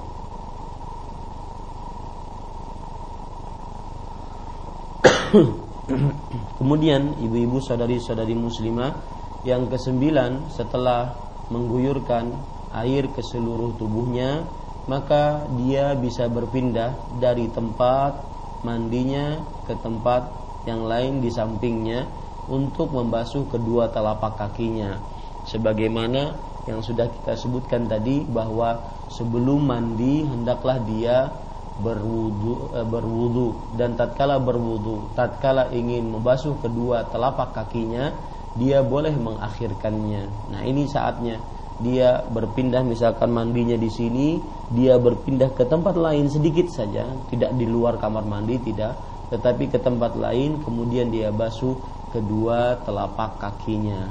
Kemudian 6.59 7.13
ibu-ibu 7.21 7.61
saudari-saudari 7.61 8.33
muslimah 8.33 8.97
yang 9.45 9.69
kesembilan 9.69 10.49
setelah 10.49 11.13
mengguyurkan 11.53 12.33
air 12.73 13.05
ke 13.13 13.21
seluruh 13.21 13.77
tubuhnya 13.77 14.49
maka 14.89 15.45
dia 15.57 15.93
bisa 15.97 16.29
berpindah 16.29 17.17
dari 17.21 17.49
tempat 17.49 18.21
mandinya 18.65 19.41
ke 19.65 19.77
tempat 19.77 20.29
yang 20.65 20.85
lain 20.85 21.21
di 21.21 21.29
sampingnya 21.29 22.09
untuk 22.49 22.93
membasuh 22.93 23.45
kedua 23.49 23.89
telapak 23.89 24.37
kakinya. 24.37 24.97
Sebagaimana 25.45 26.37
yang 26.65 26.81
sudah 26.81 27.09
kita 27.09 27.37
sebutkan 27.37 27.85
tadi 27.85 28.25
bahwa 28.25 28.81
sebelum 29.13 29.69
mandi 29.69 30.25
hendaklah 30.25 30.81
dia 30.81 31.44
berwudu 31.79 32.71
e, 32.71 32.79
berwudu. 32.87 33.47
Dan 33.75 33.99
tatkala 33.99 34.39
berwudu 34.39 35.11
tatkala 35.15 35.71
ingin 35.71 36.07
membasuh 36.07 36.55
kedua 36.59 37.07
telapak 37.11 37.51
kakinya 37.55 38.11
dia 38.55 38.79
boleh 38.81 39.11
mengakhirkannya. 39.15 40.51
Nah 40.55 40.61
ini 40.63 40.87
saatnya. 40.87 41.39
Dia 41.75 42.23
berpindah 42.23 42.87
misalkan 42.87 43.35
mandinya 43.35 43.75
di 43.75 43.91
sini 43.91 44.39
dia 44.71 44.95
berpindah 44.95 45.51
ke 45.51 45.67
tempat 45.67 45.99
lain 45.99 46.31
sedikit 46.31 46.71
saja. 46.71 47.03
Tidak 47.27 47.51
di 47.51 47.67
luar 47.67 47.99
kamar 47.99 48.23
mandi 48.23 48.55
tidak. 48.63 48.95
Tetapi 49.27 49.75
ke 49.75 49.79
tempat 49.83 50.15
lain 50.15 50.63
kemudian 50.63 51.11
dia 51.11 51.35
basuh 51.35 51.75
kedua 52.15 52.79
telapak 52.87 53.43
kakinya. 53.43 54.07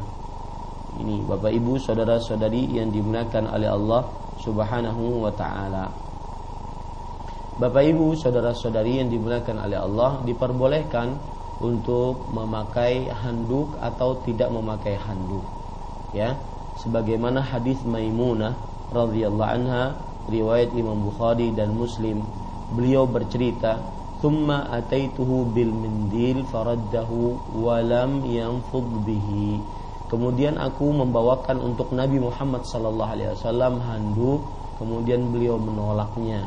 Ini 0.94 1.24
Bapak 1.24 1.50
Ibu 1.50 1.80
saudara-saudari 1.80 2.76
yang 2.76 2.92
dimuliakan 2.92 3.50
oleh 3.50 3.66
Allah 3.66 4.02
Subhanahu 4.38 5.24
wa 5.24 5.32
taala. 5.32 6.03
Bapak 7.54 7.86
Ibu 7.86 8.18
saudara-saudari 8.18 8.98
yang 8.98 9.14
dimuliakan 9.14 9.62
oleh 9.62 9.78
Allah 9.78 10.18
diperbolehkan 10.26 11.14
untuk 11.62 12.26
memakai 12.34 13.06
handuk 13.06 13.78
atau 13.78 14.18
tidak 14.26 14.50
memakai 14.50 14.98
handuk. 14.98 15.46
Ya, 16.10 16.34
sebagaimana 16.82 17.38
hadis 17.38 17.78
Maimunah 17.86 18.58
radhiyallahu 18.90 19.52
anha 19.54 19.94
riwayat 20.26 20.74
Imam 20.74 20.98
Bukhari 21.06 21.54
dan 21.54 21.78
Muslim 21.78 22.26
beliau 22.74 23.06
bercerita 23.06 23.78
thumma 24.18 24.66
ataituhu 24.74 25.54
bil 25.54 25.70
mindil 25.70 26.42
faraddahu 26.50 27.38
walam 27.60 28.24
yanfud 28.24 29.04
bihi 29.04 29.60
kemudian 30.08 30.56
aku 30.56 30.90
membawakan 30.90 31.60
untuk 31.60 31.92
Nabi 31.92 32.18
Muhammad 32.18 32.64
sallallahu 32.64 33.12
alaihi 33.14 33.30
wasallam 33.36 33.84
handuk 33.84 34.40
kemudian 34.80 35.28
beliau 35.28 35.60
menolaknya 35.60 36.40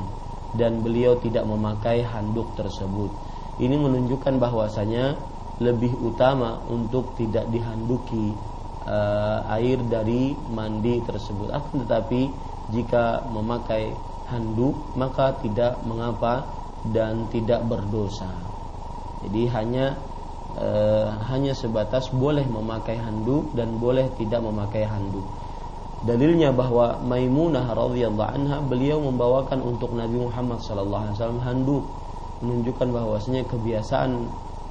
dan 0.57 0.81
beliau 0.81 1.21
tidak 1.21 1.45
memakai 1.45 2.01
handuk 2.01 2.51
tersebut 2.57 3.13
ini 3.61 3.77
menunjukkan 3.77 4.41
bahwasanya 4.41 5.17
lebih 5.57 5.97
utama 6.01 6.61
untuk 6.69 7.17
tidak 7.17 7.49
dihanduki 7.49 8.37
uh, 8.85 9.41
air 9.57 9.81
dari 9.81 10.37
mandi 10.53 11.01
tersebut 11.01 11.49
akan 11.49 11.85
tetapi 11.85 12.21
jika 12.69 13.25
memakai 13.31 13.97
handuk 14.27 14.75
maka 14.93 15.39
tidak 15.39 15.79
mengapa 15.87 16.43
dan 16.83 17.31
tidak 17.31 17.63
berdosa. 17.63 18.29
Jadi 19.23 19.49
hanya 19.49 19.97
e, 20.53 20.67
hanya 21.31 21.57
sebatas 21.57 22.11
boleh 22.13 22.45
memakai 22.45 22.99
handuk 22.99 23.55
dan 23.55 23.81
boleh 23.81 24.11
tidak 24.13 24.43
memakai 24.43 24.85
handuk. 24.85 25.25
Dalilnya 26.07 26.55
bahwa 26.55 27.03
Maimunah 27.03 27.67
radhiyallahu 27.75 28.31
anha 28.31 28.63
beliau 28.63 29.03
membawakan 29.03 29.59
untuk 29.59 29.91
Nabi 29.91 30.15
Muhammad 30.15 30.63
sallallahu 30.63 31.03
alaihi 31.03 31.15
wasallam 31.19 31.43
handuk 31.43 31.83
menunjukkan 32.39 32.87
bahwasanya 32.95 33.43
kebiasaan 33.43 34.23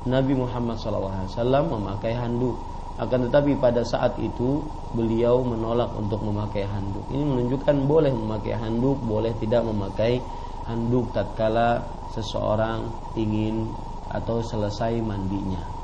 Nabi 0.09 0.33
Muhammad 0.33 0.81
sallallahu 0.81 1.13
alaihi 1.13 1.33
wasallam 1.37 1.65
memakai 1.69 2.17
handuk. 2.17 2.57
Akan 2.97 3.29
tetapi 3.29 3.53
pada 3.61 3.85
saat 3.85 4.17
itu 4.17 4.65
beliau 4.97 5.45
menolak 5.45 5.93
untuk 5.93 6.25
memakai 6.25 6.65
handuk. 6.65 7.05
Ini 7.13 7.21
menunjukkan 7.21 7.85
boleh 7.85 8.17
memakai 8.17 8.57
handuk, 8.57 8.97
boleh 9.05 9.37
tidak 9.37 9.61
memakai 9.69 10.17
handuk 10.65 11.05
tatkala 11.13 11.85
seseorang 12.17 12.89
ingin 13.13 13.69
atau 14.09 14.41
selesai 14.41 15.05
mandinya. 15.05 15.76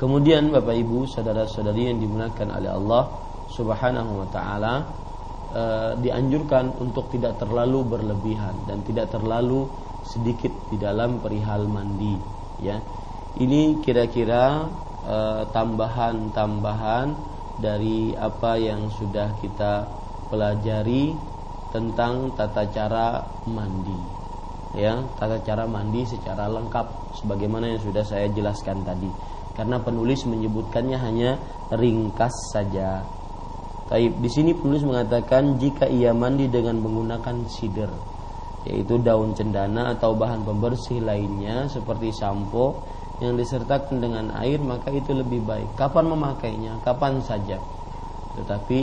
Kemudian 0.00 0.48
Bapak 0.48 0.72
Ibu, 0.80 1.04
saudara-saudari 1.04 1.92
yang 1.92 2.00
dimuliakan 2.00 2.48
oleh 2.56 2.72
Allah 2.72 3.02
Subhanahu 3.52 4.24
wa 4.24 4.28
taala 4.32 4.74
e, 5.52 5.62
dianjurkan 6.00 6.80
untuk 6.80 7.12
tidak 7.12 7.36
terlalu 7.36 7.84
berlebihan 7.84 8.64
dan 8.64 8.80
tidak 8.80 9.12
terlalu 9.12 9.68
sedikit 10.00 10.50
di 10.72 10.80
dalam 10.80 11.20
perihal 11.20 11.68
mandi, 11.68 12.16
ya. 12.64 12.80
Ini 13.30 13.78
kira-kira 13.78 14.66
eh, 15.06 15.42
tambahan-tambahan 15.54 17.08
dari 17.62 18.10
apa 18.16 18.58
yang 18.58 18.90
sudah 18.90 19.38
kita 19.38 19.86
pelajari 20.32 21.14
tentang 21.70 22.34
tata 22.34 22.66
cara 22.74 23.22
mandi. 23.46 24.18
Ya, 24.74 25.02
tata 25.18 25.38
cara 25.42 25.66
mandi 25.66 26.06
secara 26.06 26.46
lengkap 26.46 27.14
sebagaimana 27.22 27.74
yang 27.74 27.82
sudah 27.82 28.02
saya 28.02 28.26
jelaskan 28.30 28.82
tadi. 28.82 29.10
Karena 29.54 29.82
penulis 29.82 30.24
menyebutkannya 30.24 30.98
hanya 30.98 31.30
ringkas 31.74 32.54
saja. 32.54 33.02
Taib 33.90 34.22
di 34.22 34.30
sini 34.30 34.54
penulis 34.54 34.86
mengatakan 34.86 35.58
jika 35.58 35.90
ia 35.90 36.14
mandi 36.14 36.46
dengan 36.46 36.78
menggunakan 36.78 37.42
sider 37.50 37.90
yaitu 38.68 39.00
daun 39.00 39.32
cendana 39.32 39.96
atau 39.96 40.12
bahan 40.12 40.44
pembersih 40.44 41.00
lainnya 41.00 41.64
seperti 41.64 42.12
sampo 42.12 42.84
yang 43.20 43.36
disertakan 43.36 44.00
dengan 44.00 44.26
air 44.36 44.60
maka 44.60 44.92
itu 44.92 45.12
lebih 45.12 45.44
baik. 45.44 45.76
Kapan 45.76 46.08
memakainya? 46.08 46.80
Kapan 46.80 47.20
saja. 47.20 47.60
Tetapi 48.36 48.80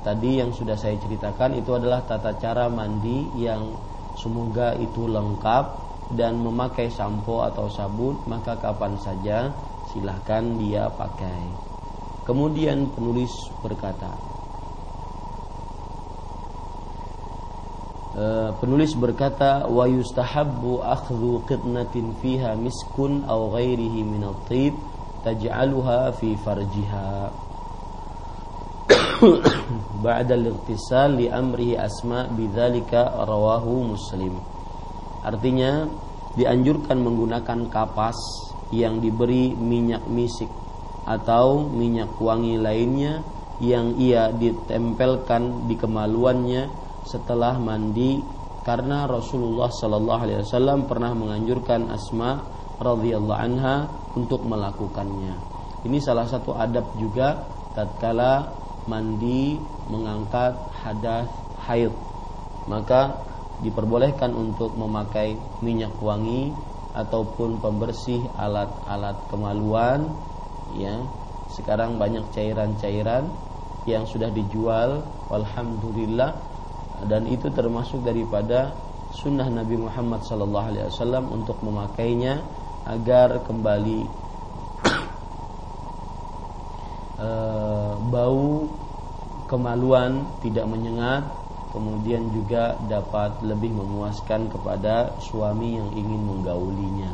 tadi 0.00 0.40
yang 0.40 0.54
sudah 0.54 0.76
saya 0.78 0.96
ceritakan 0.96 1.60
itu 1.60 1.74
adalah 1.76 2.00
tata 2.06 2.36
cara 2.38 2.70
mandi 2.70 3.28
yang 3.36 3.74
semoga 4.16 4.72
itu 4.78 5.04
lengkap 5.10 5.64
dan 6.14 6.38
memakai 6.38 6.88
sampo 6.92 7.42
atau 7.42 7.66
sabun 7.68 8.22
maka 8.28 8.56
kapan 8.60 8.94
saja 9.00 9.50
silahkan 9.94 10.42
dia 10.58 10.90
pakai. 10.90 11.46
Kemudian 12.26 12.90
penulis 12.90 13.30
berkata, 13.62 14.10
e, 18.14 18.24
penulis 18.58 18.94
berkata 18.98 19.66
wa 19.70 19.86
yustahabbu 19.86 20.82
akhdhu 20.82 21.46
qitnatin 21.46 22.14
fiha 22.18 22.58
miskun 22.58 23.22
aw 23.26 23.54
ghairihi 23.54 24.00
min 24.02 24.22
at-tib 24.26 24.74
taj'aluha 25.26 26.14
fi 26.18 26.34
farjiha 26.38 27.30
ba'da 30.04 30.34
al-ightisal 30.36 31.16
li 31.16 31.30
amrihi 31.30 31.78
asma 31.78 32.28
bidzalika 32.28 33.24
rawahu 33.24 33.94
muslim 33.94 34.36
artinya 35.24 35.88
dianjurkan 36.34 36.98
menggunakan 36.98 37.70
kapas 37.70 38.18
yang 38.74 38.98
diberi 38.98 39.54
minyak 39.54 40.06
misik 40.10 40.50
atau 41.04 41.68
minyak 41.68 42.16
wangi 42.18 42.58
lainnya 42.58 43.22
yang 43.62 43.94
ia 44.00 44.34
ditempelkan 44.34 45.70
di 45.70 45.78
kemaluannya 45.78 46.66
setelah 47.06 47.54
mandi 47.60 48.18
karena 48.64 49.04
Rasulullah 49.04 49.68
Sallallahu 49.68 50.20
Alaihi 50.24 50.40
Wasallam 50.42 50.88
pernah 50.88 51.12
menganjurkan 51.12 51.92
Asma 51.92 52.40
radhiyallahu 52.80 53.38
anha 53.38 53.86
untuk 54.16 54.42
melakukannya. 54.42 55.36
Ini 55.84 55.98
salah 56.00 56.24
satu 56.24 56.56
adab 56.56 56.96
juga 56.96 57.44
tatkala 57.76 58.50
mandi 58.88 59.60
mengangkat 59.92 60.56
hadas 60.82 61.28
haid 61.68 61.92
maka 62.68 63.20
diperbolehkan 63.60 64.32
untuk 64.32 64.74
memakai 64.74 65.36
minyak 65.60 65.92
wangi 66.00 66.52
ataupun 66.94 67.58
pembersih 67.58 68.22
alat-alat 68.38 69.18
kemaluan 69.28 70.14
ya. 70.78 71.02
Sekarang 71.50 72.00
banyak 72.00 72.34
cairan-cairan 72.34 73.30
yang 73.84 74.08
sudah 74.08 74.32
dijual 74.32 75.04
alhamdulillah 75.28 76.32
dan 77.04 77.28
itu 77.28 77.52
termasuk 77.52 78.00
daripada 78.00 78.72
sunnah 79.12 79.46
Nabi 79.46 79.76
Muhammad 79.76 80.24
sallallahu 80.24 80.66
alaihi 80.72 80.88
wasallam 80.88 81.28
untuk 81.30 81.60
memakainya 81.60 82.40
agar 82.88 83.44
kembali 83.44 84.00
e, 87.20 87.28
bau 88.08 88.66
kemaluan 89.46 90.24
tidak 90.40 90.64
menyengat 90.64 91.43
kemudian 91.74 92.30
juga 92.30 92.78
dapat 92.86 93.42
lebih 93.42 93.74
memuaskan 93.74 94.46
kepada 94.46 95.18
suami 95.18 95.74
yang 95.74 95.90
ingin 95.90 96.22
menggaulinya. 96.22 97.10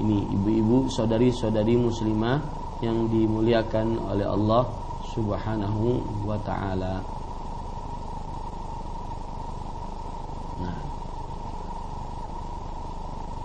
Ini 0.00 0.32
ibu-ibu 0.32 0.88
saudari-saudari 0.88 1.76
muslimah 1.76 2.40
yang 2.80 3.12
dimuliakan 3.12 4.00
oleh 4.08 4.24
Allah 4.24 4.64
Subhanahu 5.12 6.00
wa 6.24 6.40
taala. 6.40 7.04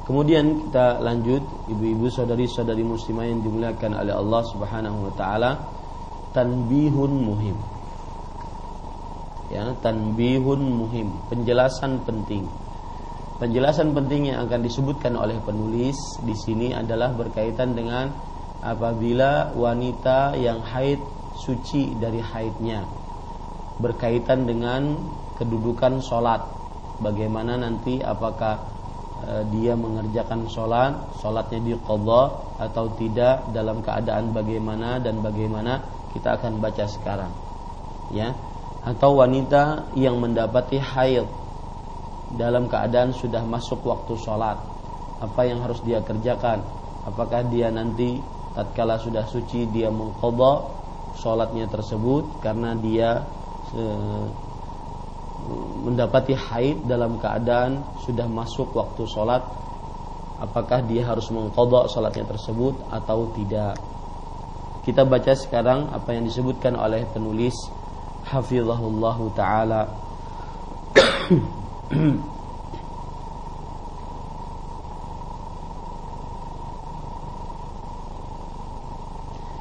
Kemudian 0.08 0.72
kita 0.72 1.03
lanjut 1.03 1.43
ibu-ibu 1.68 2.08
saudari-saudari 2.08 2.80
muslimah 2.80 3.28
yang 3.28 3.43
dimuliakan 3.43 3.91
oleh 3.91 4.16
Allah 4.16 4.41
Subhanahu 4.55 5.12
wa 5.12 5.14
taala. 5.20 5.51
Tanbihun 6.32 7.12
muhim. 7.12 7.77
Ya, 9.48 9.72
tanbihun 9.80 10.60
muhim, 10.60 11.16
penjelasan 11.32 12.04
penting. 12.04 12.48
Penjelasan 13.39 13.95
penting 13.95 14.34
yang 14.34 14.43
akan 14.43 14.66
disebutkan 14.66 15.16
oleh 15.16 15.39
penulis 15.39 15.95
di 16.26 16.36
sini 16.36 16.74
adalah 16.74 17.14
berkaitan 17.14 17.78
dengan 17.78 18.12
apabila 18.60 19.54
wanita 19.54 20.36
yang 20.36 20.60
haid 20.66 21.00
suci 21.38 21.93
dari 22.02 22.18
haidnya 22.18 22.82
berkaitan 23.78 24.50
dengan 24.50 24.98
kedudukan 25.38 26.02
sholat 26.02 26.41
bagaimana 26.98 27.62
nanti 27.62 28.02
apakah 28.02 28.58
Eh, 29.18 29.43
dia 29.50 29.74
mengerjakan 29.74 30.45
sholat, 30.45 30.93
sholatnya 31.18 31.58
diqadha 31.74 32.22
atau 32.62 32.86
tidak 33.02 33.50
dalam 33.50 33.82
keadaan 33.82 34.30
bagaimana 34.30 35.02
dan 35.02 35.26
bagaimana 35.26 35.82
kita 36.14 36.38
akan 36.38 36.62
baca 36.62 36.86
sekarang. 36.86 37.34
Ya. 38.14 38.38
Atau 38.88 39.20
wanita 39.20 39.92
yang 40.00 40.16
mendapati 40.16 40.80
haid 40.80 41.28
dalam 42.40 42.72
keadaan 42.72 43.12
sudah 43.12 43.44
masuk 43.44 43.84
waktu 43.84 44.16
sholat, 44.16 44.56
apa 45.20 45.42
yang 45.44 45.60
harus 45.60 45.84
dia 45.84 46.00
kerjakan? 46.00 46.64
Apakah 47.04 47.44
dia 47.52 47.68
nanti 47.68 48.24
tatkala 48.56 48.96
sudah 48.96 49.28
suci 49.28 49.68
dia 49.68 49.92
mengqadha 49.92 50.72
sholatnya 51.20 51.68
tersebut 51.68 52.40
karena 52.40 52.80
dia 52.80 53.28
eh, 53.76 54.26
mendapati 55.84 56.32
haid 56.32 56.88
dalam 56.88 57.20
keadaan 57.20 57.84
sudah 58.08 58.28
masuk 58.32 58.72
waktu 58.72 59.04
sholat? 59.04 59.44
Apakah 60.40 60.86
dia 60.88 61.04
harus 61.04 61.28
mengkodok 61.28 61.92
sholatnya 61.92 62.24
tersebut 62.24 62.88
atau 62.88 63.36
tidak? 63.36 63.76
Kita 64.88 65.04
baca 65.04 65.36
sekarang 65.36 65.92
apa 65.92 66.16
yang 66.16 66.24
disebutkan 66.24 66.80
oleh 66.80 67.04
penulis 67.12 67.76
hafizahullah 68.28 69.18
taala. 69.34 69.82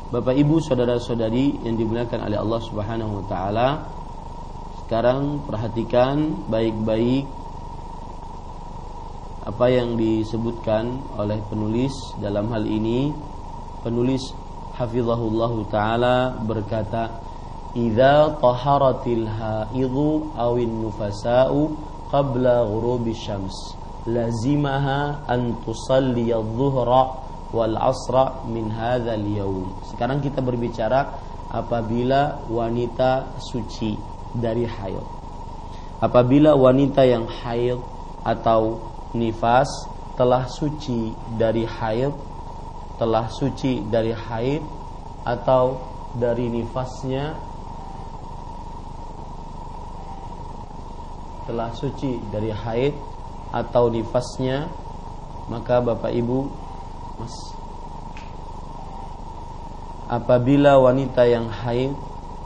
Bapak 0.07 0.39
Ibu 0.39 0.62
saudara-saudari 0.62 1.67
yang 1.67 1.77
dimuliakan 1.77 2.31
oleh 2.31 2.39
Allah 2.39 2.61
Subhanahu 2.62 3.12
wa 3.21 3.25
taala 3.27 3.69
sekarang 4.87 5.43
perhatikan 5.43 6.47
baik-baik 6.47 7.27
apa 9.47 9.67
yang 9.67 9.99
disebutkan 9.99 11.03
oleh 11.19 11.43
penulis 11.51 11.95
dalam 12.23 12.51
hal 12.55 12.67
ini. 12.67 13.11
Penulis 13.83 14.23
hafizahullah 14.79 15.53
taala 15.71 16.39
berkata 16.43 17.26
idza 17.77 18.41
taharatil 18.41 19.29
haidhu 19.29 20.33
awin 20.33 20.81
nufasa'u 20.81 21.77
qabla 22.09 22.64
ghurubi 22.64 23.12
syams 23.12 23.77
lazimaha 24.09 25.20
an 25.29 25.61
tusalli 25.61 26.33
adh-dhuhra 26.33 27.03
wal 27.53 27.77
asra 27.77 28.49
min 28.49 28.72
hadzal 28.72 29.20
yaum 29.20 29.68
sekarang 29.93 30.24
kita 30.24 30.41
berbicara 30.41 31.20
apabila 31.53 32.43
wanita 32.51 33.39
suci 33.39 33.95
dari 34.35 34.66
haid. 34.66 35.05
Apabila 36.03 36.53
wanita 36.53 37.07
yang 37.09 37.24
haid 37.24 37.81
atau 38.27 38.83
nifas 39.16 39.68
telah 40.18 40.45
suci 40.49 41.16
dari 41.41 41.64
haid, 41.64 42.12
telah 43.01 43.29
suci 43.33 43.81
dari 43.89 44.12
haid 44.12 44.61
atau 45.24 45.81
dari 46.16 46.49
nifasnya 46.53 47.37
telah 51.47 51.70
suci 51.72 52.18
dari 52.28 52.51
haid 52.51 52.94
atau 53.55 53.88
nifasnya 53.88 54.66
maka 55.47 55.78
Bapak 55.78 56.11
Ibu 56.11 56.38
Mas 57.22 57.36
apabila 60.11 60.78
wanita 60.78 61.26
yang 61.26 61.47
haid 61.51 61.94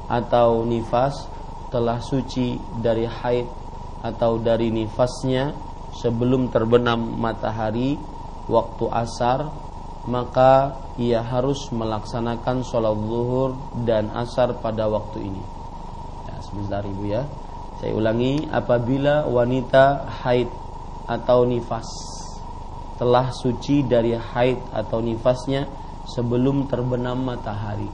atau 0.09 0.64
nifas 0.68 1.28
telah 1.72 1.98
suci 2.03 2.61
dari 2.80 3.09
haid 3.09 3.46
atau 4.01 4.40
dari 4.40 4.72
nifasnya 4.72 5.53
sebelum 5.96 6.48
terbenam 6.48 6.98
matahari 7.20 8.01
waktu 8.48 8.84
asar 8.90 9.53
maka 10.09 10.80
ia 10.96 11.20
harus 11.20 11.68
melaksanakan 11.70 12.64
sholat 12.64 12.96
zuhur 12.96 13.51
dan 13.84 14.09
asar 14.16 14.57
pada 14.59 14.88
waktu 14.88 15.28
ini. 15.28 15.42
Ya, 16.24 16.36
sebentar 16.40 16.82
ibu 16.88 17.05
ya. 17.05 17.28
Saya 17.81 17.97
ulangi, 17.97 18.45
apabila 18.53 19.24
wanita 19.24 20.05
haid 20.20 20.53
atau 21.09 21.49
nifas 21.49 21.89
telah 23.01 23.33
suci 23.33 23.81
dari 23.89 24.12
haid 24.12 24.68
atau 24.68 25.01
nifasnya 25.01 25.64
sebelum 26.05 26.68
terbenam 26.68 27.24
matahari, 27.24 27.89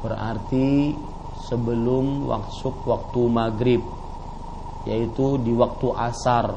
berarti 0.00 0.96
sebelum 1.44 2.24
waktu 2.24 2.72
waktu 2.88 3.20
maghrib, 3.28 3.84
yaitu 4.88 5.36
di 5.44 5.52
waktu 5.52 5.92
asar, 5.92 6.56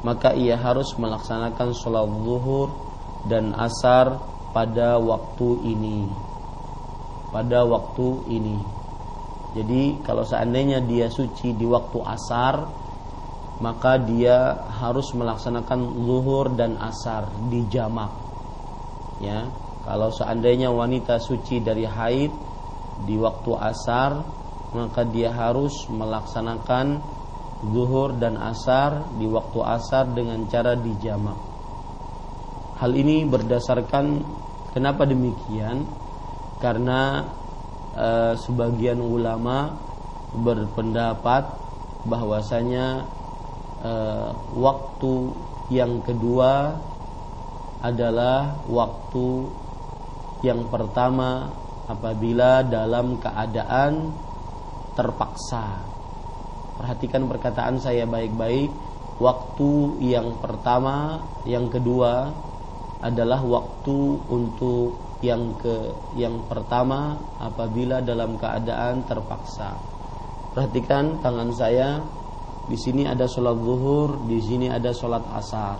maka 0.00 0.32
ia 0.32 0.56
harus 0.56 0.96
melaksanakan 0.96 1.76
sholat 1.76 2.08
zuhur 2.08 2.72
dan 3.28 3.52
asar 3.52 4.16
pada 4.56 4.96
waktu 4.96 5.60
ini. 5.76 6.08
Pada 7.28 7.68
waktu 7.68 8.24
ini. 8.32 8.77
Jadi 9.58 10.06
kalau 10.06 10.22
seandainya 10.22 10.78
dia 10.78 11.10
suci 11.10 11.50
di 11.50 11.66
waktu 11.66 11.98
asar 12.06 12.54
maka 13.58 13.98
dia 13.98 14.54
harus 14.78 15.10
melaksanakan 15.18 15.98
zuhur 16.06 16.54
dan 16.54 16.78
asar 16.78 17.26
di 17.50 17.66
jamak. 17.66 18.14
Ya, 19.18 19.50
kalau 19.82 20.14
seandainya 20.14 20.70
wanita 20.70 21.18
suci 21.18 21.58
dari 21.58 21.82
haid 21.82 22.30
di 23.02 23.18
waktu 23.18 23.50
asar 23.58 24.22
maka 24.70 25.02
dia 25.02 25.34
harus 25.34 25.74
melaksanakan 25.90 27.02
zuhur 27.74 28.14
dan 28.14 28.38
asar 28.38 29.10
di 29.18 29.26
waktu 29.26 29.58
asar 29.58 30.06
dengan 30.14 30.46
cara 30.46 30.78
di 30.78 30.94
jamak. 31.02 31.38
Hal 32.78 32.94
ini 32.94 33.26
berdasarkan 33.26 34.22
kenapa 34.70 35.02
demikian? 35.02 35.82
Karena 36.62 37.26
Eh, 37.98 38.34
sebagian 38.38 39.02
ulama 39.02 39.74
berpendapat 40.30 41.50
bahwasanya 42.06 43.02
uh, 43.82 44.30
waktu 44.54 45.34
yang 45.66 45.98
kedua 46.06 46.78
adalah 47.82 48.62
waktu 48.70 49.50
yang 50.46 50.70
pertama 50.70 51.50
apabila 51.90 52.62
dalam 52.62 53.18
keadaan 53.18 54.14
terpaksa. 54.94 55.82
Perhatikan 56.78 57.26
perkataan 57.26 57.82
saya 57.82 58.06
baik-baik. 58.06 58.70
Waktu 59.18 59.98
yang 60.06 60.38
pertama, 60.38 61.18
yang 61.42 61.66
kedua 61.66 62.30
adalah 63.02 63.42
waktu 63.42 64.22
untuk 64.30 65.07
yang 65.18 65.58
ke 65.58 65.90
yang 66.14 66.46
pertama 66.46 67.18
apabila 67.42 67.98
dalam 67.98 68.38
keadaan 68.38 69.02
terpaksa. 69.02 69.74
Perhatikan 70.54 71.18
tangan 71.18 71.50
saya 71.54 71.98
di 72.68 72.76
sini 72.78 73.08
ada 73.08 73.26
sholat 73.26 73.56
zuhur, 73.58 74.28
di 74.28 74.38
sini 74.38 74.70
ada 74.70 74.94
sholat 74.94 75.24
asar. 75.34 75.78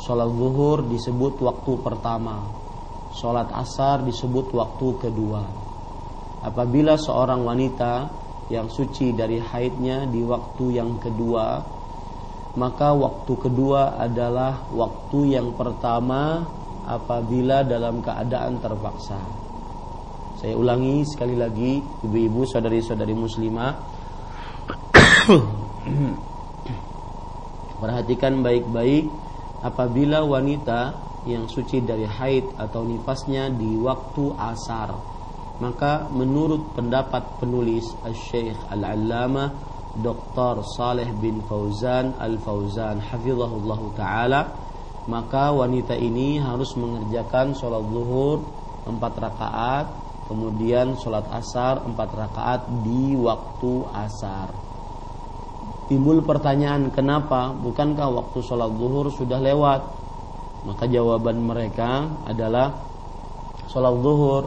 Sholat 0.00 0.30
zuhur 0.32 0.88
disebut 0.88 1.42
waktu 1.44 1.72
pertama, 1.84 2.48
sholat 3.12 3.52
asar 3.52 4.06
disebut 4.06 4.50
waktu 4.56 4.88
kedua. 4.98 5.42
Apabila 6.42 6.98
seorang 6.98 7.44
wanita 7.46 8.10
yang 8.50 8.66
suci 8.66 9.14
dari 9.14 9.38
haidnya 9.38 10.08
di 10.08 10.24
waktu 10.26 10.80
yang 10.80 10.98
kedua, 10.98 11.62
maka 12.58 12.92
waktu 12.92 13.32
kedua 13.38 13.96
adalah 13.96 14.68
waktu 14.74 15.38
yang 15.38 15.54
pertama 15.56 16.44
apabila 16.86 17.64
dalam 17.66 18.02
keadaan 18.02 18.58
terpaksa. 18.58 19.18
Saya 20.42 20.58
ulangi 20.58 21.06
sekali 21.06 21.38
lagi, 21.38 21.78
ibu-ibu, 22.02 22.42
saudari-saudari 22.48 23.14
muslimah. 23.14 23.72
Perhatikan 27.82 28.42
baik-baik 28.42 29.06
apabila 29.62 30.26
wanita 30.26 30.98
yang 31.30 31.46
suci 31.46 31.86
dari 31.86 32.02
haid 32.02 32.58
atau 32.58 32.82
nifasnya 32.82 33.54
di 33.54 33.78
waktu 33.78 34.34
asar 34.34 34.90
maka 35.62 36.10
menurut 36.10 36.74
pendapat 36.74 37.38
penulis 37.38 37.86
Al-Syeikh 38.02 38.58
Al-Allamah 38.74 39.54
Dr. 40.02 40.66
Saleh 40.74 41.06
bin 41.22 41.38
Fauzan 41.46 42.18
Al-Fauzan 42.18 42.98
hafizahullah 42.98 43.80
taala 43.94 44.40
maka 45.10 45.50
wanita 45.50 45.98
ini 45.98 46.38
harus 46.38 46.78
mengerjakan 46.78 47.58
sholat 47.58 47.82
zuhur 47.90 48.46
empat 48.86 49.14
rakaat 49.18 49.86
kemudian 50.30 50.94
sholat 50.98 51.26
asar 51.34 51.82
empat 51.82 52.10
rakaat 52.14 52.60
di 52.86 53.18
waktu 53.18 53.72
asar. 53.92 54.48
Timbul 55.90 56.24
pertanyaan 56.24 56.88
kenapa? 56.88 57.52
Bukankah 57.52 58.08
waktu 58.08 58.38
sholat 58.40 58.70
zuhur 58.72 59.12
sudah 59.12 59.36
lewat? 59.42 59.82
Maka 60.62 60.86
jawaban 60.86 61.42
mereka 61.42 62.06
adalah 62.24 62.80
sholat 63.68 63.94
zuhur. 64.00 64.44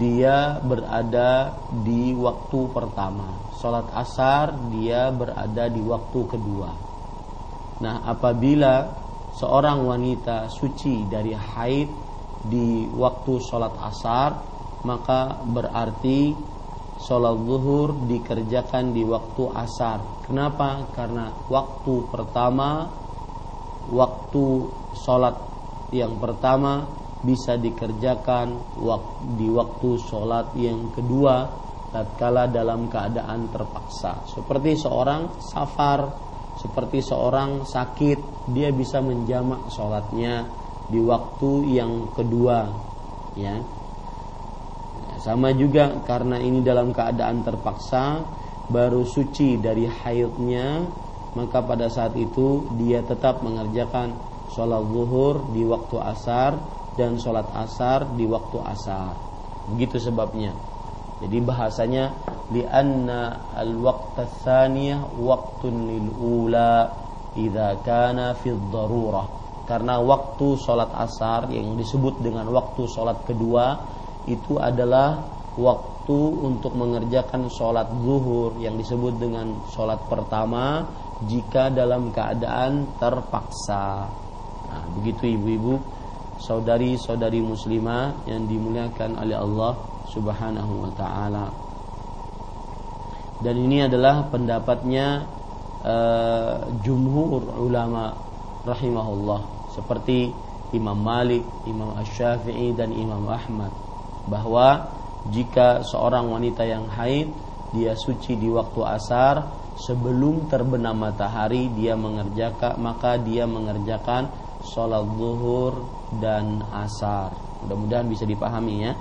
Dia 0.00 0.58
berada 0.64 1.54
di 1.86 2.10
waktu 2.16 2.66
pertama. 2.74 3.38
Sholat 3.62 3.86
asar 3.94 4.58
dia 4.74 5.14
berada 5.14 5.70
di 5.70 5.80
waktu 5.84 6.20
kedua. 6.26 6.70
Nah 7.78 8.02
apabila 8.02 9.05
seorang 9.36 9.84
wanita 9.84 10.48
suci 10.48 11.04
dari 11.04 11.36
haid 11.36 11.88
di 12.40 12.88
waktu 12.96 13.36
sholat 13.36 13.76
asar 13.84 14.30
maka 14.88 15.44
berarti 15.44 16.32
sholat 16.96 17.36
zuhur 17.44 17.92
dikerjakan 18.08 18.96
di 18.96 19.04
waktu 19.04 19.44
asar 19.52 20.24
kenapa? 20.24 20.88
karena 20.96 21.28
waktu 21.52 21.94
pertama 22.08 22.88
waktu 23.92 24.44
sholat 24.96 25.36
yang 25.92 26.16
pertama 26.16 26.88
bisa 27.20 27.60
dikerjakan 27.60 28.56
di 29.36 29.52
waktu 29.52 29.88
sholat 30.00 30.56
yang 30.56 30.88
kedua 30.96 31.44
tatkala 31.92 32.48
dalam 32.48 32.88
keadaan 32.88 33.52
terpaksa 33.52 34.24
seperti 34.26 34.80
seorang 34.80 35.38
safar 35.40 36.25
seperti 36.66 36.98
seorang 36.98 37.62
sakit 37.62 38.50
dia 38.50 38.74
bisa 38.74 38.98
menjamak 38.98 39.70
sholatnya 39.70 40.50
di 40.90 40.98
waktu 40.98 41.78
yang 41.78 42.10
kedua 42.10 42.66
ya. 43.38 43.54
Sama 45.22 45.54
juga 45.54 46.02
karena 46.02 46.42
ini 46.42 46.60
dalam 46.60 46.90
keadaan 46.90 47.46
terpaksa 47.46 48.26
baru 48.66 49.06
suci 49.06 49.62
dari 49.62 49.86
haidnya 49.86 50.82
maka 51.38 51.62
pada 51.62 51.86
saat 51.86 52.18
itu 52.18 52.66
dia 52.74 52.98
tetap 53.06 53.46
mengerjakan 53.46 54.10
sholat 54.50 54.82
zuhur 54.90 55.46
di 55.54 55.62
waktu 55.62 55.96
asar 56.02 56.58
dan 56.98 57.14
sholat 57.20 57.46
asar 57.54 58.10
di 58.18 58.26
waktu 58.26 58.58
asar. 58.66 59.14
Begitu 59.70 60.02
sebabnya 60.02 60.50
jadi 61.16 61.38
bahasanya 61.40 62.04
lianna 62.52 63.52
al-waqt 63.56 64.20
tsaniyah 64.44 65.16
waqtun 65.16 65.74
lil 65.88 66.08
ula 66.20 66.92
idza 67.32 67.80
kana 67.80 68.36
fi 68.36 68.52
darurah. 68.52 69.24
Karena 69.66 69.98
waktu 69.98 70.60
sholat 70.60 70.92
asar 70.94 71.50
yang 71.50 71.74
disebut 71.74 72.22
dengan 72.22 72.46
waktu 72.52 72.86
sholat 72.86 73.24
kedua 73.26 73.80
itu 74.28 74.60
adalah 74.60 75.26
waktu 75.56 76.20
untuk 76.44 76.76
mengerjakan 76.76 77.48
sholat 77.50 77.90
zuhur 78.04 78.54
yang 78.62 78.78
disebut 78.78 79.16
dengan 79.18 79.56
sholat 79.72 79.98
pertama 80.06 80.86
jika 81.24 81.72
dalam 81.72 82.12
keadaan 82.12 83.00
terpaksa. 83.00 84.06
Nah, 84.68 84.84
begitu 85.00 85.34
ibu-ibu, 85.34 85.80
saudari-saudari 86.38 87.40
muslimah 87.40 88.28
yang 88.28 88.44
dimuliakan 88.44 89.16
oleh 89.18 89.34
Allah 89.40 89.95
Subhanahu 90.16 90.88
wa 90.88 90.90
taala. 90.96 91.52
Dan 93.36 93.68
ini 93.68 93.84
adalah 93.84 94.32
pendapatnya 94.32 95.28
uh, 95.84 96.64
jumhur 96.80 97.44
ulama 97.60 98.16
rahimahullah. 98.64 99.68
Seperti 99.76 100.32
Imam 100.72 100.96
Malik, 100.96 101.44
Imam 101.68 101.92
Asy-Syafi'i 102.00 102.72
dan 102.72 102.96
Imam 102.96 103.28
Ahmad. 103.28 103.68
Bahwa 104.24 104.88
jika 105.28 105.84
seorang 105.84 106.32
wanita 106.32 106.64
yang 106.64 106.88
haid 106.88 107.28
dia 107.76 107.92
suci 107.92 108.38
di 108.40 108.48
waktu 108.48 108.80
asar 108.88 109.42
sebelum 109.76 110.48
terbenam 110.48 110.96
matahari 110.96 111.68
dia 111.76 111.92
mengerjakan 111.98 112.78
maka 112.80 113.20
dia 113.20 113.44
mengerjakan 113.44 114.32
sholat 114.64 115.04
zuhur 115.18 115.84
dan 116.22 116.64
asar. 116.72 117.36
Mudah-mudahan 117.66 118.08
bisa 118.08 118.24
dipahami 118.24 118.86
ya 118.86 118.96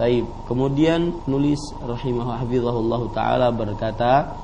Taib. 0.00 0.28
Kemudian 0.44 1.24
nulis 1.24 1.60
rahimahullah 1.80 2.44
hafizahullah 2.44 3.02
taala 3.16 3.48
berkata, 3.48 4.36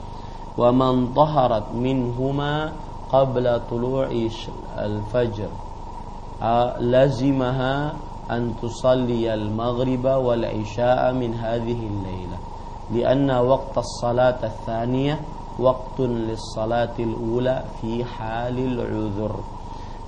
"Wa 0.57 0.73
man 0.73 1.13
taharat 1.13 1.77
minhuma 1.77 2.73
qabla 3.13 3.61
tulu'i 3.69 4.33
al-fajr 4.77 5.53
lazimaha 6.81 7.93
أن 8.31 8.55
تصلي 8.63 9.35
المغرب 9.35 10.05
والعشاء 10.05 11.13
من 11.13 11.35
هذه 11.35 11.81
الليلة 11.93 12.39
لأن 12.95 13.31
وقت 13.31 13.79
الصلاة 13.79 14.41
الثانية 14.43 15.21
وقت 15.59 16.01
للصلاة 16.01 16.97
الأولى 16.99 17.57
في 17.81 18.05
حال 18.05 18.57
العذر 18.59 19.35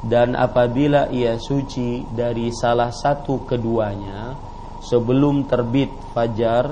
dan 0.04 0.36
apabila 0.36 1.08
ia 1.08 1.40
suci 1.40 2.04
dari 2.12 2.52
salah 2.52 2.92
satu 2.92 3.48
keduanya 3.48 4.36
sebelum 4.83 5.47
terbit 5.47 5.91
fajar 6.15 6.71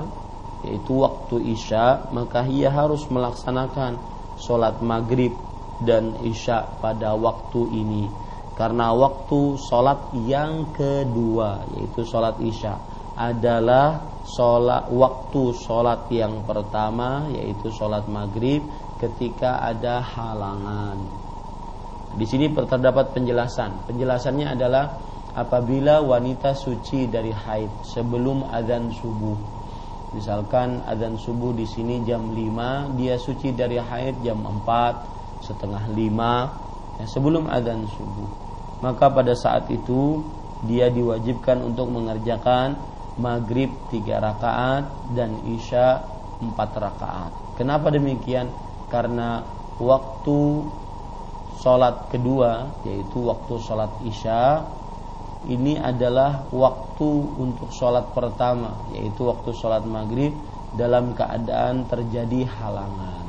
yaitu 0.66 1.04
waktu 1.04 1.54
isya 1.54 2.10
maka 2.10 2.44
ia 2.50 2.72
harus 2.72 3.06
melaksanakan 3.08 3.96
sholat 4.40 4.82
maghrib 4.82 5.34
dan 5.78 6.18
isya 6.26 6.66
pada 6.82 7.14
waktu 7.14 7.62
ini 7.70 8.10
karena 8.58 8.90
waktu 8.90 9.54
sholat 9.54 10.10
yang 10.26 10.74
kedua 10.74 11.62
yaitu 11.78 12.02
sholat 12.02 12.42
isya 12.42 12.74
adalah 13.14 14.02
sholat 14.26 14.90
waktu 14.90 15.54
sholat 15.54 16.10
yang 16.10 16.42
pertama 16.42 17.30
yaitu 17.30 17.70
sholat 17.70 18.06
maghrib 18.10 18.66
ketika 18.98 19.62
ada 19.62 20.02
halangan. 20.02 20.98
Di 22.18 22.26
sini 22.26 22.50
terdapat 22.50 23.14
penjelasan. 23.14 23.86
Penjelasannya 23.86 24.58
adalah 24.58 24.90
apabila 25.38 26.02
wanita 26.02 26.58
suci 26.58 27.06
dari 27.06 27.30
haid 27.30 27.86
sebelum 27.86 28.50
adzan 28.50 28.90
subuh. 28.90 29.38
Misalkan 30.18 30.82
adzan 30.82 31.14
subuh 31.14 31.54
di 31.54 31.62
sini 31.62 32.02
jam 32.02 32.34
5, 32.34 32.98
dia 32.98 33.14
suci 33.14 33.54
dari 33.54 33.78
haid 33.78 34.18
jam 34.26 34.42
4, 34.42 35.46
setengah 35.46 35.86
5 35.94 36.98
ya, 36.98 37.04
sebelum 37.06 37.46
adzan 37.46 37.86
subuh 37.86 38.48
maka 38.78 39.10
pada 39.10 39.34
saat 39.34 39.66
itu 39.70 40.22
dia 40.66 40.90
diwajibkan 40.90 41.62
untuk 41.62 41.90
mengerjakan 41.90 42.78
maghrib 43.18 43.70
tiga 43.90 44.22
rakaat 44.22 44.86
dan 45.14 45.34
isya 45.50 46.02
empat 46.38 46.70
rakaat. 46.78 47.32
Kenapa 47.58 47.90
demikian? 47.90 48.46
Karena 48.86 49.42
waktu 49.82 50.62
sholat 51.58 52.06
kedua 52.14 52.70
yaitu 52.86 53.26
waktu 53.26 53.58
sholat 53.58 53.90
isya 54.06 54.62
ini 55.46 55.78
adalah 55.78 56.50
waktu 56.50 57.10
untuk 57.38 57.70
sholat 57.70 58.10
pertama 58.10 58.90
yaitu 58.90 59.22
waktu 59.22 59.54
sholat 59.54 59.86
maghrib 59.86 60.34
dalam 60.74 61.14
keadaan 61.14 61.86
terjadi 61.86 62.42
halangan. 62.58 63.24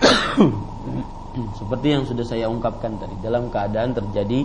seperti 1.58 1.86
yang 1.94 2.02
sudah 2.02 2.26
saya 2.26 2.50
ungkapkan 2.50 2.98
tadi 2.98 3.14
dalam 3.22 3.46
keadaan 3.48 3.94
terjadi 3.94 4.42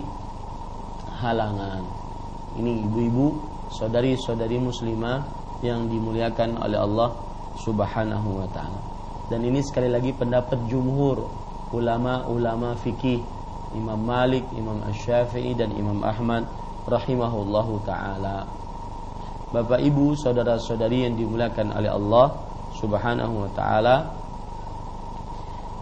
halangan. 1.18 1.82
Ini 2.62 2.86
ibu-ibu 2.86 3.28
saudari-saudari 3.74 4.62
muslimah 4.62 5.26
yang 5.66 5.90
dimuliakan 5.90 6.62
oleh 6.62 6.78
Allah 6.78 7.10
Subhanahu 7.58 8.30
wa 8.44 8.48
taala. 8.54 8.80
Dan 9.26 9.42
ini 9.42 9.66
sekali 9.66 9.90
lagi 9.90 10.14
pendapat 10.14 10.70
jumhur 10.70 11.26
ulama-ulama 11.74 12.78
fikih 12.78 13.35
Imam 13.76 14.00
Malik, 14.00 14.48
Imam 14.56 14.80
Asy-Syafi'i 14.88 15.54
dan 15.54 15.76
Imam 15.76 16.00
Ahmad 16.02 16.48
rahimahullahu 16.88 17.84
taala 17.84 18.48
Bapak 19.52 19.80
Ibu, 19.80 20.18
saudara-saudari 20.18 21.06
yang 21.06 21.16
dimuliakan 21.16 21.76
oleh 21.76 21.92
Allah 21.92 22.28
Subhanahu 22.76 23.46
wa 23.46 23.52
taala 23.56 23.96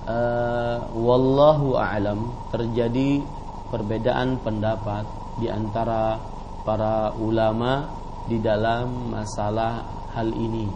uh, 0.06 0.78
wallahu 0.94 1.80
a'lam 1.80 2.30
terjadi 2.52 3.24
perbedaan 3.72 4.38
pendapat 4.44 5.08
di 5.42 5.50
antara 5.50 6.22
para 6.62 7.16
ulama 7.18 7.90
di 8.30 8.38
dalam 8.40 9.12
masalah 9.12 9.84
hal 10.14 10.30
ini. 10.32 10.70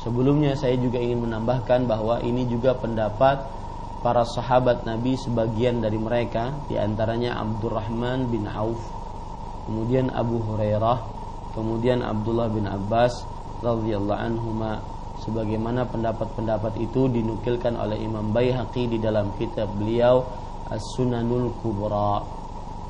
Sebelumnya 0.00 0.54
saya 0.54 0.78
juga 0.78 0.98
ingin 0.98 1.26
menambahkan 1.26 1.86
bahwa 1.86 2.22
ini 2.22 2.46
juga 2.46 2.74
pendapat 2.74 3.42
para 4.02 4.26
sahabat 4.26 4.82
Nabi 4.82 5.14
sebagian 5.14 5.78
dari 5.78 5.96
mereka 5.96 6.50
di 6.66 6.74
antaranya 6.74 7.38
Abdurrahman 7.38 8.26
bin 8.28 8.50
Auf, 8.50 8.82
kemudian 9.70 10.10
Abu 10.10 10.42
Hurairah, 10.42 10.98
kemudian 11.54 12.02
Abdullah 12.02 12.50
bin 12.50 12.66
Abbas 12.66 13.24
radhiyallahu 13.62 14.20
anhuma. 14.20 14.82
Sebagaimana 15.22 15.86
pendapat-pendapat 15.86 16.82
itu 16.82 17.06
dinukilkan 17.06 17.78
oleh 17.78 17.94
Imam 18.02 18.34
Baihaqi 18.34 18.90
di 18.90 18.98
dalam 18.98 19.30
kitab 19.38 19.70
beliau 19.70 20.26
As-Sunanul 20.66 21.54
Kubra. 21.62 22.26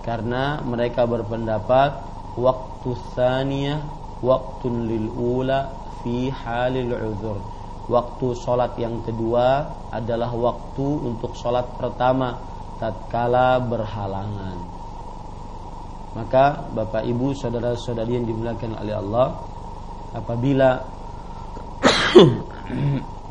Karena 0.00 0.64
mereka 0.64 1.04
berpendapat 1.04 1.92
waktu 2.40 2.90
tsaniyah 3.12 3.84
waktu 4.24 4.66
lil 4.72 5.06
ula 5.12 5.76
fi 6.00 6.32
halil 6.32 6.96
uzur 6.96 7.61
waktu 7.91 8.26
salat 8.39 8.78
yang 8.78 9.03
kedua 9.03 9.66
adalah 9.91 10.30
waktu 10.30 10.87
untuk 11.03 11.35
salat 11.35 11.66
pertama 11.78 12.39
tatkala 12.78 13.59
berhalangan 13.62 14.59
maka 16.12 16.68
Bapak 16.76 17.09
Ibu 17.09 17.33
saudara-saudari 17.33 18.20
yang 18.20 18.26
dimuliakan 18.28 18.76
oleh 18.76 18.95
Allah 18.95 19.28
apabila 20.12 20.70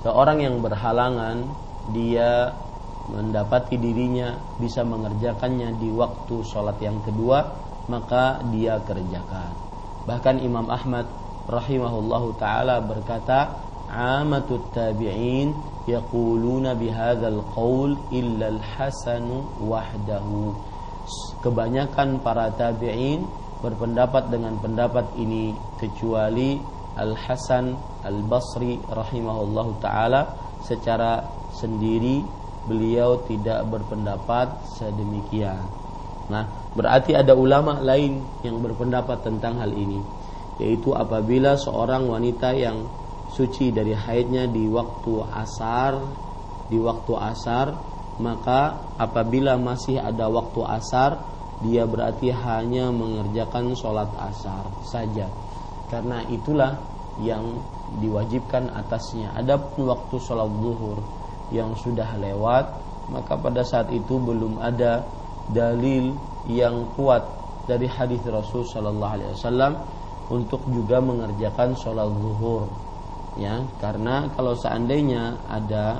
Seorang 0.00 0.40
yang 0.40 0.64
berhalangan 0.64 1.44
dia 1.92 2.56
mendapati 3.12 3.76
dirinya 3.76 4.32
bisa 4.56 4.80
mengerjakannya 4.80 5.76
di 5.76 5.92
waktu 5.92 6.40
sholat 6.40 6.80
yang 6.80 6.96
kedua 7.04 7.44
maka 7.90 8.40
dia 8.48 8.80
kerjakan. 8.80 9.52
Bahkan 10.08 10.40
Imam 10.40 10.72
Ahmad 10.72 11.04
rahimahullahu 11.50 12.38
taala 12.38 12.78
berkata, 12.78 13.58
"Amatut 13.90 14.70
tabi'in 14.70 15.50
yaquluna 15.90 16.78
bihadzal 16.78 17.42
qaul 17.52 17.98
illa 18.14 18.54
al-Hasan 18.54 19.26
wahdahu." 19.58 20.54
Kebanyakan 21.42 22.22
para 22.22 22.54
tabi'in 22.54 23.26
berpendapat 23.60 24.30
dengan 24.30 24.56
pendapat 24.62 25.10
ini 25.18 25.52
kecuali 25.76 26.56
Al 26.96 27.14
Hasan 27.14 27.76
Al 28.02 28.18
Basri 28.26 28.76
rahimahullahu 28.88 29.78
taala 29.80 30.36
secara 30.64 31.22
sendiri 31.54 32.24
beliau 32.68 33.24
tidak 33.24 33.64
berpendapat 33.68 34.52
sedemikian. 34.76 35.60
Nah, 36.30 36.46
berarti 36.76 37.16
ada 37.16 37.34
ulama 37.34 37.82
lain 37.82 38.22
yang 38.46 38.62
berpendapat 38.62 39.26
tentang 39.26 39.58
hal 39.58 39.72
ini, 39.74 39.98
yaitu 40.60 40.92
apabila 40.92 41.56
seorang 41.56 42.04
wanita 42.06 42.52
yang 42.52 42.84
suci 43.32 43.72
dari 43.72 43.96
haidnya 43.96 44.44
di 44.44 44.68
waktu 44.68 45.24
asar, 45.32 45.96
di 46.68 46.76
waktu 46.76 47.12
asar, 47.16 47.72
maka 48.20 48.92
apabila 49.00 49.56
masih 49.56 49.96
ada 49.96 50.28
waktu 50.28 50.60
asar, 50.68 51.24
dia 51.64 51.88
berarti 51.88 52.28
hanya 52.28 52.92
mengerjakan 52.92 53.72
sholat 53.72 54.12
asar 54.20 54.68
saja. 54.84 55.26
Karena 55.88 56.22
itulah 56.28 56.76
yang 57.24 57.58
diwajibkan 57.98 58.70
atasnya. 58.70 59.32
Adapun 59.34 59.88
waktu 59.88 60.16
sholat 60.20 60.48
zuhur 60.60 61.00
yang 61.50 61.74
sudah 61.74 62.14
lewat 62.20 62.90
maka 63.10 63.34
pada 63.34 63.66
saat 63.66 63.90
itu 63.90 64.22
belum 64.22 64.62
ada 64.62 65.02
dalil 65.50 66.14
yang 66.46 66.86
kuat 66.94 67.26
dari 67.66 67.90
hadis 67.90 68.22
Rasul 68.22 68.62
Shallallahu 68.62 69.14
Alaihi 69.18 69.30
Wasallam 69.34 69.72
untuk 70.30 70.62
juga 70.70 71.02
mengerjakan 71.02 71.74
sholat 71.74 72.06
zuhur 72.06 72.70
ya 73.38 73.62
karena 73.82 74.30
kalau 74.38 74.54
seandainya 74.54 75.38
ada 75.50 75.98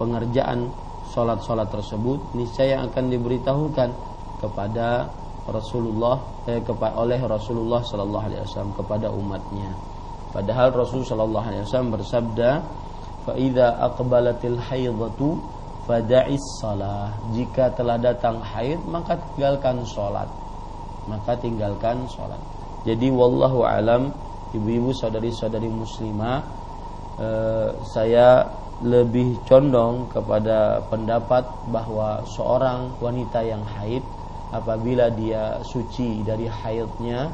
pengerjaan 0.00 0.68
sholat-sholat 1.12 1.68
tersebut 1.72 2.18
niscaya 2.36 2.84
akan 2.84 3.04
diberitahukan 3.08 3.90
kepada 4.40 5.08
Rasulullah 5.46 6.18
eh, 6.50 6.60
kepada 6.60 6.98
oleh 6.98 7.22
Rasulullah 7.22 7.80
Sallallahu 7.80 8.24
Alaihi 8.26 8.42
Wasallam 8.42 8.74
kepada 8.74 9.06
umatnya. 9.14 9.70
Padahal 10.34 10.74
Rasul 10.74 11.06
Sallallahu 11.06 11.46
Alaihi 11.46 11.62
Wasallam 11.64 11.94
bersabda, 11.94 12.50
"Faida 13.24 13.78
akbalatil 13.78 14.58
haidatu 14.58 15.38
fada'is 15.86 16.42
salah." 16.58 17.14
Jika 17.30 17.72
telah 17.78 17.96
datang 17.96 18.42
haid 18.42 18.82
maka 18.90 19.16
tinggalkan 19.32 19.86
sholat. 19.86 20.28
Maka 21.06 21.38
tinggalkan 21.38 22.10
sholat. 22.10 22.55
Jadi 22.86 23.10
wallahu 23.10 23.66
alam, 23.66 24.14
ibu-ibu 24.54 24.94
saudari-saudari 24.94 25.66
muslimah, 25.66 26.38
eh, 27.18 27.74
saya 27.82 28.46
lebih 28.86 29.42
condong 29.48 30.06
kepada 30.12 30.84
pendapat 30.86 31.48
bahwa 31.72 32.22
seorang 32.38 32.94
wanita 33.02 33.42
yang 33.42 33.64
haid 33.64 34.04
apabila 34.52 35.10
dia 35.10 35.58
suci 35.64 36.22
dari 36.22 36.46
haidnya 36.46 37.32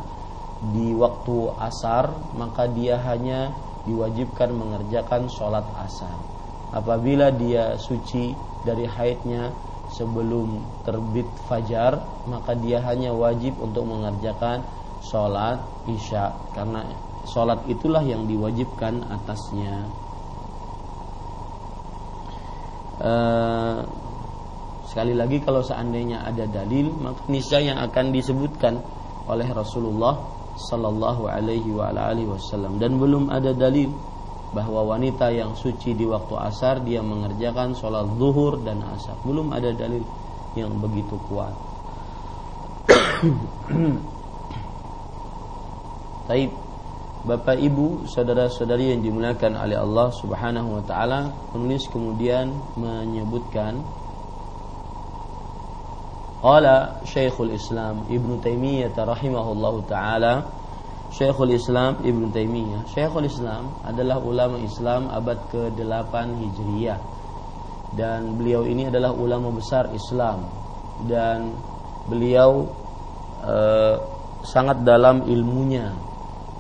di 0.72 0.94
waktu 0.94 1.50
asar 1.58 2.14
maka 2.38 2.70
dia 2.70 2.94
hanya 3.02 3.50
diwajibkan 3.82 4.54
mengerjakan 4.54 5.26
sholat 5.26 5.66
asar. 5.82 6.14
Apabila 6.72 7.34
dia 7.34 7.74
suci 7.76 8.32
dari 8.62 8.86
haidnya 8.86 9.50
sebelum 9.90 10.62
terbit 10.86 11.26
fajar 11.50 11.98
maka 12.30 12.54
dia 12.54 12.78
hanya 12.86 13.10
wajib 13.10 13.58
untuk 13.58 13.82
mengerjakan 13.84 14.62
sholat 15.02 15.58
isya 15.90 16.30
karena 16.54 16.86
sholat 17.26 17.58
itulah 17.66 18.02
yang 18.02 18.26
diwajibkan 18.26 19.02
atasnya. 19.10 19.86
Uh, 23.02 23.82
sekali 24.86 25.18
lagi 25.18 25.42
kalau 25.42 25.58
seandainya 25.58 26.22
ada 26.22 26.46
dalil 26.46 26.94
maka 27.02 27.18
niscaya 27.26 27.74
yang 27.74 27.80
akan 27.82 28.14
disebutkan 28.14 28.78
oleh 29.26 29.48
Rasulullah 29.50 30.22
Sallallahu 30.54 31.26
Alaihi 31.26 31.74
Wasallam. 32.28 32.78
Dan 32.78 33.02
belum 33.02 33.28
ada 33.32 33.50
dalil 33.50 33.90
bahwa 34.52 34.94
wanita 34.94 35.32
yang 35.32 35.56
suci 35.56 35.96
di 35.96 36.04
waktu 36.04 36.34
asar 36.36 36.84
dia 36.84 37.00
mengerjakan 37.00 37.74
sholat 37.74 38.06
zuhur 38.20 38.60
dan 38.62 38.84
asar. 38.94 39.16
Belum 39.26 39.50
ada 39.50 39.72
dalil 39.74 40.04
yang 40.54 40.70
begitu 40.78 41.16
kuat 41.26 41.72
Taib 46.28 46.50
Bapak 47.22 47.54
Ibu, 47.54 48.10
saudara-saudari 48.10 48.90
yang 48.90 49.00
dimuliakan 49.06 49.54
oleh 49.54 49.78
Allah 49.78 50.10
Subhanahu 50.10 50.74
wa 50.74 50.82
taala, 50.82 51.30
penulis 51.54 51.86
kemudian 51.86 52.50
menyebutkan 52.74 53.78
Qala 56.42 56.98
Syekhul 57.06 57.54
Islam 57.54 58.10
Ibnu 58.10 58.42
Taimiyah 58.42 58.90
rahimahullahu 58.90 59.86
taala 59.86 60.62
Syekhul 61.12 61.52
Islam 61.52 62.00
Ibn 62.00 62.32
Taimiyah. 62.32 62.88
Syekhul 62.88 63.28
Islam 63.28 63.68
adalah 63.84 64.16
ulama 64.16 64.56
Islam 64.64 65.12
abad 65.12 65.36
ke-8 65.52 66.14
Hijriyah. 66.40 66.98
Dan 67.92 68.40
beliau 68.40 68.64
ini 68.64 68.88
adalah 68.88 69.12
ulama 69.12 69.52
besar 69.52 69.92
Islam 69.92 70.48
dan 71.04 71.52
beliau 72.08 72.64
eh, 73.44 74.00
sangat 74.40 74.80
dalam 74.88 75.28
ilmunya. 75.28 75.92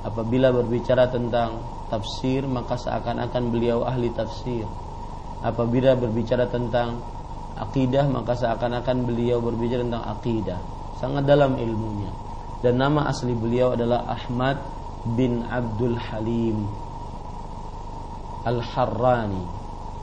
Apabila 0.02 0.50
berbicara 0.50 1.06
tentang 1.06 1.62
tafsir 1.86 2.42
maka 2.46 2.74
seakan-akan 2.74 3.42
beliau 3.54 3.86
ahli 3.86 4.10
tafsir. 4.10 4.66
Apabila 5.42 5.94
berbicara 5.94 6.50
tentang 6.50 6.98
akidah 7.58 8.06
maka 8.10 8.34
seakan-akan 8.34 9.06
beliau 9.06 9.38
berbicara 9.38 9.86
tentang 9.86 10.06
akidah. 10.06 10.60
Sangat 10.98 11.26
dalam 11.26 11.58
ilmunya 11.58 12.32
dan 12.62 12.78
nama 12.78 13.10
asli 13.10 13.34
beliau 13.34 13.74
adalah 13.74 14.06
Ahmad 14.06 14.62
bin 15.18 15.42
Abdul 15.42 15.98
Halim 15.98 16.62
Al-Harrani 18.46 19.42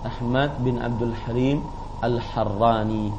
Ahmad 0.04 0.60
bin 0.60 0.76
Abdul 0.76 1.16
Halim 1.24 1.64
Al-Harrani 2.04 3.16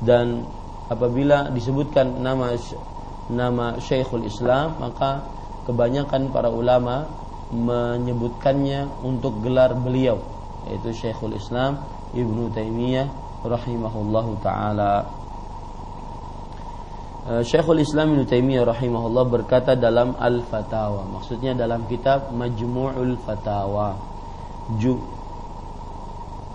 dan 0.00 0.48
apabila 0.88 1.52
disebutkan 1.52 2.24
nama 2.24 2.56
nama 3.28 3.76
Syekhul 3.76 4.24
Islam 4.24 4.80
maka 4.80 5.20
kebanyakan 5.69 6.29
para 6.29 6.51
ulama 6.51 7.07
menyebutkannya 7.53 9.05
untuk 9.05 9.39
gelar 9.45 9.77
beliau 9.77 10.19
yaitu 10.69 10.95
Syekhul 10.95 11.37
Islam 11.37 11.83
Ibnu 12.15 12.49
Taimiyah 12.55 13.07
rahimahullahu 13.43 14.39
taala 14.39 15.23
Eh, 17.23 17.39
Syekhul 17.39 17.79
Islam 17.79 18.11
Ibnu 18.11 18.27
Taimiyah 18.27 18.67
rahimahullah 18.67 19.23
berkata 19.31 19.79
dalam 19.79 20.11
Al-Fatawa, 20.19 21.07
maksudnya 21.07 21.55
dalam 21.55 21.87
kitab 21.87 22.35
Majmu'ul 22.35 23.15
Fatawa. 23.23 23.95
Ju 24.75 24.99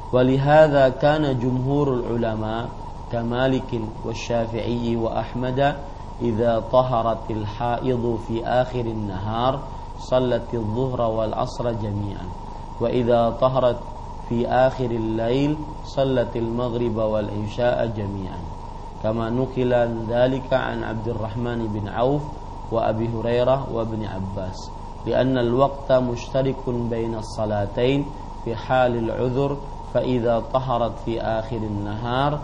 ولهذا 0.09 0.89
كان 1.05 1.37
جمهور 1.37 2.01
العلماء 2.01 2.65
كمالك 3.13 3.71
والشافعي 4.09 4.97
وأحمد 4.97 5.61
إذا 6.24 6.64
طهرت 6.72 7.32
الحائض 7.32 8.20
في 8.28 8.46
آخر 8.46 8.80
النهار 8.80 9.60
صلت 10.00 10.54
الظهر 10.54 11.02
والعصر 11.02 11.72
جميعا. 11.72 12.26
وإذا 12.82 13.30
طهرت 13.30 13.80
في 14.30 14.48
آخر 14.48 14.86
الليل 14.86 15.58
صلت 15.86 16.36
المغرب 16.36 16.96
والعشاء 16.98 17.88
جميعا. 17.88 18.40
nukila 19.04 19.88
dzalika 20.08 20.64
an 20.64 20.84
Abdurrahman 20.84 21.68
bin 21.68 21.92
Auf 21.92 22.24
wa 22.72 22.88
Abi 22.88 23.08
Hurairah 23.08 23.68
wa 23.68 23.84
Ibn 23.84 24.00
Abbas 24.08 24.56
لأن 25.06 25.38
الوقت 25.38 25.92
مشترك 25.92 26.64
بين 26.70 27.16
الصلاتين 27.16 28.06
في 28.46 28.56
حال 28.56 28.96
العذر 28.96 29.58
فإذا 29.94 30.44
طهرت 30.54 30.92
في 31.06 31.22
آخر 31.22 31.58
النهار 31.58 32.40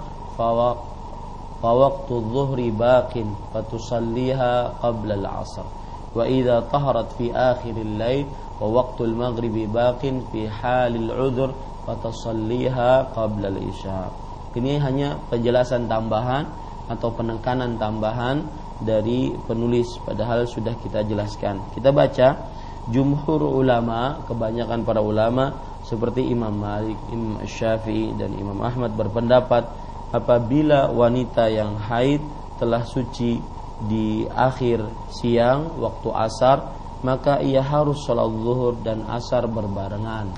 فوقت 1.65 2.09
الظهر 2.12 2.59
باق 2.71 3.12
فتصليها 3.55 4.53
قبل 4.85 5.12
العصر 5.12 5.66
وإذا 6.15 6.61
طهرت 6.61 7.09
في 7.16 7.33
آخر 7.33 7.75
الليل 7.77 8.27
ووقت 8.61 9.01
المغرب 9.01 9.57
باق 9.73 10.03
في 10.33 10.51
حال 10.51 10.93
العذر 10.97 11.51
فتصليها 11.87 12.91
قبل 13.16 13.43
العشاء 13.47 14.11
Ini 14.55 14.79
hanya 14.79 15.19
penjelasan 15.35 15.91
tambahan 15.91 16.47
atau 16.87 17.11
penekanan 17.11 17.75
tambahan 17.75 18.47
dari 18.79 19.35
penulis 19.51 19.99
padahal 20.07 20.47
sudah 20.47 20.79
kita 20.79 21.03
jelaskan. 21.03 21.59
Kita 21.75 21.91
baca 21.91 22.39
jumhur 22.87 23.43
ulama, 23.51 24.23
kebanyakan 24.31 24.87
para 24.87 25.03
ulama 25.03 25.59
seperti 25.83 26.23
Imam 26.31 26.55
Malik, 26.55 26.95
Imam 27.11 27.43
Syafi'i 27.43 28.15
dan 28.15 28.31
Imam 28.39 28.62
Ahmad 28.62 28.95
berpendapat 28.95 29.66
apabila 30.10 30.90
wanita 30.90 31.49
yang 31.49 31.77
haid 31.77 32.22
telah 32.57 32.84
suci 32.84 33.40
di 33.86 34.27
akhir 34.27 34.84
siang 35.14 35.80
waktu 35.80 36.10
asar 36.11 36.57
maka 37.06 37.40
ia 37.40 37.64
harus 37.64 38.03
sholat 38.03 38.27
zuhur 38.27 38.76
dan 38.84 39.07
asar 39.07 39.48
berbarengan 39.48 40.36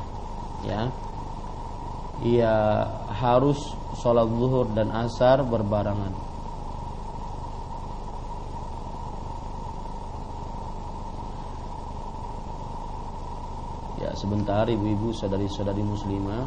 ya 0.61 0.93
ia 2.21 2.85
harus 3.09 3.57
sholat 3.97 4.29
zuhur 4.29 4.69
dan 4.77 4.93
asar 4.93 5.41
berbarengan. 5.41 6.13
Ya, 14.01 14.13
sebentar 14.17 14.69
ibu-ibu 14.69 15.13
saudari-saudari 15.13 15.81
muslimah. 15.81 16.45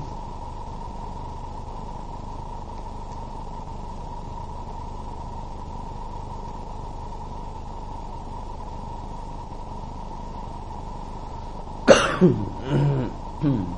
Hmm. 13.44 13.68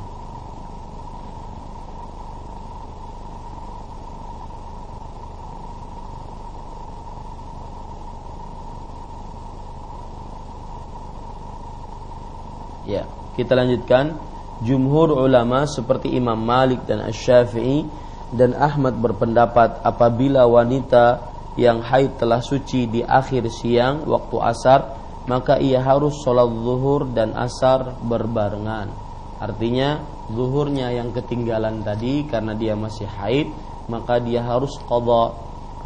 Ya, 12.86 13.02
kita 13.36 13.52
lanjutkan. 13.54 14.16
Jumhur 14.64 15.12
ulama 15.12 15.68
seperti 15.68 16.16
Imam 16.16 16.40
Malik 16.40 16.88
dan 16.88 17.04
Asy-Syafi'i 17.04 17.84
dan 18.32 18.56
Ahmad 18.56 18.96
berpendapat 18.96 19.84
apabila 19.84 20.48
wanita 20.48 21.36
yang 21.60 21.80
haid 21.80 22.20
telah 22.20 22.40
suci 22.40 22.88
di 22.88 23.00
akhir 23.00 23.48
siang 23.48 24.04
waktu 24.04 24.36
asar 24.40 24.80
maka 25.26 25.58
ia 25.58 25.80
harus 25.82 26.20
sholat 26.20 26.46
zuhur 26.48 27.08
dan 27.10 27.32
asar 27.32 27.96
berbarengan 28.04 28.92
artinya 29.40 30.04
zuhurnya 30.32 30.92
yang 30.92 31.12
ketinggalan 31.16 31.80
tadi 31.80 32.28
karena 32.28 32.52
dia 32.52 32.76
masih 32.76 33.08
haid 33.08 33.48
maka 33.88 34.20
dia 34.20 34.44
harus 34.44 34.76
qadha 34.84 35.36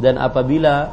dan 0.01 0.19
apabila 0.19 0.91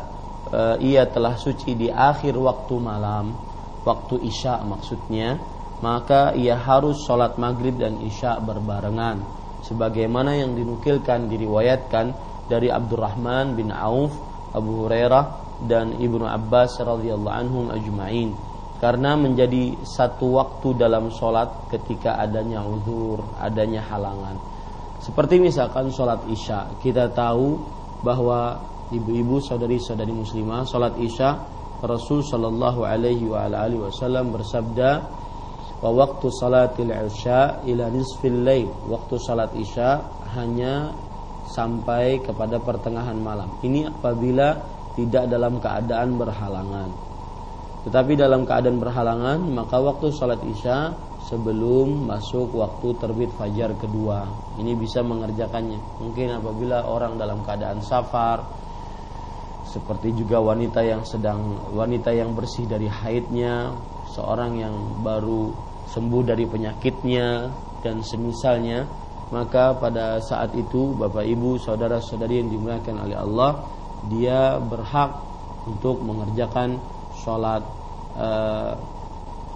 e, 0.48 0.60
ia 0.94 1.06
telah 1.10 1.35
suci 1.35 1.74
di 1.74 1.89
akhir 1.90 2.39
waktu 2.39 2.74
malam 2.78 3.35
waktu 3.82 4.20
isya 4.26 4.62
maksudnya 4.62 5.40
maka 5.80 6.34
ia 6.34 6.59
harus 6.59 7.02
sholat 7.06 7.38
maghrib 7.38 7.78
dan 7.78 8.02
isya 8.02 8.42
berbarengan 8.42 9.22
sebagaimana 9.62 10.38
yang 10.38 10.55
dinukilkan 10.55 11.28
diriwayatkan 11.28 12.14
dari 12.48 12.72
Abdurrahman 12.72 13.52
bin 13.59 13.68
Auf, 13.68 14.16
Abu 14.56 14.86
Hurairah 14.86 15.24
dan 15.68 15.98
Ibnu 15.98 16.24
Abbas 16.24 16.80
radhiyallahu 16.80 17.34
anhum 17.34 17.68
ajma'in 17.68 18.32
karena 18.78 19.18
menjadi 19.18 19.74
satu 19.82 20.38
waktu 20.38 20.78
dalam 20.78 21.10
sholat 21.10 21.66
ketika 21.68 22.14
adanya 22.14 22.62
uzur, 22.62 23.26
adanya 23.42 23.82
halangan. 23.82 24.38
Seperti 25.02 25.42
misalkan 25.42 25.90
sholat 25.90 26.22
isya, 26.30 26.70
kita 26.78 27.10
tahu 27.10 27.59
bahwa 28.06 28.62
ibu-ibu 28.94 29.42
saudari-saudari 29.42 30.14
muslimah 30.14 30.62
sholat 30.62 30.94
isya 31.02 31.42
Rasul 31.82 32.22
Shallallahu 32.26 32.86
Alaihi 32.86 33.26
Wasallam 33.30 34.34
bersabda 34.34 35.02
wa 35.78 35.90
waktu 35.94 36.26
salatil 36.34 36.90
isya 36.90 37.62
ila 37.62 37.86
nisfil 37.90 38.42
lail 38.42 38.66
waktu 38.90 39.14
salat 39.22 39.55
isya 39.55 40.02
hanya 40.34 40.90
sampai 41.48 42.20
kepada 42.20 42.60
pertengahan 42.60 43.16
malam. 43.16 43.48
Ini 43.64 43.88
apabila 43.88 44.60
tidak 44.94 45.24
dalam 45.30 45.56
keadaan 45.59 46.20
berhalangan. 46.20 46.90
Tetapi 47.88 48.12
dalam 48.18 48.44
keadaan 48.44 48.82
berhalangan, 48.82 49.38
maka 49.48 49.80
waktu 49.80 50.12
sholat 50.12 50.42
isya 50.44 50.92
sebelum 51.24 52.10
masuk 52.10 52.52
waktu 52.52 52.92
terbit 53.00 53.30
fajar 53.38 53.72
kedua. 53.78 54.28
Ini 54.60 54.76
bisa 54.76 55.00
mengerjakannya. 55.00 56.02
Mungkin 56.02 56.42
apabila 56.42 56.84
orang 56.84 57.16
dalam 57.16 57.40
keadaan 57.46 57.80
safar, 57.80 58.44
seperti 59.68 60.16
juga 60.16 60.42
wanita 60.42 60.82
yang 60.82 61.06
sedang 61.06 61.70
wanita 61.72 62.10
yang 62.12 62.34
bersih 62.34 62.66
dari 62.66 62.90
haidnya, 62.90 63.72
seorang 64.10 64.59
yang 64.59 64.74
baru 65.00 65.67
sembuh 65.89 66.23
dari 66.23 66.44
penyakitnya 66.44 67.28
dan 67.81 68.05
semisalnya 68.05 68.85
maka 69.28 69.77
pada 69.77 70.20
saat 70.24 70.56
itu 70.56 70.97
Bapak 70.97 71.24
Ibu 71.24 71.60
saudara-saudari 71.60 72.40
yang 72.40 72.48
dimuliakan 72.48 72.97
oleh 73.09 73.16
Allah 73.16 73.51
dia 74.09 74.56
berhak 74.62 75.20
untuk 75.69 76.01
mengerjakan 76.01 76.81
sholat 77.20 77.60
uh, 78.16 78.73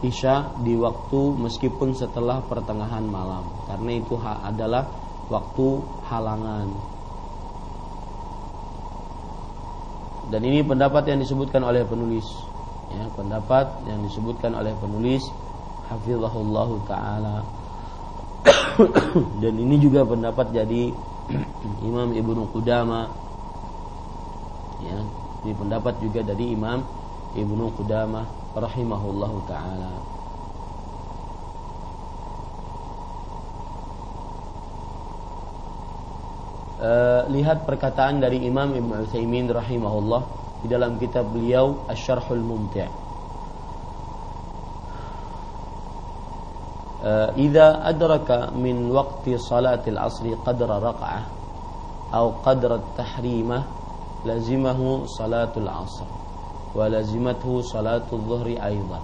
isya 0.02 0.50
di 0.66 0.74
waktu 0.74 1.20
meskipun 1.38 1.94
setelah 1.94 2.42
pertengahan 2.42 3.06
malam. 3.06 3.46
Karena 3.70 3.90
itu 3.96 4.18
adalah 4.20 4.90
waktu 5.30 5.66
halangan. 6.10 6.68
Dan 10.28 10.40
ini 10.42 10.64
pendapat 10.66 11.06
yang 11.06 11.22
disebutkan 11.22 11.62
oleh 11.62 11.86
penulis. 11.86 12.26
Ya 12.92 13.08
pendapat 13.14 13.88
yang 13.88 14.04
disebutkan 14.04 14.52
oleh 14.52 14.74
penulis 14.76 15.24
hafizahullah 15.96 16.70
taala. 16.88 17.36
Dan 19.42 19.54
ini 19.60 19.76
juga 19.76 20.02
pendapat 20.08 20.50
jadi 20.50 20.92
Imam 21.88 22.10
Ibnu 22.16 22.48
Qudama 22.50 23.22
ya 24.82 24.98
ini 25.42 25.52
pendapat 25.54 25.98
juga 26.02 26.22
dari 26.22 26.54
Imam 26.54 26.82
Ibnu 27.34 27.64
Qudama 27.78 28.26
rahimahullahu 28.54 29.38
taala. 29.48 29.92
Uh, 36.82 37.22
lihat 37.30 37.62
perkataan 37.62 38.18
dari 38.18 38.42
Imam 38.42 38.74
Ibn 38.74 39.06
Utsaimin 39.06 39.46
rahimahullah 39.46 40.22
di 40.62 40.66
dalam 40.66 40.98
kitab 40.98 41.30
beliau 41.30 41.86
Asy-Syarhul 41.86 42.42
Mumti'. 42.42 43.01
إذا 47.36 47.88
أدرك 47.88 48.54
من 48.54 48.90
وقت 48.90 49.26
صلاة 49.34 49.82
العصر 49.88 50.34
قدر 50.46 50.70
رقعة 50.70 51.22
أو 52.14 52.32
قدر 52.46 52.74
التحريمة 52.74 53.62
لزمه 54.26 54.80
صلاة 55.06 55.52
العصر 55.56 56.08
ولزمته 56.74 57.60
صلاة 57.60 58.06
الظهر 58.12 58.46
أيضا. 58.46 59.00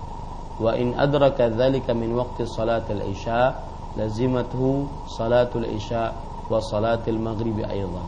وإن 0.60 0.94
أدرك 0.94 1.40
ذلك 1.40 1.90
من 1.90 2.14
وقت 2.14 2.42
صلاة 2.42 2.86
العشاء 2.90 3.68
لزمته 3.96 4.86
صلاة 5.06 5.50
العشاء 5.54 6.14
وصلاة 6.50 7.04
المغرب 7.08 7.58
أيضا. 7.58 8.02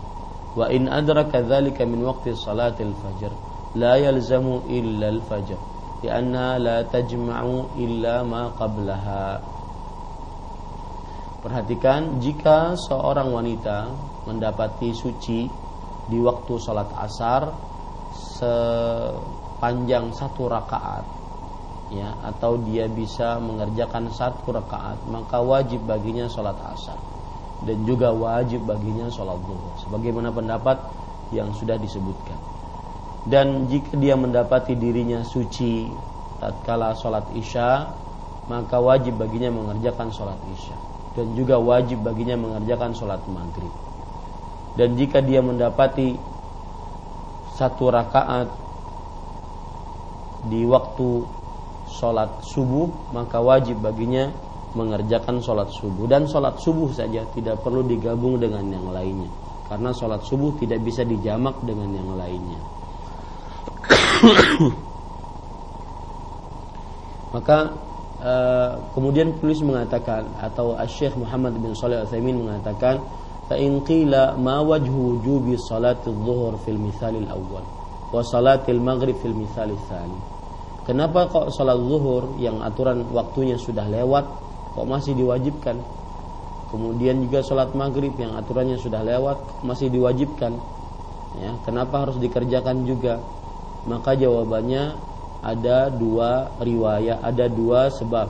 وإن 0.57 0.89
أدرك 0.89 1.37
ذلك 1.37 1.83
من 1.83 2.05
وقت 2.05 2.29
صلاة 2.29 2.79
الفجر 2.81 3.33
لا 3.75 3.95
يلزم 3.95 4.61
إلا 4.71 5.09
الفجر 5.09 5.59
لأنها 6.05 6.59
لا 6.59 6.83
تجمع 6.83 7.43
إلا 7.79 8.23
ما 8.23 8.49
قبلها. 8.49 9.41
Perhatikan 11.41 12.21
jika 12.21 12.77
seorang 12.77 13.33
wanita 13.33 13.89
mendapati 14.29 14.93
suci 14.93 15.49
di 16.05 16.21
waktu 16.21 16.53
sholat 16.61 16.93
asar 17.01 17.49
sepanjang 18.37 20.12
satu 20.12 20.53
rakaat 20.53 21.01
ya 21.97 22.12
atau 22.29 22.61
dia 22.61 22.93
bisa 22.93 23.41
mengerjakan 23.41 24.12
satu 24.12 24.53
rakaat 24.53 25.01
maka 25.09 25.41
wajib 25.41 25.81
baginya 25.89 26.29
sholat 26.29 26.61
asar. 26.77 27.01
Dan 27.65 27.89
juga 27.89 28.12
wajib 28.12 28.69
baginya 28.69 29.09
sholat 29.09 29.41
zuhur. 29.41 29.73
Sebagaimana 29.81 30.29
pendapat 30.37 30.77
yang 31.33 31.57
sudah 31.57 31.81
disebutkan. 31.81 32.37
Dan 33.25 33.65
jika 33.65 33.97
dia 33.97 34.12
mendapati 34.12 34.77
dirinya 34.77 35.25
suci 35.25 35.89
tatkala 36.37 36.93
sholat 37.01 37.33
isya 37.33 37.97
maka 38.45 38.77
wajib 38.77 39.17
baginya 39.17 39.49
mengerjakan 39.49 40.12
sholat 40.12 40.37
isya 40.53 40.90
dan 41.19 41.27
juga 41.35 41.59
wajib 41.59 42.07
baginya 42.07 42.39
mengerjakan 42.39 42.95
sholat 42.95 43.19
maghrib. 43.27 43.73
Dan 44.78 44.95
jika 44.95 45.19
dia 45.19 45.43
mendapati 45.43 46.15
satu 47.59 47.91
rakaat 47.91 48.49
di 50.47 50.62
waktu 50.65 51.27
sholat 51.91 52.47
subuh, 52.47 52.89
maka 53.11 53.43
wajib 53.43 53.82
baginya 53.82 54.31
mengerjakan 54.78 55.43
sholat 55.43 55.69
subuh. 55.74 56.07
Dan 56.07 56.31
sholat 56.31 56.62
subuh 56.62 56.95
saja 56.95 57.27
tidak 57.35 57.59
perlu 57.66 57.82
digabung 57.82 58.39
dengan 58.39 58.62
yang 58.70 58.87
lainnya. 58.95 59.28
Karena 59.66 59.91
sholat 59.91 60.23
subuh 60.23 60.55
tidak 60.62 60.78
bisa 60.87 61.03
dijamak 61.03 61.59
dengan 61.66 61.91
yang 61.91 62.15
lainnya. 62.15 62.61
maka 67.35 67.70
Eh, 68.21 68.71
kemudian 68.93 69.33
penulis 69.41 69.65
mengatakan 69.65 70.29
atau 70.37 70.77
Syekh 70.85 71.17
Muhammad 71.17 71.57
bin 71.57 71.73
Shalih 71.73 72.05
Al-Utsaimin 72.05 72.37
mengatakan 72.45 73.01
fa 73.49 73.57
in 73.57 73.81
qila 73.81 74.37
ma 74.37 74.61
wajhu 74.61 75.17
wujubi 75.17 75.57
zuhur 75.57 76.53
fil 76.61 76.77
mithalil 76.77 77.25
awwal 77.33 77.65
wa 78.13 78.21
salatil 78.21 78.77
maghrib 78.77 79.17
fil 79.25 79.33
mithalil 79.33 79.81
tsani 79.89 80.21
Kenapa 80.85 81.33
kok 81.33 81.49
salat 81.49 81.81
zuhur 81.81 82.37
yang 82.37 82.61
aturan 82.61 83.09
waktunya 83.09 83.57
sudah 83.57 83.89
lewat 83.89 84.29
kok 84.77 84.85
masih 84.85 85.17
diwajibkan? 85.17 85.81
Kemudian 86.69 87.25
juga 87.25 87.41
salat 87.41 87.73
maghrib 87.73 88.13
yang 88.21 88.37
aturannya 88.37 88.77
sudah 88.77 89.01
lewat 89.01 89.65
masih 89.65 89.89
diwajibkan. 89.89 90.61
Ya, 91.41 91.57
kenapa 91.65 92.05
harus 92.05 92.21
dikerjakan 92.21 92.85
juga? 92.85 93.17
Maka 93.89 94.13
jawabannya 94.13 95.10
ada 95.41 95.89
dua 95.89 96.53
riwayat, 96.61 97.25
ada 97.25 97.49
dua 97.49 97.89
sebab. 97.89 98.29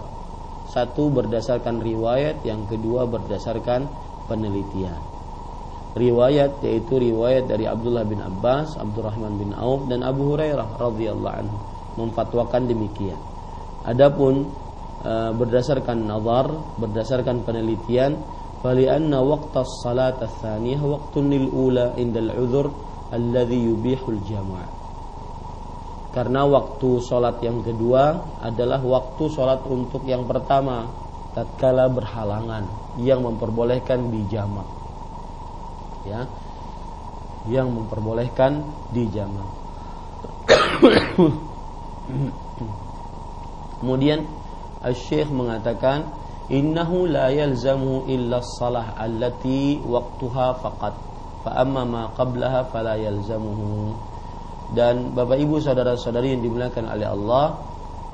Satu 0.70 1.11
berdasarkan 1.11 1.82
riwayat, 1.82 2.47
yang 2.47 2.62
kedua 2.70 3.03
berdasarkan 3.11 3.91
penelitian. 4.31 4.95
Riwayat 5.99 6.62
yaitu 6.62 7.03
riwayat 7.03 7.51
dari 7.51 7.66
Abdullah 7.66 8.07
bin 8.07 8.23
Abbas, 8.23 8.78
Abdurrahman 8.78 9.35
bin 9.43 9.51
Auf 9.59 9.91
dan 9.91 10.07
Abu 10.07 10.31
Hurairah 10.31 10.78
radhiyallahu 10.78 11.35
anhu 11.35 11.59
memfatwakan 11.99 12.70
demikian. 12.70 13.19
Adapun 13.82 14.47
e, 15.03 15.12
berdasarkan 15.35 16.07
nazar, 16.07 16.47
berdasarkan 16.78 17.43
penelitian, 17.43 18.15
waqta 18.62 19.66
as-salat 19.66 20.23
ats-tsaniyah 20.23 20.78
waqtun 20.78 21.27
lil 21.27 21.51
ula 21.51 21.99
indal 21.99 22.31
'udhr 22.39 22.70
alladhi 23.11 23.66
yubihul 23.66 24.23
jama'. 24.31 24.80
Karena 26.11 26.43
waktu 26.43 26.99
sholat 27.07 27.39
yang 27.39 27.62
kedua 27.62 28.19
adalah 28.43 28.82
waktu 28.82 29.31
sholat 29.31 29.62
untuk 29.70 30.03
yang 30.03 30.27
pertama 30.27 30.91
tatkala 31.39 31.87
berhalangan 31.87 32.66
yang 32.99 33.23
memperbolehkan 33.23 34.11
di 34.11 34.27
jamak. 34.27 34.66
Ya 36.03 36.27
yang 37.49 37.73
memperbolehkan 37.73 38.61
di 38.93 39.09
jamak. 39.09 39.49
Kemudian 43.81 44.28
Syekh 44.93 45.32
mengatakan 45.32 46.11
innahu 46.53 47.09
la 47.09 47.32
yalzamu 47.32 48.05
illa 48.11 48.43
salah 48.45 48.93
allati 48.99 49.81
waqtuha 49.81 50.59
faqat. 50.61 50.95
Fa 51.41 51.65
amma 51.65 51.89
ma 51.89 52.03
qablaha 52.12 52.69
fala 52.69 53.01
yalzamuhu 53.01 54.10
dan 54.70 55.10
Bapak 55.18 55.34
Ibu 55.34 55.59
saudara-saudari 55.59 56.38
yang 56.38 56.42
dimuliakan 56.47 56.86
oleh 56.94 57.06
Allah 57.10 57.47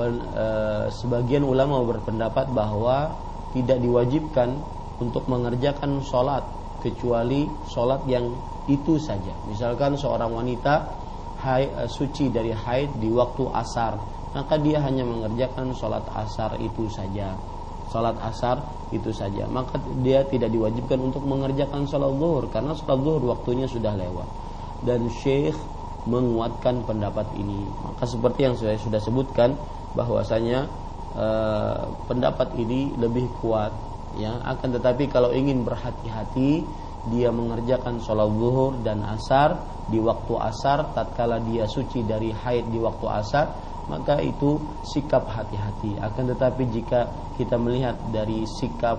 eh, 0.00 0.84
sebagian 0.88 1.44
ulama 1.44 1.84
berpendapat 1.84 2.48
bahwa 2.52 3.12
tidak 3.52 3.80
diwajibkan 3.80 4.56
untuk 4.96 5.28
mengerjakan 5.28 6.00
sholat 6.00 6.44
kecuali 6.80 7.44
sholat 7.68 8.04
yang 8.08 8.32
itu 8.66 8.96
saja. 8.96 9.32
Misalkan 9.48 10.00
seorang 10.00 10.32
wanita 10.32 10.74
haid, 11.44 11.68
eh, 11.76 11.88
suci 11.92 12.32
dari 12.32 12.56
haid 12.56 12.96
di 12.96 13.12
waktu 13.12 13.44
asar 13.52 14.16
maka 14.36 14.60
dia 14.60 14.84
hanya 14.84 15.00
mengerjakan 15.00 15.72
sholat 15.72 16.04
asar 16.12 16.60
itu 16.60 16.84
saja. 16.92 17.32
Sholat 17.88 18.20
asar 18.20 18.60
itu 18.92 19.08
saja. 19.08 19.48
Maka 19.48 19.80
dia 20.04 20.28
tidak 20.28 20.52
diwajibkan 20.52 21.00
untuk 21.00 21.24
mengerjakan 21.24 21.88
sholat 21.88 22.12
zuhur 22.20 22.44
karena 22.52 22.76
sholat 22.76 23.00
zuhur 23.00 23.22
waktunya 23.32 23.64
sudah 23.64 23.96
lewat. 23.96 24.28
Dan 24.84 25.08
syekh 25.08 25.56
menguatkan 26.06 26.86
pendapat 26.86 27.26
ini. 27.36 27.66
Maka 27.82 28.06
seperti 28.06 28.46
yang 28.46 28.54
saya 28.54 28.78
sudah 28.78 29.02
sebutkan 29.02 29.58
bahwasanya 29.92 30.66
eh, 31.18 31.82
pendapat 32.06 32.54
ini 32.56 32.94
lebih 32.96 33.26
kuat 33.42 33.72
ya 34.16 34.40
akan 34.40 34.80
tetapi 34.80 35.12
kalau 35.12 35.30
ingin 35.34 35.62
berhati-hati 35.66 36.64
dia 37.12 37.30
mengerjakan 37.30 38.02
sholat 38.02 38.26
zuhur 38.32 38.80
dan 38.82 39.04
asar 39.06 39.60
di 39.86 40.02
waktu 40.02 40.34
asar 40.40 40.90
tatkala 40.96 41.38
dia 41.38 41.68
suci 41.68 42.02
dari 42.02 42.34
haid 42.34 42.66
di 42.72 42.80
waktu 42.82 43.06
asar 43.06 43.46
maka 43.86 44.18
itu 44.18 44.58
sikap 44.82 45.30
hati-hati 45.30 45.94
akan 46.02 46.34
tetapi 46.34 46.62
jika 46.74 47.06
kita 47.38 47.54
melihat 47.54 47.94
dari 48.10 48.42
sikap 48.58 48.98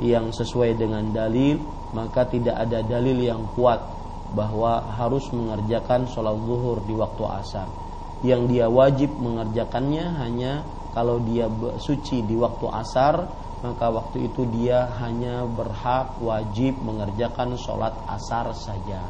yang 0.00 0.32
sesuai 0.32 0.80
dengan 0.80 1.04
dalil 1.12 1.60
maka 1.92 2.24
tidak 2.24 2.56
ada 2.56 2.80
dalil 2.80 3.20
yang 3.20 3.44
kuat 3.52 3.78
bahwa 4.34 4.82
harus 4.98 5.30
mengerjakan 5.30 6.10
sholat 6.10 6.34
zuhur 6.42 6.82
di 6.82 6.92
waktu 6.92 7.24
asar 7.24 7.68
yang 8.26 8.50
dia 8.50 8.66
wajib 8.66 9.14
mengerjakannya 9.16 10.04
hanya 10.18 10.66
kalau 10.96 11.22
dia 11.22 11.46
suci 11.78 12.26
di 12.26 12.34
waktu 12.34 12.66
asar 12.68 13.30
maka 13.64 13.88
waktu 13.88 14.28
itu 14.28 14.44
dia 14.52 14.92
hanya 15.00 15.48
berhak 15.48 16.20
wajib 16.20 16.76
mengerjakan 16.84 17.56
sholat 17.56 17.96
asar 18.12 18.52
saja. 18.52 19.00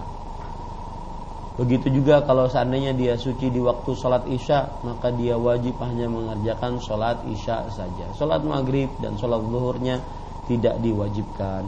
Begitu 1.58 1.90
juga 2.02 2.22
kalau 2.22 2.46
seandainya 2.46 2.94
dia 2.94 3.14
suci 3.18 3.50
di 3.50 3.58
waktu 3.58 3.94
sholat 3.94 4.26
isya, 4.30 4.82
maka 4.86 5.10
dia 5.10 5.34
wajib 5.34 5.78
hanya 5.82 6.06
mengerjakan 6.06 6.78
sholat 6.78 7.22
isya 7.30 7.66
saja. 7.70 8.10
Sholat 8.14 8.46
maghrib 8.46 8.90
dan 9.02 9.18
sholat 9.18 9.42
zuhurnya 9.42 9.98
tidak 10.46 10.78
diwajibkan. 10.82 11.66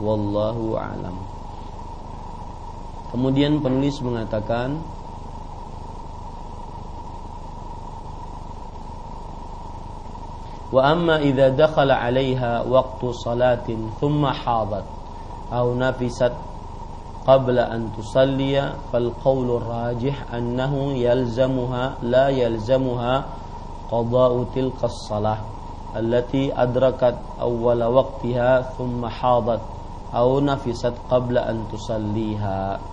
Wallahu 0.00 0.76
alam. 0.76 1.41
Kemudian 3.12 3.60
penulis 3.60 4.00
mengatakan 4.00 4.80
Wa 10.72 10.96
amma 10.96 11.20
idza 11.20 11.52
dakhala 11.52 12.00
alayha 12.00 12.64
waqtu 12.64 13.12
salatin 13.12 13.92
thumma 14.00 14.32
hadat 14.32 14.88
aw 15.52 15.68
nafisat 15.76 16.32
qabla 17.28 17.68
an 17.68 17.92
tusalliya 17.92 18.80
fal 18.88 19.12
qawlu 19.20 19.60
rajih 19.60 20.16
annahu 20.32 20.96
yalzamuha 20.96 22.00
la 22.00 22.32
yalzamuha 22.32 23.20
qada'u 23.92 24.48
tilka 24.56 24.88
as-salah 24.88 25.44
allati 25.92 26.48
adrakat 26.48 27.20
awwala 27.36 27.92
waqtiha 27.92 28.72
thumma 28.72 29.12
hadat 29.12 29.60
aw 30.08 30.40
nafisat 30.40 30.96
qabla 31.04 31.52
an 31.52 31.68
tusalliha. 31.68 32.91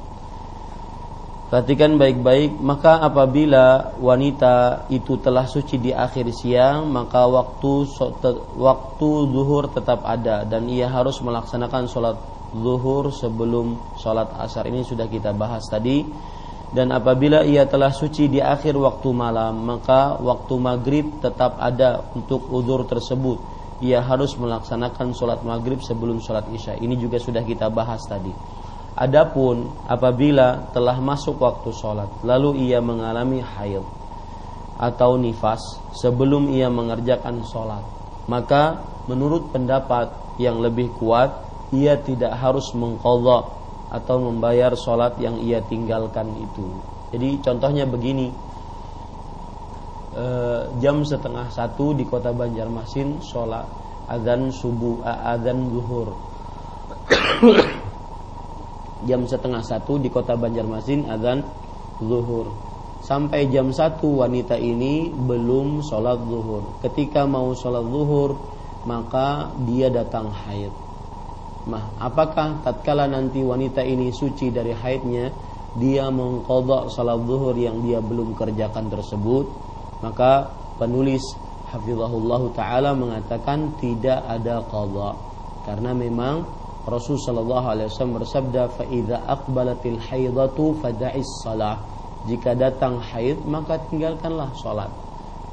Perhatikan 1.49 1.97
baik-baik, 1.97 2.61
maka 2.61 3.01
apabila 3.01 3.97
wanita 3.97 4.85
itu 4.93 5.17
telah 5.17 5.49
suci 5.49 5.81
di 5.81 5.89
akhir 5.89 6.29
siang, 6.29 6.93
maka 6.93 7.25
waktu 7.25 7.89
waktu 8.53 9.09
zuhur 9.33 9.65
tetap 9.73 10.05
ada 10.05 10.45
dan 10.45 10.69
ia 10.69 10.85
harus 10.85 11.17
melaksanakan 11.25 11.89
sholat 11.89 12.21
zuhur 12.53 13.09
sebelum 13.09 13.81
sholat 13.97 14.29
asar. 14.45 14.69
Ini 14.69 14.85
sudah 14.85 15.09
kita 15.09 15.33
bahas 15.33 15.65
tadi. 15.65 16.05
Dan 16.69 16.93
apabila 16.93 17.41
ia 17.41 17.65
telah 17.65 17.89
suci 17.89 18.29
di 18.29 18.37
akhir 18.37 18.77
waktu 18.77 19.09
malam, 19.09 19.65
maka 19.65 20.21
waktu 20.21 20.53
maghrib 20.61 21.17
tetap 21.17 21.57
ada 21.57 22.13
untuk 22.13 22.45
uzur 22.45 22.85
tersebut. 22.85 23.41
Ia 23.81 24.05
harus 24.05 24.37
melaksanakan 24.37 25.17
sholat 25.17 25.41
maghrib 25.41 25.81
sebelum 25.81 26.21
sholat 26.21 26.45
isya. 26.53 26.77
Ini 26.77 26.93
juga 26.93 27.17
sudah 27.17 27.41
kita 27.41 27.73
bahas 27.73 28.05
tadi. 28.05 28.58
Adapun 28.97 29.69
apabila 29.85 30.69
telah 30.73 30.97
masuk 30.97 31.39
waktu 31.39 31.69
sholat 31.71 32.09
lalu 32.25 32.69
ia 32.69 32.81
mengalami 32.81 33.39
haid 33.39 33.85
atau 34.79 35.19
nifas 35.19 35.59
sebelum 35.93 36.49
ia 36.49 36.71
mengerjakan 36.71 37.43
sholat 37.45 37.83
maka 38.29 38.85
menurut 39.09 39.49
pendapat 39.49 40.13
yang 40.37 40.61
lebih 40.61 40.93
kuat 40.95 41.33
ia 41.73 41.97
tidak 42.01 42.33
harus 42.37 42.73
mengkodok 42.73 43.59
atau 43.89 44.21
membayar 44.21 44.73
sholat 44.77 45.17
yang 45.17 45.41
ia 45.41 45.65
tinggalkan 45.65 46.29
itu. 46.37 46.65
Jadi 47.09 47.41
contohnya 47.41 47.89
begini 47.89 48.29
e, 50.13 50.25
jam 50.77 51.01
setengah 51.01 51.49
satu 51.49 51.97
di 51.97 52.05
kota 52.05 52.29
Banjarmasin 52.29 53.17
sholat 53.25 53.65
adzan 54.09 54.53
subuh 54.53 55.01
adzan 55.05 55.73
zuhur 55.73 56.13
jam 59.07 59.23
setengah 59.23 59.63
satu 59.63 60.01
di 60.01 60.11
kota 60.11 60.35
Banjarmasin 60.35 61.07
azan 61.07 61.43
zuhur. 62.03 62.51
Sampai 62.99 63.47
jam 63.47 63.71
satu 63.71 64.23
wanita 64.23 64.59
ini 64.59 65.07
belum 65.11 65.79
sholat 65.83 66.19
zuhur. 66.27 66.83
Ketika 66.83 67.23
mau 67.23 67.55
sholat 67.55 67.87
zuhur 67.87 68.35
maka 68.83 69.51
dia 69.67 69.91
datang 69.91 70.31
haid. 70.31 70.71
Nah, 71.67 71.91
apakah 71.99 72.63
tatkala 72.63 73.07
nanti 73.07 73.43
wanita 73.43 73.83
ini 73.83 74.11
suci 74.15 74.49
dari 74.49 74.71
haidnya 74.71 75.31
dia 75.75 76.07
mengkodok 76.09 76.91
sholat 76.91 77.19
zuhur 77.23 77.55
yang 77.55 77.83
dia 77.83 77.99
belum 78.03 78.35
kerjakan 78.35 78.91
tersebut? 78.91 79.45
Maka 79.99 80.51
penulis 80.79 81.21
hafizahullah 81.69 82.41
taala 82.55 82.95
mengatakan 82.97 83.77
tidak 83.77 84.23
ada 84.25 84.63
qada 84.65 85.11
karena 85.67 85.91
memang 85.93 86.58
Rasul 86.89 87.21
sallallahu 87.21 87.65
alaihi 87.69 87.87
wasallam 87.87 88.19
bersabda 88.19 88.73
fa 88.73 88.83
idza 88.83 89.21
aqbalatil 89.23 90.01
haidatu 90.01 90.75
fada'is 90.81 91.29
salah 91.45 91.79
jika 92.27 92.57
datang 92.57 92.99
haid 92.99 93.45
maka 93.47 93.79
tinggalkanlah 93.87 94.51
salat 94.59 94.91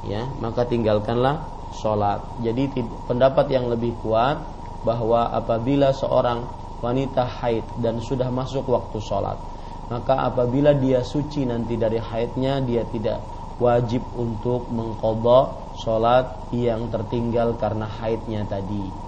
ya 0.02 0.26
maka 0.42 0.66
tinggalkanlah 0.66 1.46
salat 1.70 2.18
jadi 2.42 2.72
pendapat 3.06 3.46
yang 3.52 3.70
lebih 3.70 3.94
kuat 4.02 4.42
bahwa 4.82 5.30
apabila 5.30 5.94
seorang 5.94 6.46
wanita 6.82 7.22
haid 7.22 7.62
dan 7.78 8.02
sudah 8.02 8.30
masuk 8.34 8.66
waktu 8.66 8.98
salat 8.98 9.38
maka 9.86 10.26
apabila 10.26 10.74
dia 10.74 11.06
suci 11.06 11.46
nanti 11.46 11.78
dari 11.78 12.02
haidnya 12.02 12.58
dia 12.58 12.82
tidak 12.82 13.22
wajib 13.62 14.02
untuk 14.18 14.68
mengqadha 14.68 15.40
salat 15.78 16.26
yang 16.50 16.90
tertinggal 16.90 17.54
karena 17.56 17.86
haidnya 17.86 18.42
tadi 18.44 19.05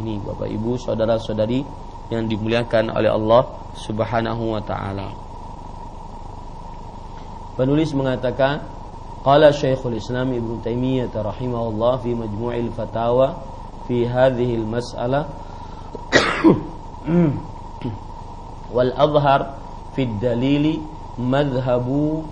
ini 0.00 0.16
Bapak 0.18 0.48
Ibu, 0.48 0.80
saudara-saudari 0.80 1.60
yang 2.08 2.24
dimuliakan 2.26 2.90
oleh 2.90 3.12
Allah 3.12 3.44
Subhanahu 3.76 4.56
wa 4.56 4.62
taala. 4.64 5.12
Penulis 7.54 7.92
mengatakan, 7.92 8.64
qala 9.20 9.52
Syekhul 9.52 10.00
Islam 10.00 10.32
Ibnu 10.32 10.64
Taimiyah 10.64 11.12
rahimahullah 11.12 12.00
fi 12.00 12.16
Majmu'il 12.16 12.72
Fatawa 12.72 13.44
fi 13.84 14.08
hadhihi 14.08 14.64
al-mas'alah 14.64 15.28
wal 18.74 18.92
adhhar 18.96 19.60
fi 19.92 20.08
dalili 20.08 20.80
madhhabu 21.20 22.24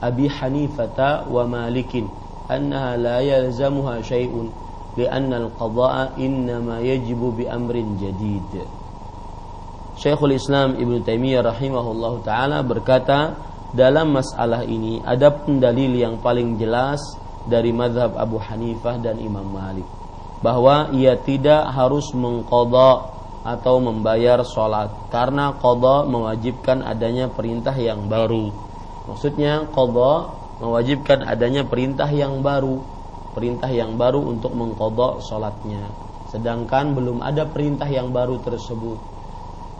Abi 0.00 0.32
Hanifah 0.32 1.28
wa 1.28 1.44
Malikin 1.44 2.08
annaha 2.48 2.96
la 2.96 3.20
yalzamuha 3.20 4.00
syai'un 4.00 4.69
لأن 4.99 5.27
القضاء 5.27 6.15
إنما 6.15 6.79
يجب 6.79 7.19
بأمر 7.19 7.75
جديد 7.99 8.53
Syekhul 9.95 10.35
Islam 10.35 10.75
Ibn 10.75 11.07
Taimiyah 11.07 11.55
rahimahullah 11.55 12.19
taala 12.19 12.59
berkata 12.67 13.31
dalam 13.71 14.11
masalah 14.11 14.67
ini 14.67 14.99
ada 14.99 15.31
pendalil 15.31 15.95
yang 15.95 16.19
paling 16.19 16.59
jelas 16.59 16.99
dari 17.47 17.71
madhab 17.71 18.19
Abu 18.19 18.35
Hanifah 18.35 18.99
dan 18.99 19.15
Imam 19.23 19.47
Malik 19.47 19.87
bahwa 20.43 20.91
ia 20.91 21.15
tidak 21.15 21.71
harus 21.71 22.11
mengkodok 22.11 23.15
atau 23.47 23.79
membayar 23.79 24.43
sholat 24.43 24.91
karena 25.15 25.55
kodok 25.63 26.11
mewajibkan 26.11 26.83
adanya 26.83 27.31
perintah 27.31 27.73
yang 27.79 28.11
baru 28.11 28.51
maksudnya 29.07 29.63
kodok 29.71 30.35
mewajibkan 30.59 31.23
adanya 31.23 31.63
perintah 31.63 32.11
yang 32.11 32.43
baru 32.43 32.83
perintah 33.34 33.70
yang 33.70 33.94
baru 33.94 34.22
untuk 34.22 34.54
mengkodok 34.54 35.22
sholatnya. 35.22 35.86
Sedangkan 36.30 36.94
belum 36.94 37.22
ada 37.22 37.46
perintah 37.46 37.86
yang 37.90 38.14
baru 38.14 38.38
tersebut. 38.42 38.98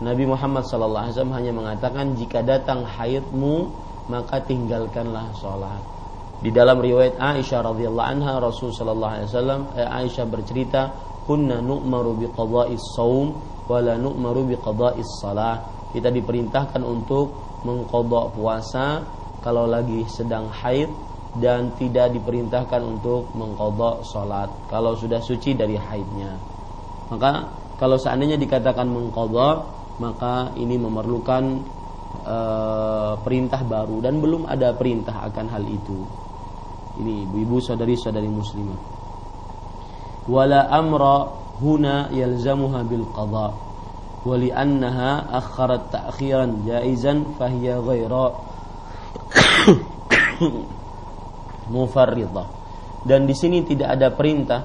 Nabi 0.01 0.25
Muhammad 0.25 0.65
SAW 0.65 1.31
hanya 1.31 1.53
mengatakan 1.53 2.17
jika 2.17 2.41
datang 2.41 2.83
haidmu 2.83 3.69
maka 4.09 4.41
tinggalkanlah 4.43 5.29
sholat. 5.37 5.79
Di 6.41 6.49
dalam 6.49 6.81
riwayat 6.81 7.21
Aisyah 7.21 7.69
radhiyallahu 7.69 8.07
anha 8.17 8.41
Rasul 8.41 8.73
sallallahu 8.73 9.13
alaihi 9.13 9.27
wasallam 9.29 9.61
eh, 9.77 9.85
Aisyah 9.85 10.25
bercerita 10.25 10.81
kunna 11.29 11.61
nu'maru 11.61 12.17
bi 12.17 12.27
qada'is 12.33 12.81
saum 12.97 13.37
wa 13.69 13.77
la 13.77 13.93
nu'maru 13.93 14.49
bi 14.49 14.57
qada'is 14.57 15.21
salah 15.21 15.61
kita 15.93 16.09
diperintahkan 16.09 16.81
untuk 16.81 17.29
mengkodok 17.61 18.33
puasa 18.33 19.05
kalau 19.45 19.69
lagi 19.69 20.01
sedang 20.09 20.49
haid 20.49 20.89
dan 21.39 21.71
tidak 21.79 22.11
diperintahkan 22.11 22.81
untuk 22.83 23.31
mengkodok 23.31 24.03
sholat 24.03 24.51
kalau 24.67 24.97
sudah 24.99 25.23
suci 25.23 25.55
dari 25.55 25.79
haidnya. 25.79 26.35
Maka 27.07 27.47
kalau 27.79 27.95
seandainya 27.95 28.35
dikatakan 28.35 28.87
mengkodok 28.87 29.79
maka 30.03 30.51
ini 30.59 30.75
memerlukan 30.75 31.43
e, 32.25 32.37
perintah 33.23 33.63
baru 33.63 34.03
dan 34.03 34.19
belum 34.19 34.49
ada 34.49 34.75
perintah 34.75 35.23
akan 35.31 35.45
hal 35.47 35.63
itu. 35.63 35.99
Ini 36.99 37.23
ibu-ibu 37.29 37.63
saudari-saudari 37.63 38.27
muslimah 38.27 39.01
wala 40.29 40.69
amra 40.69 41.33
huna 41.61 42.09
yalzamuha 42.13 42.85
bil 42.85 43.05
qada. 43.13 43.53
Wali 44.21 44.53
annaha 44.53 45.25
akharat 45.33 45.89
ta'khiran 45.89 46.61
jaizan 46.61 47.25
fahiya 47.41 47.81
ghaira 47.81 48.37
mufarridah 51.71 52.61
dan 53.01 53.25
di 53.25 53.33
sini 53.33 53.65
tidak 53.65 53.97
ada 53.97 54.13
perintah 54.13 54.61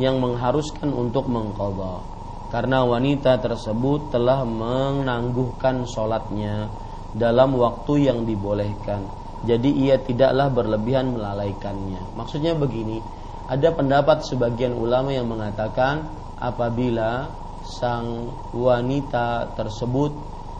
yang 0.00 0.16
mengharuskan 0.18 0.88
untuk 0.90 1.28
mengqadha. 1.28 2.00
Karena 2.48 2.86
wanita 2.86 3.42
tersebut 3.42 4.14
telah 4.14 4.46
menangguhkan 4.46 5.84
sholatnya 5.84 6.70
dalam 7.12 7.58
waktu 7.58 8.08
yang 8.08 8.22
dibolehkan. 8.24 9.04
Jadi 9.44 9.70
ia 9.84 10.00
tidaklah 10.00 10.48
berlebihan 10.48 11.12
melalaikannya. 11.12 12.16
Maksudnya 12.16 12.56
begini 12.56 13.02
ada 13.44 13.68
pendapat 13.74 14.24
sebagian 14.24 14.72
ulama 14.72 15.12
yang 15.12 15.28
mengatakan 15.28 16.08
apabila 16.40 17.28
sang 17.66 18.32
wanita 18.56 19.52
tersebut 19.52 20.14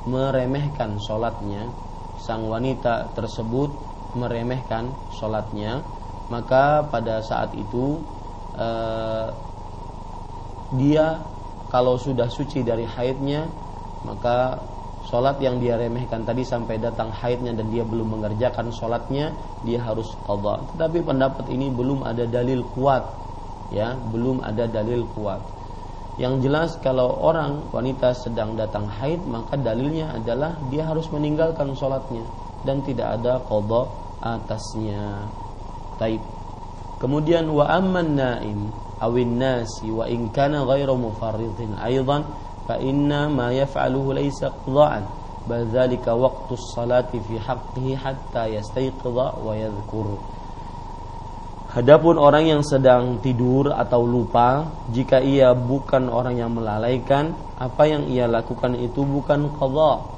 meremehkan 0.04 1.00
sholatnya, 1.00 1.72
sang 2.20 2.44
wanita 2.44 3.16
tersebut 3.16 3.72
meremehkan 4.16 4.90
sholatnya, 5.14 5.82
maka 6.32 6.86
pada 6.88 7.20
saat 7.20 7.52
itu 7.54 8.00
eh, 8.56 9.28
dia 10.74 11.20
kalau 11.70 11.98
sudah 11.98 12.30
suci 12.30 12.62
dari 12.62 12.86
haidnya, 12.86 13.50
maka 14.06 14.62
sholat 15.10 15.36
yang 15.42 15.60
dia 15.60 15.76
remehkan 15.76 16.24
tadi 16.24 16.46
sampai 16.46 16.80
datang 16.80 17.12
haidnya 17.12 17.52
dan 17.52 17.68
dia 17.68 17.84
belum 17.84 18.18
mengerjakan 18.18 18.72
sholatnya 18.72 19.36
dia 19.66 19.82
harus 19.82 20.08
qadha. 20.24 20.64
Tetapi 20.74 20.98
pendapat 21.04 21.50
ini 21.52 21.68
belum 21.68 22.06
ada 22.06 22.24
dalil 22.24 22.64
kuat 22.72 23.24
ya 23.72 23.96
belum 23.96 24.44
ada 24.44 24.68
dalil 24.68 25.06
kuat. 25.12 25.40
Yang 26.14 26.34
jelas 26.46 26.70
kalau 26.78 27.10
orang 27.10 27.74
wanita 27.74 28.14
sedang 28.14 28.54
datang 28.54 28.86
haid 28.86 29.26
maka 29.26 29.58
dalilnya 29.58 30.14
adalah 30.14 30.54
dia 30.70 30.86
harus 30.86 31.10
meninggalkan 31.10 31.74
sholatnya 31.74 32.22
dan 32.62 32.86
tidak 32.86 33.18
ada 33.18 33.42
qadha 33.42 33.90
atasnya. 34.24 35.28
Taib. 36.00 36.24
Kemudian 36.96 37.44
wa 37.52 37.68
amman 37.68 38.16
naim 38.16 38.72
awin 38.96 39.36
nasi 39.36 39.92
wa 39.92 40.08
in 40.08 40.32
kana 40.32 40.64
ghairu 40.64 40.96
mufarridin 40.96 41.76
aidan 41.76 42.24
fa 42.64 42.80
inna 42.80 43.28
ma 43.28 43.52
yaf'aluhu 43.52 44.16
laysa 44.16 44.48
qada'an. 44.64 45.04
Bal 45.44 45.68
dzalika 45.68 46.16
waqtu 46.16 46.56
salati 46.56 47.20
fi 47.20 47.36
haqqihi 47.36 48.00
hatta 48.00 48.48
yastayqidha 48.48 49.44
wa 49.44 49.52
yadhkur. 49.52 50.16
Hadapun 51.74 52.16
orang 52.22 52.46
yang 52.46 52.62
sedang 52.62 53.18
tidur 53.18 53.74
atau 53.74 54.06
lupa, 54.06 54.62
jika 54.94 55.18
ia 55.18 55.52
bukan 55.52 56.06
orang 56.06 56.38
yang 56.38 56.54
melalaikan, 56.54 57.34
apa 57.58 57.82
yang 57.90 58.06
ia 58.06 58.30
lakukan 58.30 58.78
itu 58.78 59.02
bukan 59.02 59.50
qadha. 59.58 60.13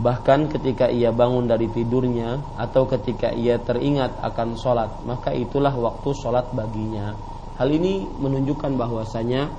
Bahkan 0.00 0.48
ketika 0.48 0.88
ia 0.88 1.12
bangun 1.12 1.44
dari 1.44 1.68
tidurnya 1.68 2.56
atau 2.56 2.88
ketika 2.88 3.28
ia 3.36 3.60
teringat 3.60 4.16
akan 4.24 4.56
sholat, 4.56 5.04
maka 5.04 5.28
itulah 5.36 5.76
waktu 5.76 6.16
sholat 6.16 6.48
baginya. 6.56 7.12
Hal 7.60 7.68
ini 7.68 8.08
menunjukkan 8.08 8.80
bahwasanya 8.80 9.52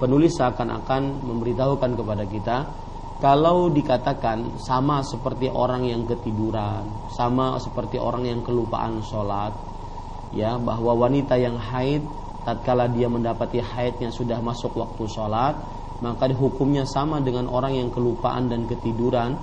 penulis 0.00 0.32
seakan-akan 0.40 1.20
memberitahukan 1.28 1.92
kepada 1.92 2.24
kita 2.24 2.56
kalau 3.20 3.68
dikatakan 3.68 4.56
sama 4.58 5.04
seperti 5.04 5.52
orang 5.52 5.84
yang 5.84 6.08
ketiduran, 6.08 6.88
sama 7.12 7.60
seperti 7.60 8.00
orang 8.00 8.24
yang 8.26 8.40
kelupaan 8.40 9.04
sholat, 9.04 9.52
ya 10.32 10.56
bahwa 10.56 10.96
wanita 10.96 11.36
yang 11.36 11.54
haid 11.60 12.02
tatkala 12.42 12.90
dia 12.90 13.06
mendapati 13.06 13.62
haidnya 13.62 14.10
sudah 14.10 14.42
masuk 14.42 14.74
waktu 14.74 15.04
sholat, 15.06 15.54
maka 16.02 16.26
hukumnya 16.34 16.82
sama 16.82 17.22
dengan 17.22 17.46
orang 17.46 17.78
yang 17.78 17.88
kelupaan 17.94 18.50
dan 18.50 18.66
ketiduran, 18.66 19.38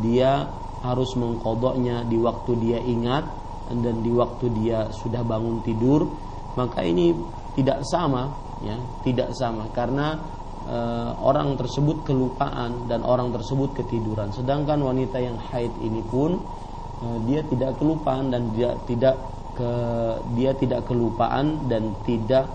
dia 0.00 0.48
harus 0.82 1.14
mengkodoknya 1.14 2.08
di 2.08 2.18
waktu 2.18 2.52
dia 2.58 2.78
ingat 2.82 3.24
dan 3.70 4.02
di 4.02 4.10
waktu 4.12 4.50
dia 4.58 4.90
sudah 4.90 5.22
bangun 5.22 5.62
tidur, 5.62 6.10
maka 6.58 6.82
ini 6.84 7.14
tidak 7.56 7.84
sama 7.86 8.32
ya 8.62 8.76
tidak 9.06 9.34
sama. 9.36 9.68
Karena 9.70 10.18
e, 10.66 10.78
orang 11.22 11.54
tersebut 11.58 12.06
kelupaan 12.06 12.90
dan 12.90 13.06
orang 13.06 13.30
tersebut 13.34 13.74
ketiduran. 13.78 14.34
Sedangkan 14.34 14.82
wanita 14.82 15.18
yang 15.22 15.38
haid 15.50 15.72
ini 15.82 16.02
pun 16.06 16.42
e, 17.02 17.06
dia 17.30 17.40
tidak 17.46 17.78
kelupaan 17.78 18.30
dan 18.34 18.50
dia 18.54 18.74
tidak 18.86 19.16
ke 19.52 19.72
dia 20.34 20.50
tidak 20.56 20.88
kelupaan 20.88 21.68
dan 21.68 21.92
tidak 22.08 22.48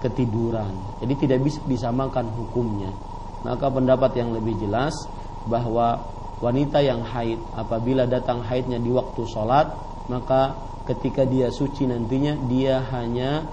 ketiduran. 0.00 0.72
Jadi 1.04 1.28
tidak 1.28 1.38
bisa 1.44 1.60
disamakan 1.68 2.32
hukumnya. 2.32 2.88
Maka 3.44 3.68
pendapat 3.68 4.16
yang 4.16 4.32
lebih 4.32 4.56
jelas 4.60 4.92
bahwa 5.48 6.00
wanita 6.40 6.80
yang 6.80 7.04
haid 7.04 7.40
apabila 7.52 8.08
datang 8.08 8.40
haidnya 8.40 8.80
di 8.80 8.88
waktu 8.88 9.22
sholat 9.28 9.76
maka 10.08 10.56
ketika 10.88 11.22
dia 11.28 11.52
suci 11.52 11.86
nantinya 11.86 12.34
dia 12.48 12.82
hanya 12.90 13.44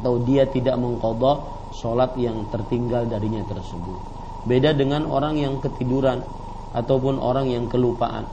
atau 0.00 0.22
dia 0.22 0.46
tidak 0.46 0.78
mengkodok 0.78 1.70
sholat 1.74 2.14
yang 2.16 2.46
tertinggal 2.48 3.04
darinya 3.04 3.42
tersebut. 3.44 3.98
Beda 4.46 4.72
dengan 4.72 5.04
orang 5.04 5.36
yang 5.36 5.60
ketiduran 5.60 6.24
ataupun 6.72 7.20
orang 7.20 7.50
yang 7.50 7.68
kelupaan. 7.68 8.24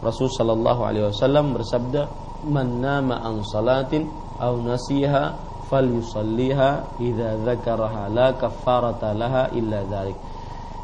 Rasul 0.00 0.32
Shallallahu 0.32 0.80
Alaihi 0.80 1.04
Wasallam 1.12 1.52
bersabda, 1.52 2.08
"Man 2.48 2.80
nama 2.80 3.20
an 3.20 3.44
salatin 3.44 4.08
aw 4.40 4.56
nasiha 4.56 5.36
falyusalliha 5.68 6.96
idza 6.96 7.36
dzakaraha 7.44 8.08
la 8.08 8.32
kaffarata 8.32 9.12
laha 9.12 9.52
illa 9.52 9.84
dzalik." 9.84 10.16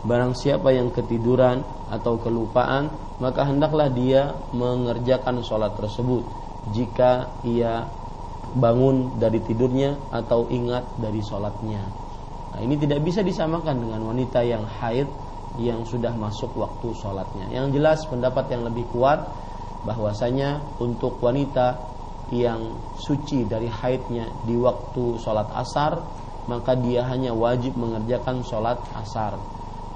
Barang 0.06 0.38
siapa 0.38 0.70
yang 0.70 0.94
ketiduran 0.94 1.66
atau 1.90 2.14
kelupaan, 2.22 2.94
maka 3.18 3.42
hendaklah 3.42 3.90
dia 3.90 4.38
mengerjakan 4.54 5.42
sholat 5.42 5.74
tersebut 5.74 6.22
jika 6.70 7.26
ia 7.42 7.90
bangun 8.54 9.18
dari 9.18 9.42
tidurnya 9.42 9.98
atau 10.14 10.46
ingat 10.46 10.86
dari 11.02 11.18
sholatnya. 11.18 11.82
Nah, 12.54 12.60
ini 12.62 12.78
tidak 12.78 13.02
bisa 13.02 13.26
disamakan 13.26 13.82
dengan 13.82 14.06
wanita 14.06 14.46
yang 14.46 14.62
haid 14.62 15.10
yang 15.58 15.82
sudah 15.82 16.14
masuk 16.14 16.54
waktu 16.54 16.94
sholatnya. 16.94 17.50
Yang 17.50 17.66
jelas 17.80 17.98
pendapat 18.06 18.46
yang 18.54 18.62
lebih 18.62 18.86
kuat 18.94 19.26
bahwasanya 19.82 20.62
untuk 20.78 21.18
wanita 21.18 21.82
yang 22.30 22.78
suci 22.98 23.46
dari 23.46 23.70
haidnya 23.70 24.26
di 24.42 24.58
waktu 24.58 25.18
sholat 25.22 25.46
asar 25.54 26.02
maka 26.46 26.78
dia 26.78 27.02
hanya 27.06 27.34
wajib 27.34 27.74
mengerjakan 27.74 28.42
sholat 28.46 28.78
asar. 28.94 29.38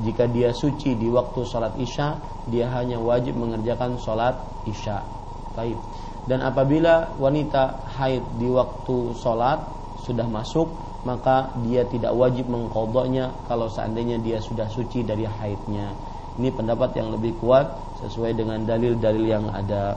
Jika 0.01 0.25
dia 0.29 0.53
suci 0.57 0.97
di 0.97 1.13
waktu 1.13 1.45
sholat 1.45 1.77
isya, 1.77 2.17
dia 2.49 2.73
hanya 2.73 2.97
wajib 2.97 3.37
mengerjakan 3.37 4.01
sholat 4.01 4.33
isya. 4.65 5.05
Baik. 5.53 5.77
Dan 6.25 6.41
apabila 6.45 7.17
wanita 7.17 7.85
haid 7.97 8.23
di 8.41 8.49
waktu 8.49 9.13
sholat 9.17 9.61
sudah 10.05 10.25
masuk, 10.29 10.69
maka 11.05 11.53
dia 11.65 11.85
tidak 11.89 12.13
wajib 12.13 12.49
mengkodoknya 12.49 13.33
kalau 13.49 13.69
seandainya 13.73 14.21
dia 14.21 14.37
sudah 14.41 14.69
suci 14.69 15.01
dari 15.05 15.25
haidnya. 15.25 15.93
Ini 16.37 16.49
pendapat 16.53 16.97
yang 16.97 17.13
lebih 17.13 17.37
kuat 17.41 17.69
sesuai 18.05 18.37
dengan 18.37 18.65
dalil-dalil 18.65 19.25
yang 19.25 19.49
ada. 19.49 19.97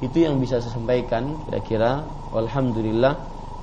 Itu 0.00 0.20
yang 0.20 0.40
bisa 0.40 0.60
saya 0.60 0.76
sampaikan 0.76 1.36
kira-kira. 1.48 2.04
Alhamdulillah 2.32 3.14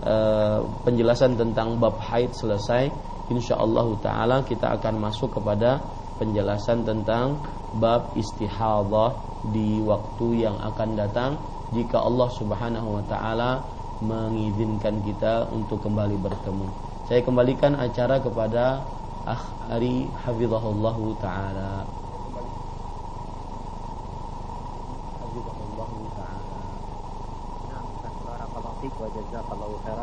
eh, 0.05 0.59
penjelasan 0.85 1.37
tentang 1.37 1.77
bab 1.77 2.01
haid 2.01 2.33
selesai. 2.33 2.89
Insyaallah 3.31 3.87
taala 4.03 4.43
kita 4.43 4.75
akan 4.75 5.07
masuk 5.07 5.39
kepada 5.39 5.79
penjelasan 6.19 6.83
tentang 6.83 7.39
bab 7.79 8.11
istihadah 8.19 9.15
di 9.55 9.79
waktu 9.79 10.43
yang 10.43 10.59
akan 10.59 10.99
datang 10.99 11.39
jika 11.71 12.03
Allah 12.03 12.27
Subhanahu 12.35 12.99
wa 12.99 13.03
taala 13.07 13.63
mengizinkan 14.03 14.99
kita 15.07 15.47
untuk 15.55 15.79
kembali 15.79 16.19
bertemu. 16.19 16.67
Saya 17.07 17.23
kembalikan 17.23 17.79
acara 17.79 18.19
kepada 18.19 18.83
Akh 19.23 19.45
Ari 19.71 20.11
Hafizahullah 20.27 20.97
taala. 21.23 21.87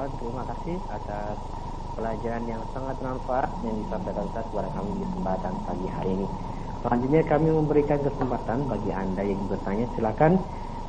Terima 0.08 0.44
kasih 0.46 0.78
atas 0.86 1.57
pelajaran 1.98 2.46
yang 2.46 2.62
sangat 2.70 2.94
bermanfaat 3.02 3.50
yang 3.66 3.74
disampaikan 3.82 4.22
Ustaz 4.30 4.46
kepada 4.46 4.70
kami 4.70 4.94
di 4.94 5.02
kesempatan 5.02 5.50
pagi 5.66 5.90
hari 5.90 6.14
ini. 6.14 6.30
Selanjutnya 6.78 7.26
kami 7.26 7.50
memberikan 7.50 7.98
kesempatan 8.06 8.70
bagi 8.70 8.94
Anda 8.94 9.26
yang 9.26 9.42
bertanya 9.50 9.90
silakan 9.98 10.38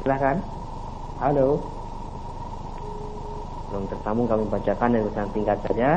Silahkan. 0.06 0.38
Halo. 1.18 1.58
Belum 3.74 3.84
tersambung 3.90 4.28
kami 4.30 4.44
bacakan 4.54 4.90
dan 4.94 5.02
pesan 5.10 5.30
tingkat 5.34 5.58
saja 5.66 5.90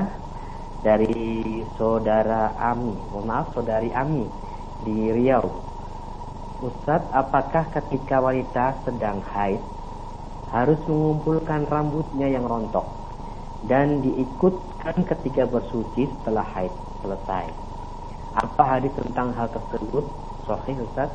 dari 0.80 1.20
saudara 1.76 2.56
Ami. 2.56 2.96
Mohon 3.12 3.26
maaf, 3.28 3.46
saudari 3.52 3.92
Ami 3.92 4.24
di 4.88 5.12
Riau. 5.12 5.44
Ustadz, 6.64 7.12
apakah 7.12 7.68
ketika 7.76 8.24
wanita 8.24 8.80
sedang 8.88 9.20
haid 9.36 9.75
harus 10.56 10.80
mengumpulkan 10.88 11.68
rambutnya 11.68 12.32
yang 12.32 12.48
rontok 12.48 12.88
dan 13.68 14.00
diikutkan 14.00 15.04
ketika 15.04 15.44
bersuci 15.44 16.08
setelah 16.08 16.48
haid 16.56 16.72
selesai? 17.04 17.44
Apa 18.36 18.62
hadis 18.76 18.92
tentang 18.96 19.36
hal 19.36 19.52
tersebut? 19.52 20.04
Sahih 20.48 20.76
Ustaz? 20.80 21.12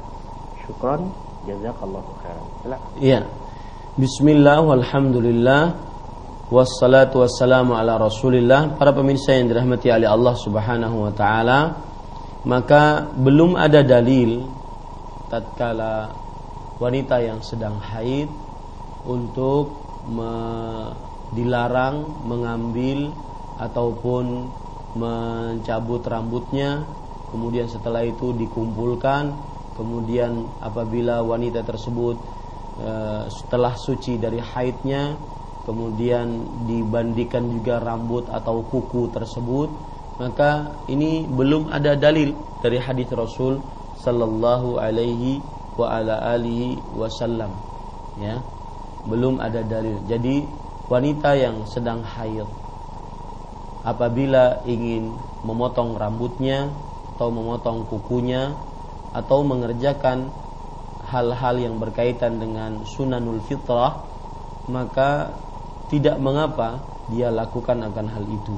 Syukron, 0.62 1.10
jazakallahu 1.50 2.12
khairan. 2.22 2.82
Iya. 3.02 3.26
Bismillah 3.98 4.62
walhamdulillah 4.62 5.74
wassalatu 6.54 7.26
wassalamu 7.26 7.74
ala 7.74 7.98
Rasulillah. 7.98 8.78
Para 8.78 8.94
pemirsa 8.94 9.34
yang 9.34 9.50
dirahmati 9.50 9.90
oleh 9.90 10.06
Allah 10.06 10.36
Subhanahu 10.38 11.10
wa 11.10 11.14
taala, 11.18 11.82
maka 12.46 13.10
belum 13.18 13.58
ada 13.58 13.82
dalil 13.82 14.46
tatkala 15.34 16.14
wanita 16.82 17.22
yang 17.22 17.40
sedang 17.46 17.78
haid 17.78 18.28
untuk 19.06 19.74
me, 20.10 20.32
dilarang 21.32 22.06
mengambil 22.28 23.14
ataupun 23.62 24.50
mencabut 24.98 26.02
rambutnya. 26.04 26.84
Kemudian 27.32 27.72
setelah 27.72 28.04
itu 28.04 28.36
dikumpulkan. 28.36 29.32
Kemudian 29.80 30.46
apabila 30.60 31.24
wanita 31.24 31.64
tersebut 31.64 32.20
e, 32.78 32.92
setelah 33.32 33.74
suci 33.74 34.20
dari 34.20 34.38
haidnya 34.38 35.16
kemudian 35.66 36.42
dibandingkan 36.66 37.46
juga 37.62 37.78
rambut 37.78 38.26
atau 38.30 38.66
kuku 38.66 39.14
tersebut 39.14 39.70
maka 40.18 40.74
ini 40.90 41.26
belum 41.26 41.70
ada 41.70 41.98
dalil 41.98 42.34
dari 42.62 42.78
hadis 42.82 43.10
Rasul 43.14 43.62
sallallahu 44.02 44.82
alaihi 44.82 45.42
wa 45.78 45.88
ala 45.88 46.18
alihi 46.34 46.78
wasallam 46.98 47.54
ya 48.18 48.42
belum 49.06 49.42
ada 49.42 49.66
dalil. 49.66 50.02
Jadi 50.06 50.46
wanita 50.92 51.34
yang 51.38 51.66
sedang 51.66 52.04
haid 52.04 52.46
apabila 53.82 54.62
ingin 54.68 55.16
memotong 55.42 55.98
rambutnya 55.98 56.70
atau 57.16 57.34
memotong 57.34 57.90
kukunya 57.90 58.54
atau 59.14 59.42
mengerjakan 59.42 60.30
hal-hal 61.10 61.56
yang 61.58 61.76
berkaitan 61.82 62.38
dengan 62.38 62.86
sunanul 62.86 63.42
fitrah 63.44 64.06
maka 64.70 65.34
tidak 65.90 66.16
mengapa 66.22 66.80
dia 67.12 67.28
lakukan 67.34 67.84
akan 67.84 68.08
hal 68.08 68.24
itu. 68.24 68.58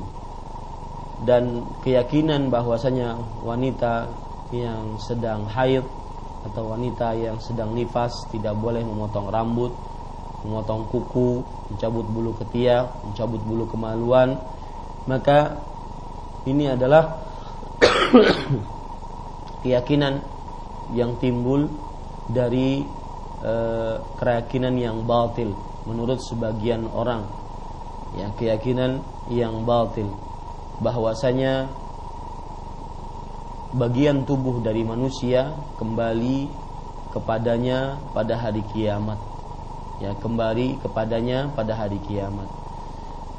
Dan 1.24 1.64
keyakinan 1.82 2.52
bahwasanya 2.52 3.16
wanita 3.42 4.12
yang 4.52 5.00
sedang 5.00 5.48
haid 5.50 5.82
atau 6.44 6.76
wanita 6.76 7.16
yang 7.16 7.40
sedang 7.40 7.72
nifas 7.72 8.12
tidak 8.30 8.54
boleh 8.60 8.84
memotong 8.84 9.32
rambut, 9.32 9.72
memotong 10.44 10.92
kuku, 10.92 11.42
mencabut 11.72 12.06
bulu 12.06 12.36
ketiak, 12.36 12.92
mencabut 13.08 13.40
bulu 13.42 13.64
kemaluan, 13.72 14.36
maka 15.08 15.64
ini 16.44 16.68
adalah 16.68 17.24
keyakinan 19.64 20.20
yang 20.92 21.16
timbul 21.18 21.72
dari 22.28 22.84
e, 23.40 23.54
keyakinan 24.20 24.76
yang 24.76 25.08
batil 25.08 25.56
menurut 25.88 26.20
sebagian 26.20 26.92
orang. 26.92 27.24
Ya 28.20 28.30
keyakinan 28.36 29.02
yang 29.32 29.64
batil. 29.64 30.12
Bahwasanya 30.84 31.72
bagian 33.74 34.28
tubuh 34.28 34.62
dari 34.62 34.86
manusia 34.86 35.56
kembali 35.82 36.46
kepadanya 37.16 37.98
pada 38.14 38.38
hari 38.38 38.62
kiamat 38.70 39.33
ya 40.04 40.12
kembali 40.20 40.84
kepadanya 40.84 41.56
pada 41.56 41.80
hari 41.80 42.04
kiamat. 42.04 42.52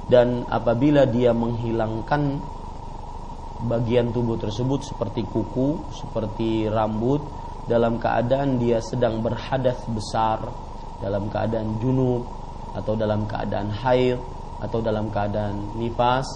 Dan 0.08 0.48
apabila 0.48 1.04
dia 1.04 1.36
menghilangkan 1.36 2.40
bagian 3.64 4.12
tubuh 4.12 4.36
tersebut 4.36 4.84
seperti 4.84 5.24
kuku 5.24 5.80
seperti 5.92 6.68
rambut 6.68 7.24
dalam 7.64 7.96
keadaan 7.96 8.60
dia 8.60 8.82
sedang 8.84 9.24
berhadas 9.24 9.80
besar 9.88 10.44
dalam 11.00 11.32
keadaan 11.32 11.80
junub 11.80 12.28
atau 12.76 12.92
dalam 12.92 13.24
keadaan 13.24 13.72
haid 13.72 14.20
atau 14.60 14.84
dalam 14.84 15.08
keadaan 15.08 15.80
nifas 15.80 16.26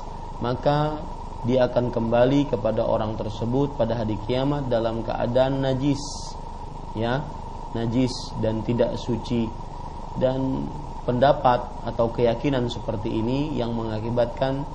maka 0.40 0.96
dia 1.44 1.68
akan 1.68 1.92
kembali 1.92 2.50
kepada 2.50 2.82
orang 2.82 3.14
tersebut 3.14 3.76
pada 3.76 3.98
hari 3.98 4.16
kiamat 4.24 4.66
dalam 4.72 5.04
keadaan 5.04 5.60
najis 5.62 6.00
ya 6.96 7.22
najis 7.76 8.10
dan 8.40 8.64
tidak 8.64 8.96
suci 8.96 9.67
dan 10.18 10.66
pendapat 11.08 11.64
atau 11.88 12.12
keyakinan 12.12 12.68
seperti 12.68 13.08
ini 13.08 13.56
yang 13.56 13.72
mengakibatkan 13.72 14.68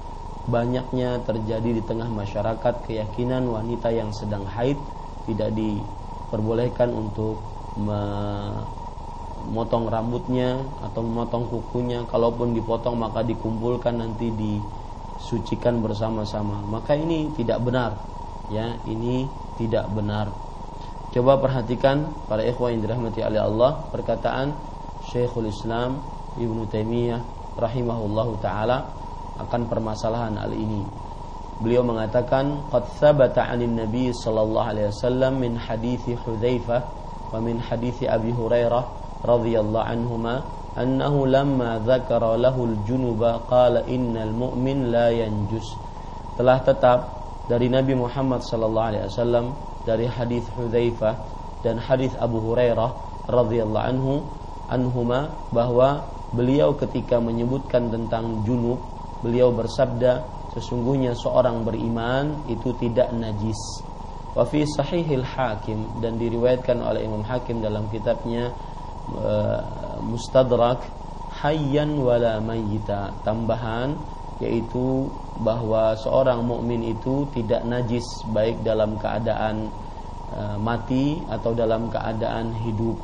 banyaknya 0.50 1.22
terjadi 1.24 1.80
di 1.80 1.82
tengah 1.86 2.10
masyarakat 2.10 2.84
keyakinan 2.84 3.48
wanita 3.48 3.94
yang 3.94 4.12
sedang 4.12 4.44
haid 4.44 4.76
tidak 5.24 5.56
diperbolehkan 5.56 6.92
untuk 6.92 7.40
memotong 7.80 9.88
rambutnya 9.88 10.60
atau 10.84 11.00
memotong 11.06 11.48
kukunya. 11.48 12.04
Kalaupun 12.10 12.52
dipotong 12.52 13.00
maka 13.00 13.24
dikumpulkan 13.24 14.04
nanti 14.04 14.36
di 14.36 14.60
sucikan 15.24 15.80
bersama-sama. 15.80 16.60
Maka 16.68 17.00
ini 17.00 17.32
tidak 17.40 17.64
benar 17.64 17.96
ya. 18.52 18.76
Ini 18.84 19.24
tidak 19.56 19.88
benar. 19.96 20.28
Coba 21.14 21.38
perhatikan 21.38 22.10
para 22.26 22.42
ikhwah 22.42 22.74
yang 22.74 22.82
dirahmati 22.82 23.22
oleh 23.22 23.38
Allah 23.38 23.86
perkataan 23.94 24.73
Syekhul 25.10 25.52
Islam 25.52 26.00
Ibnu 26.40 26.66
Taimiyah 26.70 27.22
rahimahullahu 27.58 28.42
taala 28.42 28.90
akan 29.38 29.62
permasalahan 29.70 30.38
hal 30.38 30.54
ini. 30.54 30.82
Beliau 31.62 31.86
mengatakan 31.86 32.66
qad 32.74 32.84
thabata 32.98 33.46
'anil 33.46 33.72
nabi 33.72 34.10
sallallahu 34.10 34.70
alaihi 34.74 34.90
wasallam 34.90 35.38
min 35.38 35.54
hadithi 35.56 36.18
Hudzaifah 36.18 36.82
wa 37.30 37.38
min 37.40 37.62
hadithi 37.62 38.10
Abi 38.10 38.34
Hurairah 38.34 38.84
radhiyallahu 39.22 39.86
anhuma 39.86 40.44
annahu 40.74 41.30
lamma 41.30 41.78
dzakara 41.86 42.36
lahu 42.42 42.74
junuba 42.84 43.46
qala 43.46 43.86
innal 43.86 44.34
mu'min 44.34 44.90
la 44.90 45.14
yanjus. 45.14 45.78
Telah 46.34 46.58
tetap 46.66 47.00
dari 47.46 47.70
Nabi 47.70 47.94
Muhammad 47.94 48.42
sallallahu 48.42 48.90
alaihi 48.90 49.06
wasallam 49.06 49.54
dari 49.86 50.10
hadis 50.10 50.44
Hudzaifah 50.58 51.14
dan 51.62 51.78
hadis 51.78 52.12
Abu 52.18 52.42
Hurairah 52.42 52.90
radhiyallahu 53.30 53.88
anhu 53.88 54.14
anhuma 54.72 55.34
bahwa 55.52 56.08
beliau 56.34 56.74
ketika 56.76 57.20
menyebutkan 57.20 57.92
tentang 57.94 58.44
junub 58.48 58.80
beliau 59.24 59.56
bersabda 59.56 60.28
sesungguhnya 60.54 61.18
seorang 61.18 61.66
beriman 61.66 62.46
itu 62.52 62.76
tidak 62.78 63.10
najis. 63.16 63.58
Wa 64.34 64.46
fi 64.46 64.66
sahihil 64.66 65.26
hakim 65.26 66.02
dan 66.02 66.18
diriwayatkan 66.18 66.82
oleh 66.82 67.06
Imam 67.06 67.22
Hakim 67.22 67.62
dalam 67.62 67.86
kitabnya 67.94 68.50
uh, 69.14 69.62
mustadrak 70.02 70.82
hayyan 71.42 71.98
wala 72.02 72.42
mayyita 72.42 73.14
tambahan 73.26 73.98
yaitu 74.42 75.10
bahwa 75.42 75.94
seorang 75.98 76.46
mukmin 76.46 76.82
itu 76.82 77.30
tidak 77.34 77.62
najis 77.66 78.06
baik 78.34 78.62
dalam 78.66 78.98
keadaan 78.98 79.70
uh, 80.34 80.58
mati 80.58 81.22
atau 81.30 81.54
dalam 81.54 81.90
keadaan 81.94 82.58
hidup 82.66 82.98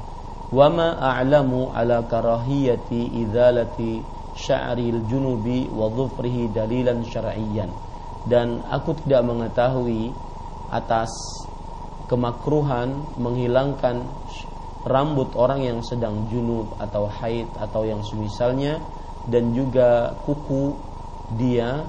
wama 0.50 0.98
a'lamu 0.98 1.70
ala 1.74 2.02
karahiyati 2.06 3.22
idzalati 3.26 4.02
sya'ril 4.34 5.06
junubi 5.06 5.70
wa 5.70 5.92
dhufrihi 5.94 6.50
dalilan 6.50 7.06
syar'iyyan 7.06 7.70
dan 8.26 8.62
aku 8.68 8.98
tidak 9.06 9.26
mengetahui 9.26 10.12
atas 10.70 11.10
kemakruhan 12.10 13.06
menghilangkan 13.22 14.06
rambut 14.88 15.30
orang 15.38 15.62
yang 15.62 15.80
sedang 15.86 16.26
junub 16.32 16.74
atau 16.82 17.06
haid 17.06 17.46
atau 17.60 17.86
yang 17.86 18.02
semisalnya 18.02 18.82
dan 19.30 19.54
juga 19.54 20.18
kuku 20.26 20.74
dia 21.38 21.86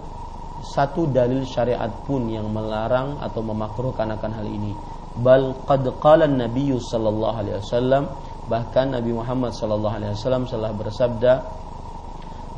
satu 0.60 1.08
dalil 1.08 1.48
syariat 1.48 1.88
pun 2.04 2.28
yang 2.28 2.52
melarang 2.52 3.16
atau 3.24 3.40
memakruhkan 3.40 4.12
akan 4.12 4.32
hal 4.36 4.44
ini. 4.44 4.76
Bal 5.16 5.56
qad 5.64 5.88
qala 5.98 6.28
an-nabiy 6.28 6.76
sallallahu 6.76 7.36
alaihi 7.40 7.56
wasallam 7.64 8.04
bahkan 8.50 8.90
Nabi 8.90 9.14
Muhammad 9.14 9.54
sallallahu 9.54 9.94
alaihi 10.02 10.12
wasallam 10.18 10.50
telah 10.50 10.74
bersabda 10.74 11.32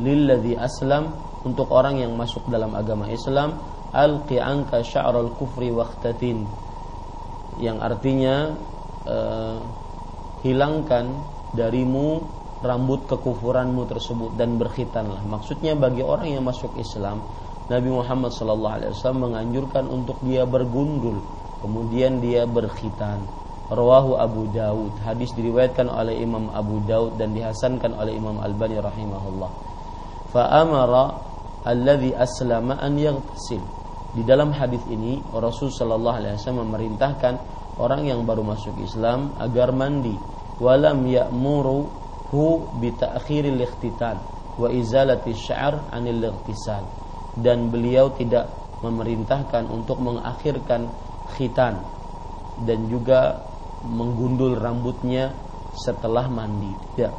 lilladzi 0.01 0.57
aslam 0.57 1.13
untuk 1.45 1.69
orang 1.69 2.01
yang 2.01 2.17
masuk 2.17 2.49
dalam 2.49 2.73
agama 2.73 3.13
Islam 3.13 3.61
alqi 3.93 4.41
anka 4.41 4.81
sya'ral 4.81 5.37
kufri 5.37 5.69
waqtatin 5.69 6.49
yang 7.61 7.85
artinya 7.85 8.57
uh, 9.05 9.61
hilangkan 10.41 11.13
darimu 11.53 12.25
rambut 12.63 13.05
kekufuranmu 13.11 13.85
tersebut 13.91 14.39
dan 14.39 14.57
berkhitanlah. 14.57 15.21
Maksudnya 15.27 15.75
bagi 15.75 16.01
orang 16.01 16.31
yang 16.31 16.47
masuk 16.47 16.79
Islam, 16.79 17.21
Nabi 17.67 17.91
Muhammad 17.91 18.31
SAW 18.31 18.95
menganjurkan 19.19 19.91
untuk 19.91 20.23
dia 20.23 20.47
bergundul, 20.47 21.21
kemudian 21.61 22.23
dia 22.23 22.47
berkhitan. 22.47 23.42
Rawahu 23.73 24.21
Abu 24.21 24.53
Daud. 24.53 25.01
Hadis 25.01 25.33
diriwayatkan 25.33 25.89
oleh 25.89 26.21
Imam 26.21 26.53
Abu 26.53 26.85
Daud 26.85 27.17
dan 27.17 27.33
dihasankan 27.33 27.97
oleh 27.97 28.13
Imam 28.13 28.37
Albani 28.39 28.77
rahimahullah. 28.77 29.51
Fa 30.29 30.43
amara 30.61 31.17
alladhi 31.65 32.13
aslama 32.13 32.77
an 32.77 33.01
yaghtasil. 33.01 33.65
Di 34.13 34.23
dalam 34.29 34.53
hadis 34.53 34.85
ini 34.93 35.25
Rasul 35.33 35.73
sallallahu 35.73 36.17
alaihi 36.21 36.37
wasallam 36.37 36.69
memerintahkan 36.69 37.35
orang 37.81 38.05
yang 38.05 38.21
baru 38.29 38.45
masuk 38.45 38.77
Islam 38.85 39.33
agar 39.41 39.73
mandi 39.73 40.13
walam 40.61 41.09
ya'muru 41.09 41.89
hu 42.29 42.69
bi 42.77 42.93
ta'khiril 42.93 43.57
ikhtitan 43.65 44.21
wa 44.61 44.69
izalati 44.69 45.33
syar 45.33 45.81
'anil 45.89 46.29
ightisal 46.29 46.85
dan 47.41 47.73
beliau 47.73 48.13
tidak 48.13 48.53
memerintahkan 48.85 49.65
untuk 49.73 49.97
mengakhirkan 49.97 50.93
khitan 51.33 51.81
dan 52.69 52.79
juga 52.93 53.52
menggundul 53.87 54.59
rambutnya 54.59 55.35
setelah 55.77 56.27
mandi. 56.27 56.73
Tidak 56.97 57.15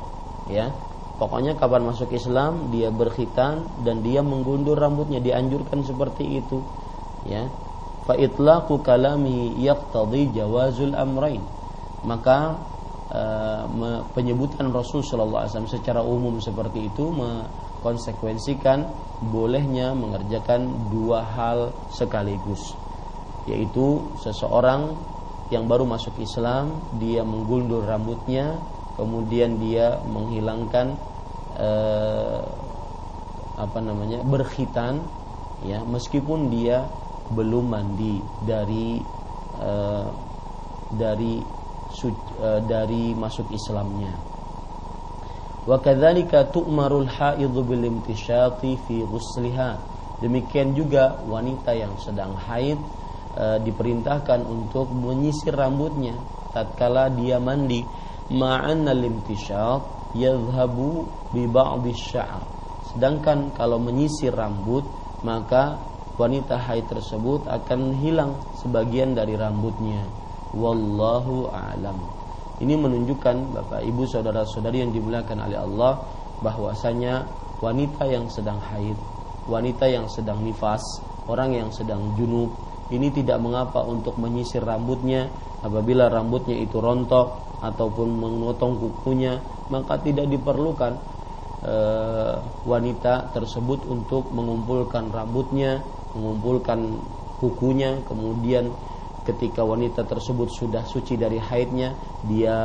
ya. 0.50 0.72
Pokoknya 1.14 1.54
kapan 1.56 1.88
masuk 1.88 2.10
Islam 2.12 2.74
dia 2.74 2.90
berkhitan 2.90 3.86
dan 3.86 4.02
dia 4.02 4.26
menggundul 4.26 4.74
rambutnya 4.74 5.22
dianjurkan 5.22 5.86
seperti 5.86 6.42
itu. 6.42 6.60
Ya. 7.30 7.48
Fa 8.04 8.20
itlaqu 8.20 8.84
kalami 8.84 9.56
yaqtadi 9.64 10.36
jawazul 10.36 10.92
amrain 10.92 11.40
maka 12.04 12.60
uh, 13.16 14.04
penyebutan 14.12 14.70
Rasul 14.76 15.02
sallallahu 15.02 15.48
alaihi 15.48 15.52
wasallam 15.56 15.72
secara 15.72 16.02
umum 16.04 16.44
seperti 16.44 16.92
itu 16.92 17.08
mengkonsekuensikan 17.10 18.92
bolehnya 19.32 19.96
mengerjakan 19.96 20.92
dua 20.92 21.24
hal 21.24 21.72
sekaligus 21.96 22.76
yaitu 23.48 24.04
seseorang 24.20 24.96
yang 25.52 25.68
baru 25.68 25.84
masuk 25.84 26.16
Islam 26.22 26.80
dia 27.02 27.26
mengguldur 27.26 27.84
rambutnya 27.84 28.56
kemudian 28.96 29.58
dia 29.58 30.00
menghilangkan 30.06 30.96
uh, 31.58 32.42
apa 33.58 33.80
namanya 33.82 34.22
berkhitan 34.26 35.04
ya 35.66 35.82
meskipun 35.86 36.50
dia 36.50 36.86
belum 37.34 37.72
mandi 37.72 38.20
dari 38.44 39.00
uh, 39.62 40.08
dari 40.94 41.40
uh, 41.40 42.60
dari 42.66 43.16
masuk 43.16 43.48
Islamnya. 43.54 44.14
Wa 45.64 45.80
kadzalika 45.80 46.52
tu'marul 46.52 47.08
haidhu 47.08 47.64
bil 47.64 47.88
fi 48.04 48.96
ghusliha. 49.08 49.72
Demikian 50.20 50.76
juga 50.76 51.20
wanita 51.24 51.72
yang 51.76 51.96
sedang 52.00 52.36
haid 52.36 52.80
uh, 53.38 53.58
diperintahkan 53.62 54.46
untuk 54.46 54.90
menyisir 54.94 55.54
rambutnya 55.54 56.16
tatkala 56.54 57.10
dia 57.14 57.42
mandi 57.42 57.82
ma'anna 58.34 58.94
limtisyat 58.94 60.14
yadhhabu 60.14 61.06
bi 61.34 61.50
ba'd 61.50 61.86
syar 61.98 62.54
Sedangkan 62.94 63.50
kalau 63.58 63.82
menyisir 63.82 64.30
rambut 64.30 64.86
maka 65.26 65.82
wanita 66.22 66.62
haid 66.62 66.86
tersebut 66.86 67.50
akan 67.50 67.98
hilang 67.98 68.38
sebagian 68.62 69.18
dari 69.18 69.34
rambutnya. 69.34 70.06
Wallahu 70.54 71.50
a'lam. 71.50 71.98
Ini 72.62 72.78
menunjukkan 72.78 73.58
Bapak 73.58 73.82
Ibu 73.82 74.06
saudara-saudari 74.06 74.86
yang 74.86 74.94
dimuliakan 74.94 75.42
oleh 75.42 75.58
Allah 75.58 76.06
bahwasanya 76.46 77.26
wanita 77.66 78.06
yang 78.06 78.30
sedang 78.30 78.62
haid, 78.62 78.94
wanita 79.50 79.90
yang 79.90 80.06
sedang 80.06 80.46
nifas, 80.46 80.86
orang 81.26 81.58
yang 81.58 81.74
sedang 81.74 82.14
junub 82.14 82.54
ini 82.92 83.08
tidak 83.16 83.40
mengapa 83.40 83.80
untuk 83.88 84.20
menyisir 84.20 84.60
rambutnya. 84.66 85.32
Apabila 85.64 86.12
rambutnya 86.12 86.60
itu 86.60 86.84
rontok 86.84 87.56
ataupun 87.64 88.20
memotong 88.20 88.76
kukunya 88.76 89.40
maka 89.72 89.96
tidak 90.04 90.28
diperlukan 90.28 91.00
e, 91.64 91.76
wanita 92.68 93.32
tersebut 93.32 93.88
untuk 93.88 94.28
mengumpulkan 94.36 95.08
rambutnya 95.08 95.80
mengumpulkan 96.12 97.00
kukunya. 97.40 98.04
Kemudian 98.04 98.76
ketika 99.24 99.64
wanita 99.64 100.04
tersebut 100.04 100.52
sudah 100.52 100.84
suci 100.84 101.16
dari 101.16 101.40
haidnya 101.40 101.96
dia 102.28 102.60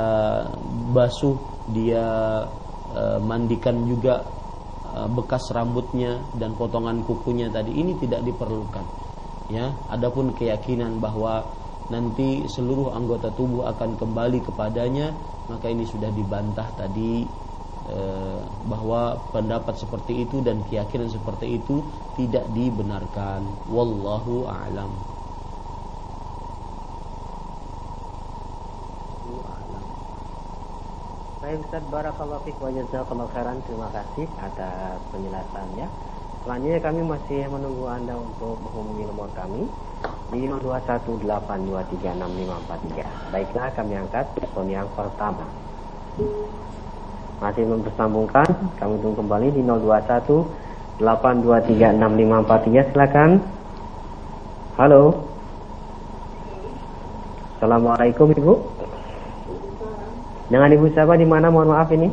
basuh 0.90 1.38
dia 1.70 2.42
e, 2.90 3.02
mandikan 3.22 3.86
juga 3.86 4.26
e, 4.90 5.06
bekas 5.06 5.54
rambutnya 5.54 6.18
dan 6.34 6.58
potongan 6.58 7.06
kukunya 7.06 7.46
tadi. 7.46 7.78
Ini 7.78 7.94
tidak 8.02 8.26
diperlukan 8.26 9.07
ya. 9.48 9.72
Adapun 9.88 10.32
keyakinan 10.36 11.00
bahwa 11.02 11.44
nanti 11.88 12.44
seluruh 12.48 12.92
anggota 12.92 13.32
tubuh 13.32 13.64
akan 13.68 13.96
kembali 13.96 14.44
kepadanya 14.44 15.16
maka 15.48 15.72
ini 15.72 15.88
sudah 15.88 16.12
dibantah 16.12 16.68
tadi 16.76 17.24
Eh, 17.88 18.40
bahwa 18.68 19.16
pendapat 19.32 19.80
seperti 19.80 20.28
itu 20.28 20.44
dan 20.44 20.60
keyakinan 20.68 21.08
seperti 21.08 21.56
itu 21.56 21.80
tidak 22.20 22.44
dibenarkan. 22.52 23.40
Wallahu 23.72 24.44
a'lam. 24.44 24.92
Baik 31.40 31.64
Ustaz. 31.64 31.80
Barakallahu 31.88 32.44
Fik 32.44 32.60
wa 32.60 32.68
Jazakallahu 32.76 33.32
Terima 33.64 33.88
kasih 33.88 34.26
atas 34.36 35.00
penjelasannya 35.08 35.88
Selanjutnya 36.48 36.80
kami 36.80 37.04
masih 37.04 37.44
menunggu 37.52 37.84
Anda 37.92 38.16
untuk 38.16 38.56
menghubungi 38.64 39.04
nomor 39.04 39.28
kami 39.36 39.68
di 40.32 40.48
0218236543. 40.48 43.04
Baiklah 43.28 43.68
kami 43.76 44.00
angkat 44.00 44.32
telepon 44.32 44.72
yang 44.72 44.88
pertama. 44.96 45.44
Masih 47.44 47.68
bersambungkan 47.68 48.48
kami 48.80 48.96
tunggu 48.96 49.20
kembali 49.20 49.52
di 49.52 49.60
021 49.60 50.48
8236543 50.96 52.96
silakan. 52.96 53.44
Halo. 54.80 55.28
Assalamualaikum 57.60 58.32
Ibu. 58.32 58.54
Dengan 60.48 60.72
Ibu 60.72 60.96
siapa 60.96 61.12
di 61.20 61.28
mana? 61.28 61.52
Mohon 61.52 61.76
maaf 61.76 61.92
ini 61.92 62.08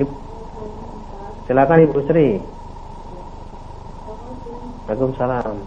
Ibu. 0.00 0.30
Silakan 1.50 1.82
Ibu 1.82 1.98
Sri 2.06 2.38
Waalaikumsalam 4.86 5.58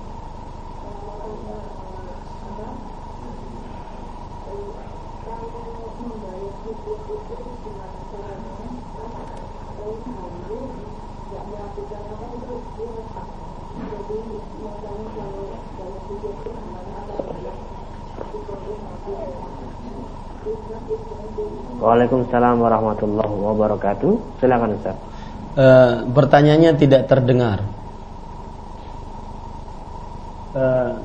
Waalaikumsalam 21.83 22.63
warahmatullahi 22.63 23.35
wabarakatuh. 23.35 24.39
Silakan 24.39 24.79
Ustaz. 24.79 25.12
E, 25.53 25.67
pertanyaannya 26.09 26.71
tidak 26.81 27.05
terdengar. 27.05 27.59
E, 30.57 30.63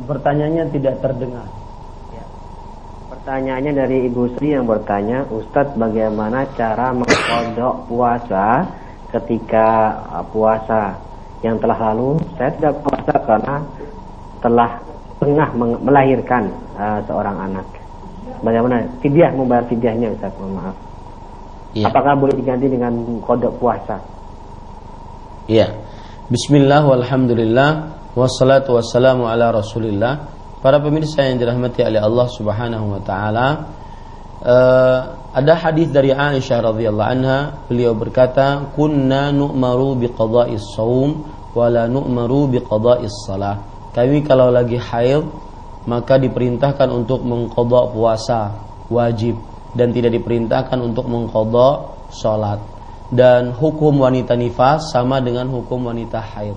pertanyaannya 0.08 0.64
tidak 0.72 0.94
terdengar. 1.04 1.48
Ya. 2.12 2.24
Pertanyaannya 3.12 3.72
dari 3.76 3.98
Ibu 4.08 4.36
Sri 4.36 4.56
yang 4.56 4.64
bertanya, 4.64 5.28
Ustadz 5.28 5.76
bagaimana 5.76 6.48
cara 6.56 6.96
mengkodok 6.96 7.92
puasa 7.92 8.64
ketika 9.12 9.96
uh, 10.12 10.24
puasa 10.28 10.96
yang 11.40 11.56
telah 11.56 11.78
lalu? 11.92 12.20
Saya 12.36 12.50
tidak 12.56 12.74
puasa 12.84 13.14
karena 13.24 13.56
telah 14.44 14.70
tengah 15.18 15.48
melahirkan 15.82 16.52
uh, 16.76 17.00
seorang 17.08 17.36
anak. 17.50 17.66
Bagaimana 18.44 18.86
fidyah 19.02 19.34
membayar 19.34 19.64
fidyahnya 19.66 20.14
Ustaz? 20.14 20.30
Mohon 20.38 20.52
maaf. 20.62 20.76
Ya. 21.74 21.84
Apakah 21.90 22.14
boleh 22.16 22.36
diganti 22.38 22.70
dengan 22.70 22.92
kodok 23.24 23.56
puasa? 23.58 23.98
Iya. 25.48 25.72
Bismillah 26.28 26.84
walhamdulillah 26.84 27.70
wassalatu 28.12 28.76
wassalamu 28.76 29.24
ala 29.24 29.48
Rasulillah. 29.48 30.28
Para 30.60 30.76
pemirsa 30.76 31.24
yang 31.24 31.40
dirahmati 31.40 31.80
oleh 31.88 32.04
Allah 32.04 32.28
Subhanahu 32.28 32.92
wa 32.92 33.00
taala, 33.00 33.48
uh, 34.44 34.98
ada 35.32 35.54
hadis 35.56 35.88
dari 35.88 36.12
Aisyah 36.12 36.68
radhiyallahu 36.68 37.08
anha, 37.08 37.64
beliau 37.64 37.96
berkata, 37.96 38.76
"Kunna 38.76 39.32
nu'maru 39.32 39.96
biqada'is 39.96 40.76
shaum 40.76 41.24
wa 41.56 41.64
la 41.72 41.88
nu'maru 41.88 42.52
biqada'is 42.52 43.16
shalah." 43.24 43.56
Kami 43.96 44.20
kalau 44.28 44.52
lagi 44.52 44.76
haid 44.76 45.24
maka 45.88 46.20
diperintahkan 46.20 46.92
untuk 46.92 47.24
mengkodok 47.24 47.96
puasa 47.96 48.52
wajib 48.92 49.40
dan 49.72 49.96
tidak 49.96 50.12
diperintahkan 50.12 50.76
untuk 50.76 51.08
mengkodok 51.08 52.04
sholat 52.12 52.60
dan 53.08 53.56
hukum 53.56 54.04
wanita 54.04 54.36
nifas 54.36 54.92
sama 54.92 55.20
dengan 55.24 55.48
hukum 55.48 55.88
wanita 55.88 56.20
haid. 56.20 56.56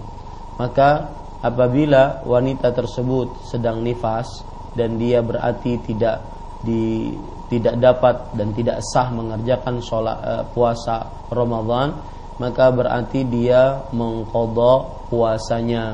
Maka 0.59 1.07
apabila 1.39 2.21
wanita 2.27 2.75
tersebut 2.75 3.47
sedang 3.47 3.79
nifas 3.81 4.27
dan 4.75 4.99
dia 4.99 5.23
berarti 5.23 5.79
tidak 5.83 6.21
di 6.61 7.15
tidak 7.51 7.75
dapat 7.81 8.15
dan 8.37 8.55
tidak 8.55 8.79
sah 8.79 9.11
mengerjakan 9.11 9.83
sholat 9.83 10.17
uh, 10.23 10.43
puasa 10.55 11.27
Ramadan 11.27 11.99
maka 12.41 12.73
berarti 12.73 13.21
dia 13.29 13.85
mengkodok 13.93 15.11
puasanya. 15.13 15.93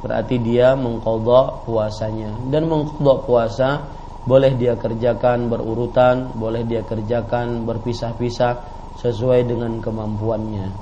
Berarti 0.00 0.40
dia 0.40 0.72
mengkodok 0.72 1.68
puasanya. 1.68 2.32
Dan 2.48 2.72
mengkodok 2.72 3.28
puasa 3.28 3.84
boleh 4.24 4.56
dia 4.56 4.72
kerjakan 4.80 5.52
berurutan 5.52 6.32
boleh 6.32 6.64
dia 6.64 6.80
kerjakan 6.80 7.68
berpisah-pisah 7.68 8.73
sesuai 9.04 9.44
dengan 9.44 9.84
kemampuannya. 9.84 10.72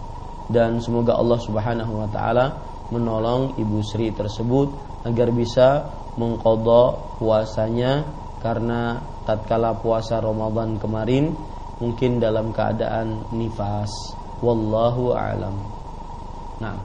Dan 0.47 0.79
semoga 0.79 1.19
Allah 1.19 1.43
Subhanahu 1.43 2.07
wa 2.07 2.09
taala 2.15 2.55
menolong 2.95 3.59
Ibu 3.59 3.83
Sri 3.83 4.15
tersebut 4.15 4.71
agar 5.03 5.35
bisa 5.35 5.91
mengkodok 6.15 7.19
puasanya 7.19 8.07
karena 8.39 9.03
tatkala 9.27 9.75
puasa 9.75 10.23
Ramadan 10.23 10.79
kemarin 10.79 11.35
mungkin 11.83 12.23
dalam 12.23 12.55
keadaan 12.55 13.27
nifas. 13.35 13.91
Wallahu 14.39 15.15
a'lam. 15.15 15.57
Nah. 16.63 16.79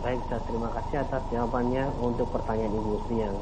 Baik, 0.00 0.16
saya 0.32 0.40
terima 0.48 0.72
kasih 0.74 0.96
atas 1.04 1.22
jawabannya 1.28 1.84
untuk 2.00 2.32
pertanyaan 2.32 2.72
Ibu 2.72 3.04
Sri 3.04 3.20
yang 3.20 3.36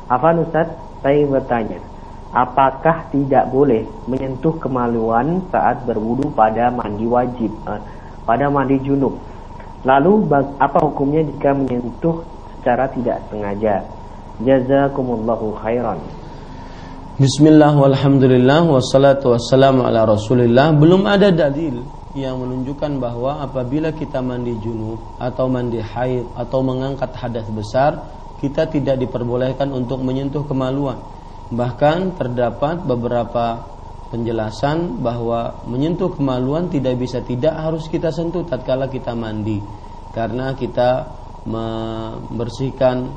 Afan 0.05 0.45
Ustaz, 0.45 0.69
saya 1.01 1.25
bertanya, 1.25 1.81
apakah 2.29 3.09
tidak 3.09 3.49
boleh 3.49 3.89
menyentuh 4.05 4.53
kemaluan 4.61 5.41
saat 5.49 5.81
berwudu 5.81 6.29
pada 6.37 6.69
mandi 6.69 7.09
wajib, 7.09 7.49
uh, 7.65 7.81
pada 8.21 8.45
mandi 8.53 8.77
junub? 8.85 9.17
Lalu 9.81 10.29
apa 10.61 10.77
hukumnya 10.81 11.25
jika 11.25 11.57
menyentuh 11.57 12.21
secara 12.57 12.85
tidak 12.93 13.21
sengaja? 13.33 13.81
Jazakumullahu 14.45 15.57
khairan. 15.61 15.97
Bismillah 17.15 17.71
walhamdulillah 17.71 18.67
wassalatu 18.67 19.31
wassalamu 19.31 19.87
ala 19.87 20.03
rasulillah 20.03 20.75
Belum 20.75 21.07
ada 21.07 21.31
dalil 21.31 21.79
yang 22.11 22.43
menunjukkan 22.43 22.99
bahwa 22.99 23.39
apabila 23.39 23.95
kita 23.95 24.19
mandi 24.19 24.51
junub 24.59 24.99
atau 25.15 25.47
mandi 25.47 25.79
haid 25.79 26.27
atau 26.35 26.59
mengangkat 26.59 27.15
hadas 27.15 27.47
besar, 27.55 27.95
kita 28.39 28.67
tidak 28.67 28.99
diperbolehkan 28.99 29.71
untuk 29.71 30.03
menyentuh 30.03 30.43
kemaluan. 30.43 30.99
Bahkan 31.53 32.17
terdapat 32.19 32.83
beberapa 32.83 33.63
penjelasan 34.09 35.01
bahwa 35.01 35.65
menyentuh 35.65 36.13
kemaluan 36.13 36.69
tidak 36.69 36.97
bisa 36.97 37.21
tidak 37.21 37.53
harus 37.57 37.89
kita 37.89 38.13
sentuh 38.13 38.45
tatkala 38.45 38.85
kita 38.85 39.17
mandi 39.17 39.59
karena 40.13 40.53
kita 40.53 41.09
membersihkan 41.45 43.09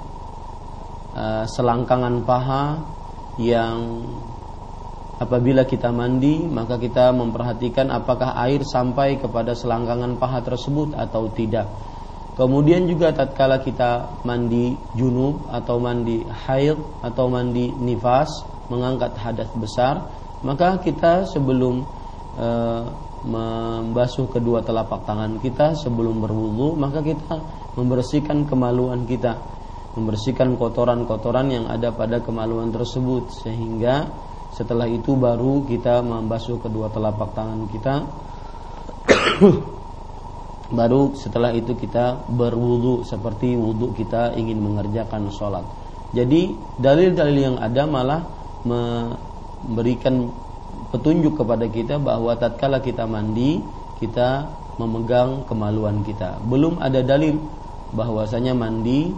uh, 1.12 1.44
selangkangan 1.44 2.24
paha 2.24 2.64
yang 3.40 4.04
Apabila 5.18 5.66
kita 5.66 5.90
mandi, 5.90 6.46
maka 6.46 6.78
kita 6.78 7.10
memperhatikan 7.10 7.90
apakah 7.90 8.38
air 8.38 8.62
sampai 8.62 9.18
kepada 9.18 9.50
selangkangan 9.50 10.14
paha 10.14 10.46
tersebut 10.46 10.94
atau 10.94 11.26
tidak. 11.34 11.66
Kemudian 12.38 12.86
juga 12.86 13.10
tatkala 13.10 13.58
kita 13.58 14.22
mandi 14.22 14.78
junub 14.94 15.50
atau 15.50 15.82
mandi 15.82 16.22
haid 16.22 16.78
atau 17.02 17.26
mandi 17.26 17.74
nifas, 17.74 18.30
mengangkat 18.70 19.18
hadas 19.18 19.50
besar, 19.58 20.06
maka 20.46 20.78
kita 20.78 21.26
sebelum 21.26 21.82
e, 22.38 22.48
membasuh 23.26 24.30
kedua 24.30 24.62
telapak 24.62 25.02
tangan 25.02 25.42
kita 25.42 25.74
sebelum 25.82 26.22
berwudu, 26.22 26.78
maka 26.78 27.02
kita 27.02 27.42
membersihkan 27.74 28.46
kemaluan 28.46 29.02
kita, 29.02 29.34
membersihkan 29.98 30.54
kotoran-kotoran 30.54 31.50
yang 31.50 31.66
ada 31.66 31.90
pada 31.90 32.22
kemaluan 32.22 32.70
tersebut 32.70 33.34
sehingga 33.34 34.14
setelah 34.54 34.86
itu 34.86 35.18
baru 35.18 35.66
kita 35.66 36.06
membasuh 36.06 36.62
kedua 36.62 36.86
telapak 36.86 37.34
tangan 37.34 37.66
kita. 37.66 37.94
baru 40.68 41.16
setelah 41.16 41.56
itu 41.56 41.72
kita 41.72 42.28
berwudu 42.28 43.00
seperti 43.04 43.56
wudu 43.56 43.96
kita 43.96 44.36
ingin 44.36 44.60
mengerjakan 44.60 45.32
sholat. 45.32 45.64
Jadi 46.12 46.52
dalil-dalil 46.80 47.40
yang 47.52 47.56
ada 47.60 47.84
malah 47.84 48.20
memberikan 48.64 50.28
petunjuk 50.92 51.40
kepada 51.40 51.68
kita 51.68 52.00
bahwa 52.00 52.32
tatkala 52.36 52.80
kita 52.80 53.04
mandi 53.04 53.60
kita 54.00 54.48
memegang 54.80 55.44
kemaluan 55.44 56.00
kita. 56.06 56.38
Belum 56.44 56.78
ada 56.80 57.02
dalil 57.02 57.36
bahwasanya 57.92 58.54
mandi 58.54 59.10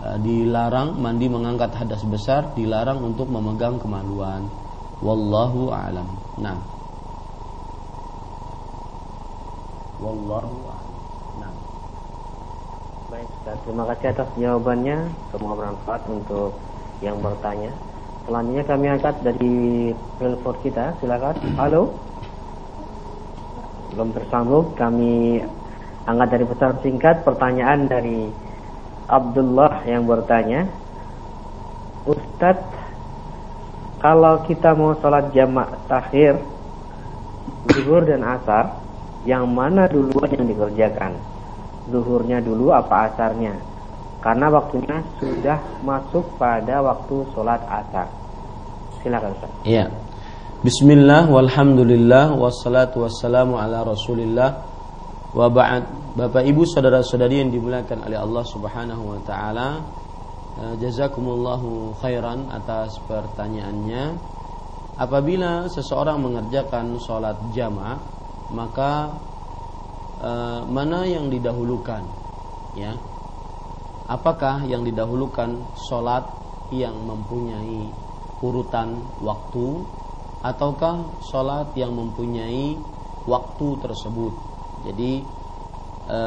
e, 0.00 0.08
dilarang 0.22 0.96
mandi 0.96 1.26
mengangkat 1.26 1.74
hadas 1.76 2.04
besar 2.06 2.54
dilarang 2.54 3.02
untuk 3.02 3.26
memegang 3.28 3.80
kemaluan. 3.82 4.46
Wallahu 5.00 5.72
a'lam. 5.72 6.08
Nah. 6.38 6.60
Wallahu 10.00 10.69
Ustaz. 13.50 13.66
Terima 13.66 13.84
kasih 13.90 14.06
atas 14.14 14.28
jawabannya. 14.38 14.98
Semoga 15.34 15.54
bermanfaat 15.58 16.02
untuk 16.06 16.54
yang 17.02 17.18
bertanya. 17.18 17.74
Selanjutnya 18.22 18.62
kami 18.62 18.86
angkat 18.86 19.14
dari 19.26 19.54
telepon 20.22 20.54
kita. 20.62 20.94
Silakan. 21.02 21.34
Halo. 21.58 21.82
Belum 23.90 24.14
tersambung. 24.14 24.70
Kami 24.78 25.42
angkat 26.06 26.28
dari 26.30 26.44
pesan 26.46 26.78
singkat 26.78 27.16
pertanyaan 27.26 27.90
dari 27.90 28.30
Abdullah 29.10 29.82
yang 29.82 30.06
bertanya. 30.06 30.70
Ustadz 32.06 32.78
kalau 33.98 34.46
kita 34.46 34.78
mau 34.78 34.94
sholat 35.02 35.34
jamak 35.34 35.74
takhir 35.90 36.38
zuhur 37.74 38.06
dan 38.06 38.22
asar 38.22 38.78
yang 39.26 39.44
mana 39.50 39.84
duluan 39.90 40.32
yang 40.32 40.48
dikerjakan 40.48 41.18
zuhurnya 41.90 42.38
dulu 42.38 42.70
apa 42.70 43.10
asarnya? 43.10 43.58
Karena 44.22 44.46
waktunya 44.52 45.02
sudah 45.18 45.58
masuk 45.82 46.24
pada 46.38 46.80
waktu 46.80 47.26
sholat 47.34 47.60
asar. 47.66 48.08
Silakan 49.02 49.32
Ustaz. 49.34 49.50
Iya. 49.66 49.90
Bismillah 50.60 51.26
walhamdulillah 51.26 52.36
wassalatu 52.36 53.04
wassalamu 53.08 53.58
ala 53.58 53.82
rasulillah. 53.82 54.50
Wa 55.34 55.46
ba'd. 55.50 56.14
Bapak 56.14 56.42
Ibu 56.42 56.66
saudara-saudari 56.66 57.40
yang 57.40 57.50
dimuliakan 57.54 58.02
oleh 58.06 58.18
Allah 58.18 58.44
Subhanahu 58.44 59.14
wa 59.14 59.20
taala 59.24 59.68
Eh, 60.60 60.74
jazakumullahu 60.76 61.96
khairan 62.04 62.50
atas 62.52 63.00
pertanyaannya. 63.08 64.18
Apabila 65.00 65.64
seseorang 65.72 66.20
mengerjakan 66.20 67.00
sholat 67.00 67.38
jamaah, 67.56 67.96
maka 68.52 69.14
e, 70.20 70.32
mana 70.68 71.08
yang 71.08 71.32
didahulukan? 71.32 72.04
Ya, 72.78 72.94
apakah 74.06 74.62
yang 74.68 74.86
didahulukan 74.86 75.58
sholat 75.90 76.22
yang 76.70 76.94
mempunyai 77.02 77.90
urutan 78.44 79.00
waktu, 79.24 79.82
ataukah 80.46 81.02
sholat 81.32 81.74
yang 81.74 81.96
mempunyai 81.96 82.78
waktu 83.26 83.68
tersebut? 83.82 84.32
Jadi 84.86 85.24
e, 86.06 86.18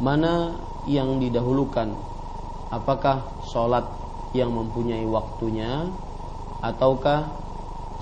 mana 0.00 0.56
yang 0.88 1.20
didahulukan 1.20 1.92
apakah 2.72 3.24
sholat 3.48 3.84
yang 4.36 4.52
mempunyai 4.52 5.04
waktunya 5.08 5.88
ataukah 6.60 7.28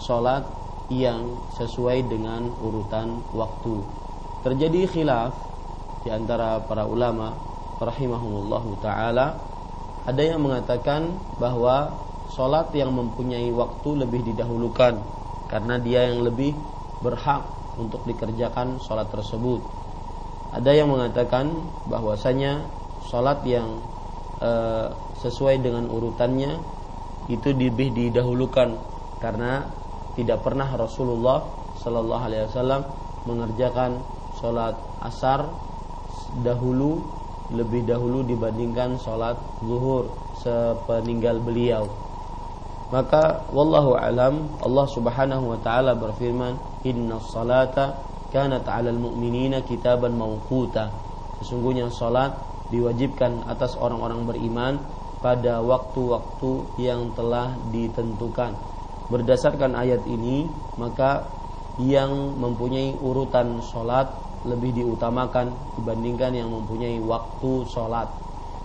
sholat 0.02 0.42
yang 0.90 1.38
sesuai 1.58 2.06
dengan 2.06 2.46
urutan 2.62 3.22
waktu. 3.34 3.95
Terjadi 4.46 4.86
khilaf 4.86 5.34
di 6.06 6.14
antara 6.14 6.62
para 6.62 6.86
ulama 6.86 7.34
rahimahumullahu 7.82 8.78
taala 8.78 9.34
ada 10.06 10.22
yang 10.22 10.38
mengatakan 10.38 11.18
bahwa 11.42 11.90
sholat 12.30 12.70
yang 12.70 12.94
mempunyai 12.94 13.50
waktu 13.50 14.06
lebih 14.06 14.22
didahulukan 14.22 15.02
karena 15.50 15.82
dia 15.82 16.06
yang 16.06 16.22
lebih 16.22 16.54
berhak 17.02 17.42
untuk 17.74 18.06
dikerjakan 18.06 18.78
sholat 18.78 19.10
tersebut. 19.10 19.66
Ada 20.54 20.78
yang 20.78 20.94
mengatakan 20.94 21.50
bahwasanya 21.90 22.70
sholat 23.02 23.42
yang 23.42 23.82
e, 24.38 24.50
sesuai 25.26 25.58
dengan 25.58 25.90
urutannya 25.90 26.54
itu 27.26 27.50
lebih 27.50 27.90
didahulukan 27.90 28.78
karena 29.18 29.66
tidak 30.14 30.38
pernah 30.46 30.70
Rasulullah 30.70 31.42
Shallallahu 31.82 32.22
Alaihi 32.30 32.46
Wasallam 32.46 32.82
mengerjakan 33.26 34.14
sholat 34.40 34.76
asar 35.02 35.48
dahulu 36.44 37.00
lebih 37.54 37.86
dahulu 37.86 38.26
dibandingkan 38.26 38.98
sholat 38.98 39.38
zuhur 39.62 40.10
sepeninggal 40.42 41.38
beliau. 41.42 41.86
Maka 42.86 43.42
wallahu 43.50 43.98
alam 43.98 44.46
Allah 44.62 44.86
Subhanahu 44.86 45.54
wa 45.54 45.58
taala 45.58 45.98
berfirman, 45.98 46.54
"Inna 46.86 47.18
salata 47.18 47.98
kanat 48.30 48.62
'alal 48.66 48.98
mu'minina 48.98 49.66
kitaban 49.66 50.14
mawquta." 50.14 50.90
Sesungguhnya 51.42 51.90
salat 51.90 52.32
diwajibkan 52.70 53.46
atas 53.50 53.74
orang-orang 53.78 54.26
beriman 54.26 54.74
pada 55.18 55.58
waktu-waktu 55.62 56.78
yang 56.78 57.10
telah 57.18 57.58
ditentukan. 57.74 58.54
Berdasarkan 59.10 59.74
ayat 59.78 60.02
ini, 60.06 60.46
maka 60.78 61.26
yang 61.78 62.38
mempunyai 62.40 62.96
urutan 63.02 63.60
salat 63.60 64.08
lebih 64.46 64.72
diutamakan 64.72 65.50
dibandingkan 65.76 66.32
yang 66.32 66.48
mempunyai 66.48 66.96
waktu 67.02 67.66
sholat. 67.66 68.08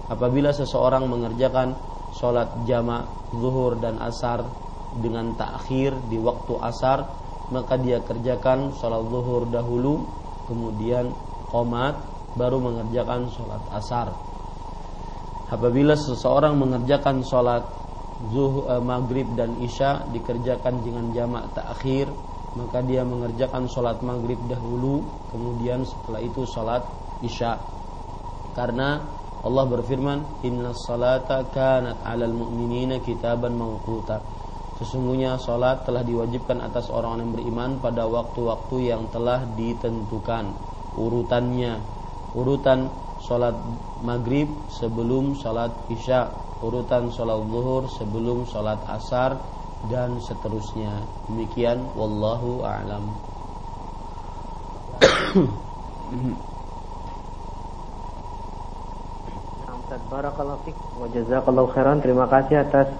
Apabila 0.08 0.54
seseorang 0.54 1.10
mengerjakan 1.10 1.74
sholat 2.14 2.64
jamak 2.70 3.10
zuhur 3.34 3.80
dan 3.82 3.98
asar 3.98 4.46
dengan 5.02 5.34
takhir 5.34 5.98
di 6.12 6.22
waktu 6.22 6.54
asar, 6.62 7.08
maka 7.50 7.76
dia 7.80 8.00
kerjakan 8.04 8.76
sholat 8.78 9.04
zuhur 9.10 9.50
dahulu, 9.50 10.06
kemudian 10.46 11.12
komat, 11.50 11.98
baru 12.36 12.62
mengerjakan 12.62 13.28
sholat 13.34 13.64
asar. 13.76 14.14
Apabila 15.52 16.00
seseorang 16.00 16.56
mengerjakan 16.56 17.28
sholat 17.28 17.64
zuhur, 18.32 18.72
eh, 18.72 18.84
maghrib 18.84 19.28
dan 19.36 19.58
isya 19.60 20.08
dikerjakan 20.14 20.80
dengan 20.86 21.12
jamak 21.12 21.52
takhir 21.58 22.08
maka 22.60 22.84
dia 22.84 23.08
mengerjakan 23.08 23.68
sholat 23.72 24.04
maghrib 24.04 24.38
dahulu 24.52 25.04
kemudian 25.32 25.88
setelah 25.88 26.20
itu 26.20 26.44
sholat 26.44 26.84
isya. 27.24 27.56
Karena 28.52 29.00
Allah 29.42 29.66
berfirman 29.66 30.44
inna 30.44 30.76
salata 30.76 31.48
kanat 31.50 32.04
alal 32.04 32.36
mu'minina 32.36 33.00
kitaban 33.00 33.56
mawquta. 33.56 34.20
Sesungguhnya 34.82 35.38
sholat 35.38 35.86
telah 35.86 36.02
diwajibkan 36.02 36.60
atas 36.60 36.90
orang 36.90 37.22
yang 37.22 37.32
beriman 37.38 37.72
pada 37.80 38.10
waktu-waktu 38.10 38.92
yang 38.92 39.08
telah 39.14 39.46
ditentukan 39.56 40.52
urutannya. 40.98 41.80
Urutan 42.34 42.90
sholat 43.22 43.54
maghrib 44.02 44.50
sebelum 44.74 45.38
sholat 45.38 45.72
isya 45.94 46.34
urutan 46.62 47.10
sholat 47.10 47.42
zuhur 47.50 47.84
sebelum 47.90 48.46
sholat 48.46 48.82
asar 48.90 49.38
dan 49.90 50.20
seterusnya. 50.22 50.92
Demikian 51.32 51.82
wallahu 51.98 52.62
a'lam. 52.62 53.10
Barakallahu 60.12 61.72
khairan. 61.72 62.04
Terima 62.04 62.28
kasih 62.28 62.68
atas 62.68 62.92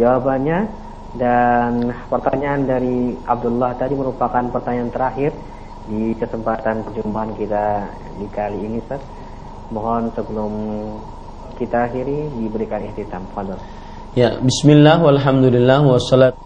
jawabannya 0.00 0.68
dan 1.20 1.92
pertanyaan 2.08 2.64
dari 2.64 3.16
Abdullah 3.24 3.76
tadi 3.76 3.92
merupakan 3.96 4.44
pertanyaan 4.52 4.92
terakhir 4.92 5.32
di 5.88 6.16
kesempatan 6.16 6.84
perjumpaan 6.84 7.36
kita 7.36 7.88
di 8.20 8.26
kali 8.32 8.58
ini 8.68 8.80
Ustaz. 8.80 9.00
Mohon 9.68 10.12
sebelum 10.16 10.52
kita 11.60 11.88
akhiri 11.92 12.32
diberikan 12.36 12.84
ihtitam. 12.88 13.24
Fadhil. 13.32 13.60
Ya, 14.16 14.32
bismillah 14.40 14.96
walhamdulillah 15.04 15.84
wassalat. 15.84 16.40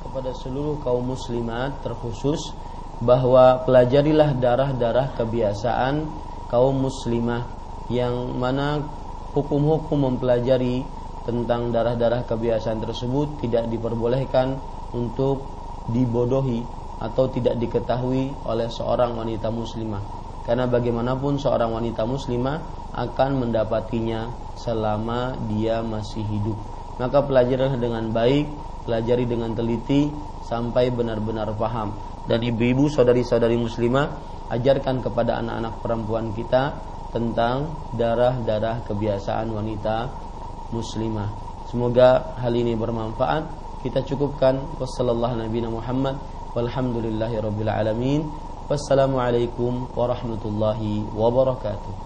Kepada 0.00 0.32
seluruh 0.32 0.80
kaum 0.80 1.12
muslimat 1.12 1.76
terkhusus 1.84 2.40
bahwa 3.04 3.60
pelajarilah 3.68 4.32
darah-darah 4.32 5.12
kebiasaan 5.12 6.08
kaum 6.48 6.88
muslimah 6.88 7.44
yang 7.92 8.32
mana 8.40 8.80
hukum-hukum 9.36 10.08
mempelajari 10.08 10.88
tentang 11.28 11.68
darah-darah 11.68 12.24
kebiasaan 12.24 12.80
tersebut 12.80 13.44
tidak 13.44 13.68
diperbolehkan 13.68 14.56
untuk 14.96 15.44
dibodohi 15.92 16.64
atau 17.04 17.28
tidak 17.28 17.60
diketahui 17.60 18.32
oleh 18.48 18.72
seorang 18.72 19.12
wanita 19.20 19.52
muslimah. 19.52 20.00
Karena 20.48 20.64
bagaimanapun 20.64 21.36
seorang 21.36 21.76
wanita 21.76 22.08
muslimah 22.08 22.83
akan 22.94 23.46
mendapatinya 23.46 24.30
selama 24.54 25.34
dia 25.50 25.82
masih 25.82 26.22
hidup. 26.22 26.56
Maka 26.96 27.26
pelajarilah 27.26 27.74
dengan 27.74 28.14
baik, 28.14 28.46
pelajari 28.86 29.26
dengan 29.26 29.50
teliti 29.52 30.08
sampai 30.46 30.94
benar-benar 30.94 31.50
paham. 31.58 31.90
Dan 32.24 32.40
ibu-ibu, 32.40 32.88
saudari-saudari 32.88 33.58
muslimah, 33.58 34.14
ajarkan 34.54 35.02
kepada 35.02 35.42
anak-anak 35.42 35.74
perempuan 35.82 36.32
kita 36.32 36.78
tentang 37.10 37.70
darah-darah 37.94 38.86
kebiasaan 38.86 39.50
wanita 39.50 40.08
muslimah. 40.70 41.30
Semoga 41.68 42.38
hal 42.38 42.54
ini 42.54 42.78
bermanfaat. 42.78 43.62
Kita 43.82 44.00
cukupkan 44.00 44.80
wassalamualaikum 44.80 45.68
Wassalamualaikum 48.64 49.92
warahmatullahi 49.92 51.04
wabarakatuh. 51.12 52.03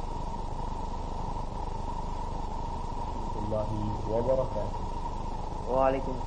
Wabarakatuh. 4.10 4.82
Waalaikumsalam. 5.68 6.26